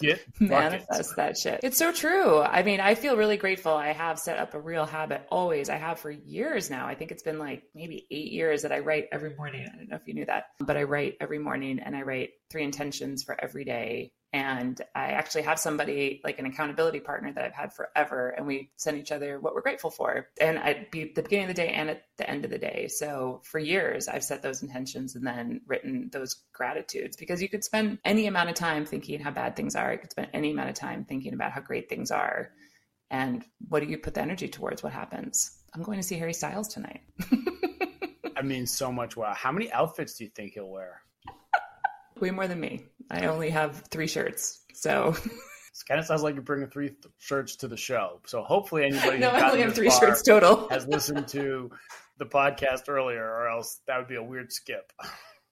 Get 0.01 0.21
manifest 0.39 1.15
that 1.15 1.37
shit. 1.37 1.59
It's 1.63 1.77
so 1.77 1.91
true. 1.91 2.39
I 2.39 2.63
mean, 2.63 2.79
I 2.79 2.95
feel 2.95 3.15
really 3.15 3.37
grateful. 3.37 3.73
I 3.73 3.93
have 3.93 4.19
set 4.19 4.37
up 4.37 4.53
a 4.53 4.59
real 4.59 4.85
habit 4.85 5.25
always. 5.29 5.69
I 5.69 5.77
have 5.77 5.99
for 5.99 6.11
years 6.11 6.69
now. 6.69 6.87
I 6.87 6.95
think 6.95 7.11
it's 7.11 7.23
been 7.23 7.39
like 7.39 7.63
maybe 7.73 8.07
eight 8.11 8.31
years 8.31 8.63
that 8.63 8.71
I 8.71 8.79
write 8.79 9.07
every 9.11 9.35
morning. 9.35 9.67
I 9.71 9.77
don't 9.77 9.89
know 9.89 9.95
if 9.95 10.07
you 10.07 10.13
knew 10.13 10.25
that, 10.25 10.45
but 10.59 10.77
I 10.77 10.83
write 10.83 11.15
every 11.21 11.39
morning 11.39 11.79
and 11.79 11.95
I 11.95 12.01
write 12.01 12.31
three 12.49 12.63
intentions 12.63 13.23
for 13.23 13.41
every 13.41 13.63
day 13.63 14.11
and 14.33 14.81
I 14.95 15.07
actually 15.07 15.41
have 15.41 15.59
somebody 15.59 16.21
like 16.23 16.39
an 16.39 16.45
accountability 16.45 17.01
partner 17.01 17.33
that 17.33 17.43
I've 17.43 17.53
had 17.53 17.73
forever, 17.73 18.29
and 18.29 18.47
we 18.47 18.71
send 18.77 18.97
each 18.97 19.11
other 19.11 19.39
what 19.39 19.53
we're 19.53 19.61
grateful 19.61 19.91
for. 19.91 20.29
And 20.39 20.57
I'd 20.57 20.89
be 20.89 21.01
at 21.03 21.15
the 21.15 21.23
beginning 21.23 21.49
of 21.49 21.55
the 21.55 21.61
day 21.61 21.69
and 21.69 21.89
at 21.89 22.03
the 22.17 22.29
end 22.29 22.45
of 22.45 22.51
the 22.51 22.57
day. 22.57 22.87
So 22.87 23.41
for 23.43 23.59
years, 23.59 24.07
I've 24.07 24.23
set 24.23 24.41
those 24.41 24.61
intentions 24.61 25.15
and 25.15 25.27
then 25.27 25.61
written 25.67 26.09
those 26.13 26.37
gratitudes 26.53 27.17
because 27.17 27.41
you 27.41 27.49
could 27.49 27.65
spend 27.65 27.99
any 28.05 28.25
amount 28.25 28.49
of 28.49 28.55
time 28.55 28.85
thinking 28.85 29.19
how 29.19 29.31
bad 29.31 29.57
things 29.57 29.75
are. 29.75 29.91
You 29.91 29.99
could 29.99 30.11
spend 30.11 30.29
any 30.33 30.51
amount 30.51 30.69
of 30.69 30.75
time 30.75 31.03
thinking 31.03 31.33
about 31.33 31.51
how 31.51 31.59
great 31.59 31.89
things 31.89 32.09
are. 32.09 32.51
And 33.09 33.43
what 33.67 33.81
do 33.81 33.87
you 33.87 33.97
put 33.97 34.13
the 34.13 34.21
energy 34.21 34.47
towards? 34.47 34.81
What 34.81 34.93
happens? 34.93 35.59
I'm 35.73 35.83
going 35.83 35.99
to 35.99 36.03
see 36.03 36.15
Harry 36.15 36.33
Styles 36.33 36.69
tonight. 36.69 37.01
I 38.37 38.43
mean, 38.43 38.65
so 38.65 38.93
much 38.93 39.17
wow. 39.17 39.33
How 39.35 39.51
many 39.51 39.69
outfits 39.73 40.15
do 40.15 40.23
you 40.23 40.29
think 40.29 40.53
he'll 40.53 40.69
wear? 40.69 41.01
Way 42.21 42.31
more 42.31 42.47
than 42.47 42.61
me. 42.61 42.85
I 43.11 43.25
only 43.25 43.49
have 43.49 43.83
three 43.91 44.07
shirts. 44.07 44.61
So 44.73 45.09
it 45.09 45.87
kind 45.87 45.99
of 45.99 46.05
sounds 46.05 46.23
like 46.23 46.33
you're 46.35 46.43
bringing 46.43 46.69
three 46.69 46.89
th- 46.89 47.13
shirts 47.19 47.57
to 47.57 47.67
the 47.67 47.75
show. 47.77 48.21
So 48.25 48.41
hopefully 48.41 48.85
anybody 48.85 49.17
no, 49.19 49.29
I 49.29 49.49
only 49.49 49.61
have 49.63 49.75
three 49.75 49.91
shirts 49.91 50.23
total 50.23 50.69
has 50.69 50.87
listened 50.87 51.27
to 51.29 51.69
the 52.17 52.25
podcast 52.25 52.87
earlier, 52.87 53.23
or 53.23 53.49
else 53.49 53.81
that 53.87 53.97
would 53.97 54.07
be 54.07 54.15
a 54.15 54.23
weird 54.23 54.51
skip. 54.53 54.91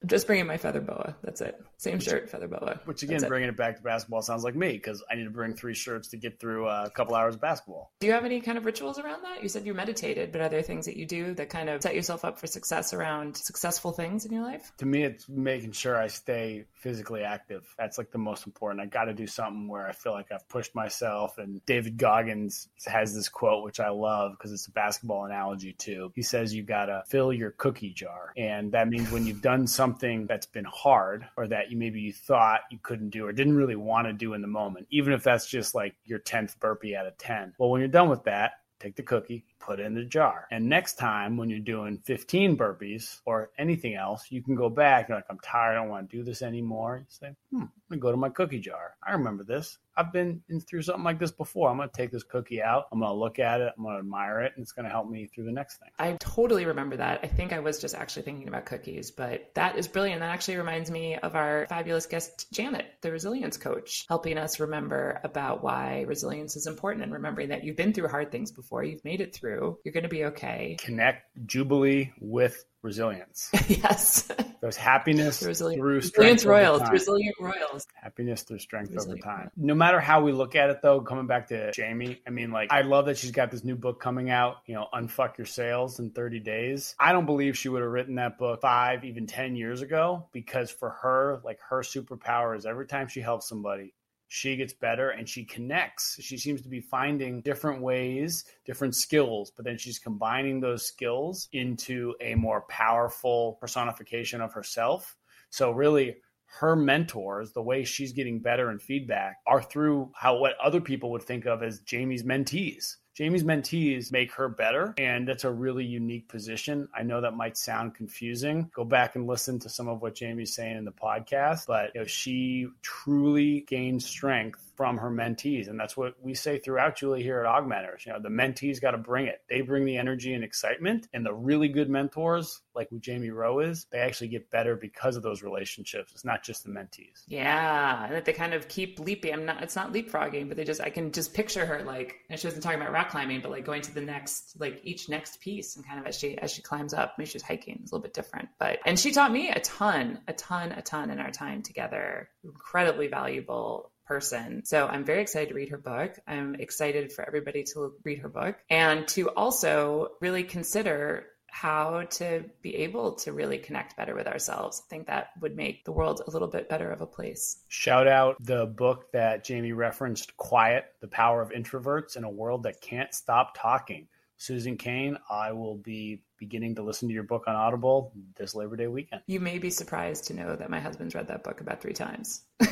I'm 0.02 0.08
just 0.08 0.26
bringing 0.26 0.46
my 0.46 0.56
feather 0.56 0.80
boa. 0.80 1.14
That's 1.22 1.42
it. 1.42 1.60
Same 1.76 1.94
Which, 1.94 2.04
shirt, 2.04 2.30
feather 2.30 2.48
boa. 2.48 2.80
Which 2.86 3.02
again, 3.02 3.20
bringing 3.28 3.48
it. 3.48 3.52
it. 3.52 3.56
back 3.56 3.76
to 3.76 3.82
basketball 3.82 4.22
sounds 4.22 4.44
like 4.44 4.54
me 4.54 4.72
because 4.72 5.02
I 5.10 5.14
need 5.14 5.24
to 5.24 5.30
bring 5.30 5.54
three 5.54 5.74
shirts 5.74 6.08
to 6.08 6.16
get 6.16 6.40
through 6.40 6.68
uh, 6.68 6.84
a 6.86 6.90
couple 6.90 7.14
hours 7.14 7.34
of 7.34 7.40
basketball. 7.42 7.92
Do 8.00 8.06
you 8.06 8.14
have 8.14 8.24
any 8.24 8.40
kind 8.40 8.56
of 8.56 8.64
rituals 8.64 8.98
around 8.98 9.24
that? 9.24 9.42
You 9.42 9.50
said 9.50 9.66
you 9.66 9.74
meditated, 9.74 10.32
but 10.32 10.40
are 10.40 10.48
there 10.48 10.62
things 10.62 10.86
that 10.86 10.96
you 10.96 11.04
do 11.04 11.34
that 11.34 11.50
kind 11.50 11.68
of 11.68 11.82
set 11.82 11.94
yourself 11.94 12.24
up 12.24 12.38
for 12.38 12.46
success 12.46 12.94
around 12.94 13.36
successful 13.36 13.92
things 13.92 14.24
in 14.24 14.32
your 14.32 14.42
life? 14.42 14.72
To 14.78 14.86
me, 14.86 15.04
it's 15.04 15.28
making 15.28 15.72
sure 15.72 15.98
I 15.98 16.06
stay 16.06 16.64
physically 16.72 17.22
active. 17.22 17.66
That's 17.78 17.98
like 17.98 18.10
the 18.10 18.18
most 18.18 18.46
important. 18.46 18.80
I 18.80 18.86
got 18.86 19.04
to 19.04 19.12
do 19.12 19.26
something 19.26 19.68
where 19.68 19.86
I 19.86 19.92
feel 19.92 20.12
like 20.12 20.32
I've 20.32 20.48
pushed 20.48 20.74
myself. 20.74 21.36
And 21.36 21.64
David 21.66 21.98
Goggins 21.98 22.68
has 22.86 23.14
this 23.14 23.28
quote, 23.28 23.64
which 23.64 23.80
I 23.80 23.90
love 23.90 24.32
because 24.32 24.52
it's 24.52 24.66
a 24.66 24.72
basketball 24.72 25.26
analogy 25.26 25.74
too. 25.74 26.10
He 26.14 26.22
says, 26.22 26.54
You 26.54 26.62
got 26.62 26.86
to 26.86 27.02
fill 27.06 27.34
your 27.34 27.50
cookie 27.50 27.92
jar. 27.92 28.32
And 28.38 28.72
that 28.72 28.88
means 28.88 29.10
when 29.10 29.26
you've 29.26 29.42
done 29.42 29.66
something 29.66 29.89
that's 30.26 30.46
been 30.46 30.64
hard 30.64 31.26
or 31.36 31.48
that 31.48 31.70
you 31.70 31.76
maybe 31.76 32.00
you 32.00 32.12
thought 32.12 32.60
you 32.70 32.78
couldn't 32.82 33.10
do 33.10 33.26
or 33.26 33.32
didn't 33.32 33.56
really 33.56 33.76
want 33.76 34.06
to 34.06 34.12
do 34.12 34.34
in 34.34 34.40
the 34.40 34.48
moment, 34.48 34.86
even 34.90 35.12
if 35.12 35.22
that's 35.22 35.46
just 35.46 35.74
like 35.74 35.94
your 36.04 36.18
10th 36.18 36.58
burpee 36.60 36.96
out 36.96 37.06
of 37.06 37.16
10. 37.18 37.54
Well, 37.58 37.70
when 37.70 37.80
you're 37.80 37.88
done 37.88 38.08
with 38.08 38.24
that, 38.24 38.52
take 38.78 38.96
the 38.96 39.02
cookie, 39.02 39.44
put 39.60 39.80
in 39.80 39.94
the 39.94 40.04
jar. 40.04 40.46
And 40.50 40.68
next 40.68 40.94
time 40.94 41.36
when 41.36 41.50
you're 41.50 41.60
doing 41.60 41.98
15 42.04 42.56
burpees 42.56 43.20
or 43.24 43.50
anything 43.58 43.94
else, 43.94 44.26
you 44.30 44.42
can 44.42 44.54
go 44.54 44.68
back. 44.68 45.08
You're 45.08 45.18
like, 45.18 45.26
I'm 45.30 45.38
tired. 45.38 45.72
I 45.72 45.74
don't 45.74 45.88
want 45.88 46.10
to 46.10 46.16
do 46.16 46.24
this 46.24 46.42
anymore. 46.42 46.98
You 46.98 47.06
say, 47.08 47.34
hmm, 47.50 47.64
to 47.90 47.96
go 47.96 48.10
to 48.10 48.16
my 48.16 48.28
cookie 48.28 48.60
jar. 48.60 48.94
I 49.06 49.12
remember 49.12 49.44
this. 49.44 49.78
I've 49.96 50.12
been 50.12 50.42
through 50.66 50.82
something 50.82 51.04
like 51.04 51.18
this 51.18 51.30
before. 51.30 51.68
I'm 51.68 51.76
going 51.76 51.88
to 51.88 51.94
take 51.94 52.10
this 52.10 52.22
cookie 52.22 52.62
out. 52.62 52.86
I'm 52.90 53.00
going 53.00 53.10
to 53.10 53.18
look 53.18 53.38
at 53.38 53.60
it. 53.60 53.72
I'm 53.76 53.84
going 53.84 53.96
to 53.96 53.98
admire 53.98 54.40
it, 54.40 54.52
and 54.56 54.62
it's 54.62 54.72
going 54.72 54.84
to 54.84 54.90
help 54.90 55.10
me 55.10 55.26
through 55.26 55.44
the 55.44 55.52
next 55.52 55.78
thing. 55.78 55.90
I 55.98 56.16
totally 56.20 56.64
remember 56.64 56.96
that. 56.96 57.20
I 57.22 57.26
think 57.26 57.52
I 57.52 57.58
was 57.58 57.80
just 57.80 57.94
actually 57.94 58.22
thinking 58.22 58.48
about 58.48 58.64
cookies, 58.64 59.10
but 59.10 59.50
that 59.54 59.76
is 59.76 59.88
brilliant. 59.88 60.20
That 60.20 60.30
actually 60.30 60.56
reminds 60.56 60.90
me 60.90 61.16
of 61.16 61.34
our 61.34 61.66
fabulous 61.68 62.06
guest, 62.06 62.50
Janet, 62.52 62.86
the 63.02 63.10
resilience 63.12 63.56
coach, 63.56 64.06
helping 64.08 64.38
us 64.38 64.58
remember 64.58 65.20
about 65.22 65.62
why 65.62 66.04
resilience 66.06 66.56
is 66.56 66.66
important 66.66 67.04
and 67.04 67.12
remembering 67.12 67.50
that 67.50 67.64
you've 67.64 67.76
been 67.76 67.92
through 67.92 68.08
hard 68.08 68.32
things 68.32 68.52
before, 68.52 68.82
you've 68.82 69.04
made 69.04 69.20
it 69.20 69.34
through, 69.34 69.49
you're 69.84 69.92
going 69.92 70.02
to 70.02 70.08
be 70.08 70.26
okay. 70.26 70.76
Connect 70.80 71.24
Jubilee 71.46 72.12
with 72.20 72.64
resilience. 72.82 73.50
yes. 73.68 74.30
There's 74.60 74.76
happiness 74.76 75.42
resilient, 75.42 75.80
through 75.80 76.00
strength. 76.02 76.44
Resilience 76.44 76.44
Royals. 76.44 76.90
Resilient 76.90 77.36
Royals. 77.40 77.86
Happiness 77.94 78.42
through 78.42 78.58
strength 78.58 78.92
resilient 78.92 79.24
over 79.24 79.36
time. 79.36 79.50
No 79.56 79.74
matter 79.74 80.00
how 80.00 80.22
we 80.22 80.32
look 80.32 80.54
at 80.54 80.70
it, 80.70 80.80
though, 80.82 81.00
coming 81.00 81.26
back 81.26 81.48
to 81.48 81.72
Jaime, 81.76 82.20
I 82.26 82.30
mean, 82.30 82.50
like, 82.50 82.72
I 82.72 82.82
love 82.82 83.06
that 83.06 83.18
she's 83.18 83.30
got 83.30 83.50
this 83.50 83.64
new 83.64 83.76
book 83.76 84.00
coming 84.00 84.30
out, 84.30 84.56
you 84.66 84.74
know, 84.74 84.86
Unfuck 84.92 85.38
Your 85.38 85.46
Sales 85.46 85.98
in 85.98 86.10
30 86.10 86.40
Days. 86.40 86.94
I 86.98 87.12
don't 87.12 87.26
believe 87.26 87.56
she 87.56 87.68
would 87.68 87.82
have 87.82 87.90
written 87.90 88.16
that 88.16 88.38
book 88.38 88.60
five, 88.60 89.04
even 89.04 89.26
10 89.26 89.56
years 89.56 89.82
ago, 89.82 90.28
because 90.32 90.70
for 90.70 90.90
her, 90.90 91.40
like, 91.44 91.60
her 91.68 91.80
superpower 91.80 92.56
is 92.56 92.66
every 92.66 92.86
time 92.86 93.08
she 93.08 93.20
helps 93.20 93.48
somebody, 93.48 93.94
she 94.32 94.54
gets 94.54 94.72
better 94.72 95.10
and 95.10 95.28
she 95.28 95.44
connects. 95.44 96.16
She 96.22 96.38
seems 96.38 96.62
to 96.62 96.68
be 96.68 96.80
finding 96.80 97.40
different 97.40 97.82
ways, 97.82 98.44
different 98.64 98.94
skills, 98.94 99.50
but 99.50 99.64
then 99.64 99.76
she's 99.76 99.98
combining 99.98 100.60
those 100.60 100.86
skills 100.86 101.48
into 101.52 102.14
a 102.20 102.36
more 102.36 102.60
powerful 102.68 103.58
personification 103.60 104.40
of 104.40 104.52
herself. 104.52 105.16
So, 105.50 105.72
really, 105.72 106.18
her 106.60 106.76
mentors, 106.76 107.52
the 107.52 107.62
way 107.62 107.82
she's 107.82 108.12
getting 108.12 108.38
better 108.38 108.70
and 108.70 108.80
feedback, 108.80 109.38
are 109.48 109.60
through 109.60 110.12
how 110.14 110.38
what 110.38 110.54
other 110.62 110.80
people 110.80 111.10
would 111.10 111.24
think 111.24 111.44
of 111.44 111.64
as 111.64 111.82
Jaime's 111.90 112.22
mentees. 112.22 112.98
Jaime's 113.20 113.44
mentees 113.44 114.10
make 114.10 114.32
her 114.32 114.48
better, 114.48 114.94
and 114.96 115.28
that's 115.28 115.44
a 115.44 115.50
really 115.50 115.84
unique 115.84 116.26
position. 116.26 116.88
I 116.94 117.02
know 117.02 117.20
that 117.20 117.34
might 117.34 117.58
sound 117.58 117.94
confusing. 117.94 118.70
Go 118.74 118.82
back 118.82 119.14
and 119.14 119.26
listen 119.26 119.58
to 119.58 119.68
some 119.68 119.88
of 119.88 120.00
what 120.00 120.18
Jaime's 120.18 120.54
saying 120.54 120.78
in 120.78 120.86
the 120.86 120.90
podcast, 120.90 121.66
but 121.66 121.90
you 121.94 122.00
know, 122.00 122.06
she 122.06 122.68
truly 122.80 123.60
gains 123.68 124.06
strength 124.06 124.70
from 124.80 124.96
her 124.96 125.10
mentees. 125.10 125.68
And 125.68 125.78
that's 125.78 125.94
what 125.94 126.14
we 126.22 126.32
say 126.32 126.58
throughout 126.58 126.96
Julie 126.96 127.22
here 127.22 127.44
at 127.44 127.46
AugMentors. 127.46 128.06
You 128.06 128.14
know, 128.14 128.18
the 128.18 128.30
mentees 128.30 128.80
got 128.80 128.92
to 128.92 128.96
bring 128.96 129.26
it. 129.26 129.42
They 129.50 129.60
bring 129.60 129.84
the 129.84 129.98
energy 129.98 130.32
and 130.32 130.42
excitement. 130.42 131.06
And 131.12 131.26
the 131.26 131.34
really 131.34 131.68
good 131.68 131.90
mentors, 131.90 132.62
like 132.74 132.88
who 132.88 132.98
Jaime 133.04 133.28
Rowe 133.28 133.58
is, 133.58 133.84
they 133.92 133.98
actually 133.98 134.28
get 134.28 134.50
better 134.50 134.76
because 134.76 135.16
of 135.16 135.22
those 135.22 135.42
relationships. 135.42 136.12
It's 136.14 136.24
not 136.24 136.42
just 136.42 136.64
the 136.64 136.70
mentees. 136.70 137.24
Yeah. 137.28 138.06
And 138.06 138.14
that 138.14 138.24
they 138.24 138.32
kind 138.32 138.54
of 138.54 138.68
keep 138.68 138.98
leaping. 138.98 139.34
I'm 139.34 139.44
not, 139.44 139.62
it's 139.62 139.76
not 139.76 139.92
leapfrogging, 139.92 140.48
but 140.48 140.56
they 140.56 140.64
just, 140.64 140.80
I 140.80 140.88
can 140.88 141.12
just 141.12 141.34
picture 141.34 141.66
her 141.66 141.82
like, 141.82 142.14
and 142.30 142.40
she 142.40 142.46
wasn't 142.46 142.62
talking 142.62 142.80
about 142.80 142.90
rock 142.90 143.09
climbing, 143.10 143.40
but 143.40 143.50
like 143.50 143.64
going 143.64 143.82
to 143.82 143.94
the 143.94 144.00
next, 144.00 144.58
like 144.58 144.80
each 144.84 145.08
next 145.08 145.40
piece 145.40 145.76
and 145.76 145.86
kind 145.86 146.00
of 146.00 146.06
as 146.06 146.18
she, 146.18 146.38
as 146.38 146.52
she 146.52 146.62
climbs 146.62 146.94
up, 146.94 147.14
maybe 147.18 147.28
she's 147.28 147.42
hiking, 147.42 147.80
it's 147.82 147.92
a 147.92 147.94
little 147.94 148.02
bit 148.02 148.14
different. 148.14 148.48
But, 148.58 148.78
and 148.86 148.98
she 148.98 149.12
taught 149.12 149.32
me 149.32 149.50
a 149.50 149.60
ton, 149.60 150.20
a 150.28 150.32
ton, 150.32 150.72
a 150.72 150.82
ton 150.82 151.10
in 151.10 151.20
our 151.20 151.30
time 151.30 151.62
together. 151.62 152.30
Incredibly 152.44 153.08
valuable 153.08 153.90
person. 154.10 154.64
So 154.64 154.88
I'm 154.88 155.04
very 155.04 155.22
excited 155.22 155.50
to 155.50 155.54
read 155.54 155.68
her 155.68 155.78
book. 155.78 156.18
I'm 156.26 156.56
excited 156.56 157.12
for 157.12 157.24
everybody 157.24 157.62
to 157.74 157.94
read 158.02 158.18
her 158.18 158.28
book 158.28 158.56
and 158.68 159.06
to 159.08 159.28
also 159.28 160.08
really 160.20 160.42
consider 160.42 161.26
how 161.50 162.04
to 162.10 162.44
be 162.62 162.76
able 162.76 163.14
to 163.14 163.32
really 163.32 163.58
connect 163.58 163.96
better 163.96 164.14
with 164.14 164.26
ourselves. 164.26 164.82
I 164.84 164.88
think 164.88 165.06
that 165.06 165.30
would 165.40 165.56
make 165.56 165.84
the 165.84 165.92
world 165.92 166.22
a 166.26 166.30
little 166.30 166.48
bit 166.48 166.68
better 166.68 166.90
of 166.90 167.00
a 167.00 167.06
place. 167.06 167.62
Shout 167.68 168.06
out 168.06 168.36
the 168.40 168.66
book 168.66 169.10
that 169.12 169.46
Jaime 169.46 169.72
referenced, 169.72 170.36
Quiet, 170.36 170.86
The 171.00 171.08
Power 171.08 171.42
of 171.42 171.50
Introverts 171.50 172.16
in 172.16 172.24
a 172.24 172.30
World 172.30 172.62
That 172.62 172.80
Can't 172.80 173.12
Stop 173.14 173.54
Talking. 173.56 174.08
Susan 174.36 174.78
Cain, 174.78 175.18
I 175.28 175.52
will 175.52 175.76
be 175.76 176.22
beginning 176.38 176.76
to 176.76 176.82
listen 176.82 177.08
to 177.08 177.14
your 177.14 177.24
book 177.24 177.44
on 177.46 177.54
Audible 177.54 178.14
this 178.36 178.54
Labor 178.54 178.76
Day 178.76 178.86
weekend. 178.86 179.20
You 179.26 179.38
may 179.38 179.58
be 179.58 179.68
surprised 179.68 180.28
to 180.28 180.34
know 180.34 180.56
that 180.56 180.70
my 180.70 180.80
husband's 180.80 181.14
read 181.14 181.28
that 181.28 181.44
book 181.44 181.60
about 181.60 181.82
three 181.82 181.92
times. 181.92 182.42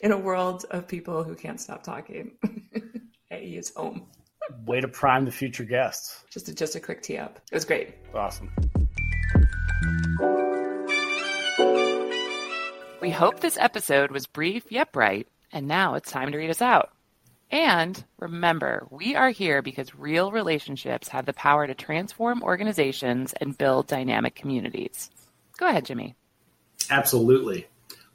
in 0.00 0.12
a 0.12 0.18
world 0.18 0.64
of 0.70 0.86
people 0.86 1.24
who 1.24 1.34
can't 1.34 1.60
stop 1.60 1.82
talking. 1.82 2.32
he 3.30 3.56
is 3.56 3.72
home. 3.74 4.06
Way 4.68 4.82
to 4.82 4.88
prime 4.88 5.24
the 5.24 5.30
future 5.30 5.64
guests. 5.64 6.24
Just 6.28 6.50
a, 6.50 6.54
just 6.54 6.76
a 6.76 6.80
quick 6.80 7.00
tee 7.00 7.16
up. 7.16 7.40
It 7.50 7.54
was 7.54 7.64
great. 7.64 7.94
Awesome. 8.12 8.52
We 13.00 13.08
hope 13.08 13.40
this 13.40 13.56
episode 13.58 14.10
was 14.10 14.26
brief 14.26 14.70
yet 14.70 14.92
bright, 14.92 15.26
and 15.52 15.66
now 15.66 15.94
it's 15.94 16.10
time 16.10 16.32
to 16.32 16.36
read 16.36 16.50
us 16.50 16.60
out. 16.60 16.90
And 17.50 18.04
remember, 18.18 18.86
we 18.90 19.16
are 19.16 19.30
here 19.30 19.62
because 19.62 19.94
real 19.94 20.30
relationships 20.30 21.08
have 21.08 21.24
the 21.24 21.32
power 21.32 21.66
to 21.66 21.74
transform 21.74 22.42
organizations 22.42 23.32
and 23.40 23.56
build 23.56 23.86
dynamic 23.86 24.34
communities. 24.34 25.10
Go 25.56 25.66
ahead, 25.66 25.86
Jimmy. 25.86 26.14
Absolutely. 26.90 27.68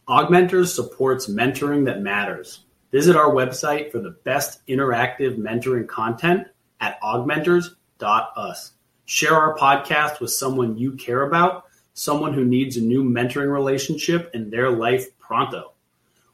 AugMentors 0.08 0.68
supports 0.68 1.28
mentoring 1.28 1.86
that 1.86 2.04
matters. 2.04 2.60
Visit 2.94 3.16
our 3.16 3.32
website 3.32 3.92
for 3.92 3.98
the 3.98 4.12
best 4.24 4.66
interactive 4.68 5.36
mentoring 5.36 5.88
content 5.88 6.46
at 6.80 7.02
augmentors.us. 7.02 8.74
Share 9.06 9.34
our 9.34 9.58
podcast 9.58 10.20
with 10.20 10.30
someone 10.30 10.78
you 10.78 10.92
care 10.92 11.24
about, 11.24 11.66
someone 11.96 12.36
who 12.36 12.46
needs 12.46 12.78
a 12.78 12.82
new 12.82 13.04
mentoring 13.04 13.52
relationship 13.52 14.30
in 14.36 14.52
their 14.52 14.70
life 14.70 15.08
pronto. 15.18 15.72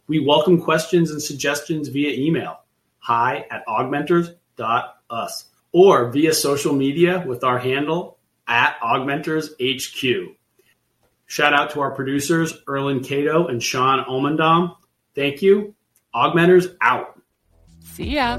We 0.08 0.20
welcome 0.20 0.62
questions 0.62 1.12
and 1.12 1.22
suggestions 1.22 1.88
via 1.88 2.12
email 2.12 2.60
hi 2.98 3.46
at 3.50 3.66
augmentors.us 3.66 5.46
or 5.72 6.12
via 6.12 6.34
social 6.34 6.74
media 6.74 7.24
with 7.26 7.46
our 7.46 7.58
handle 7.58 8.18
at 8.50 8.78
augmentorshq. 8.82 10.36
Shout 11.26 11.54
out 11.54 11.72
to 11.72 11.80
our 11.80 11.92
producers, 11.92 12.62
Erlen 12.68 13.02
Cato 13.02 13.48
and 13.48 13.64
Sean 13.64 14.04
Omendam. 14.04 14.76
Thank 15.16 15.42
you. 15.42 15.74
AugMentors 16.16 16.76
out. 16.82 17.22
See 17.84 18.16
ya. 18.16 18.38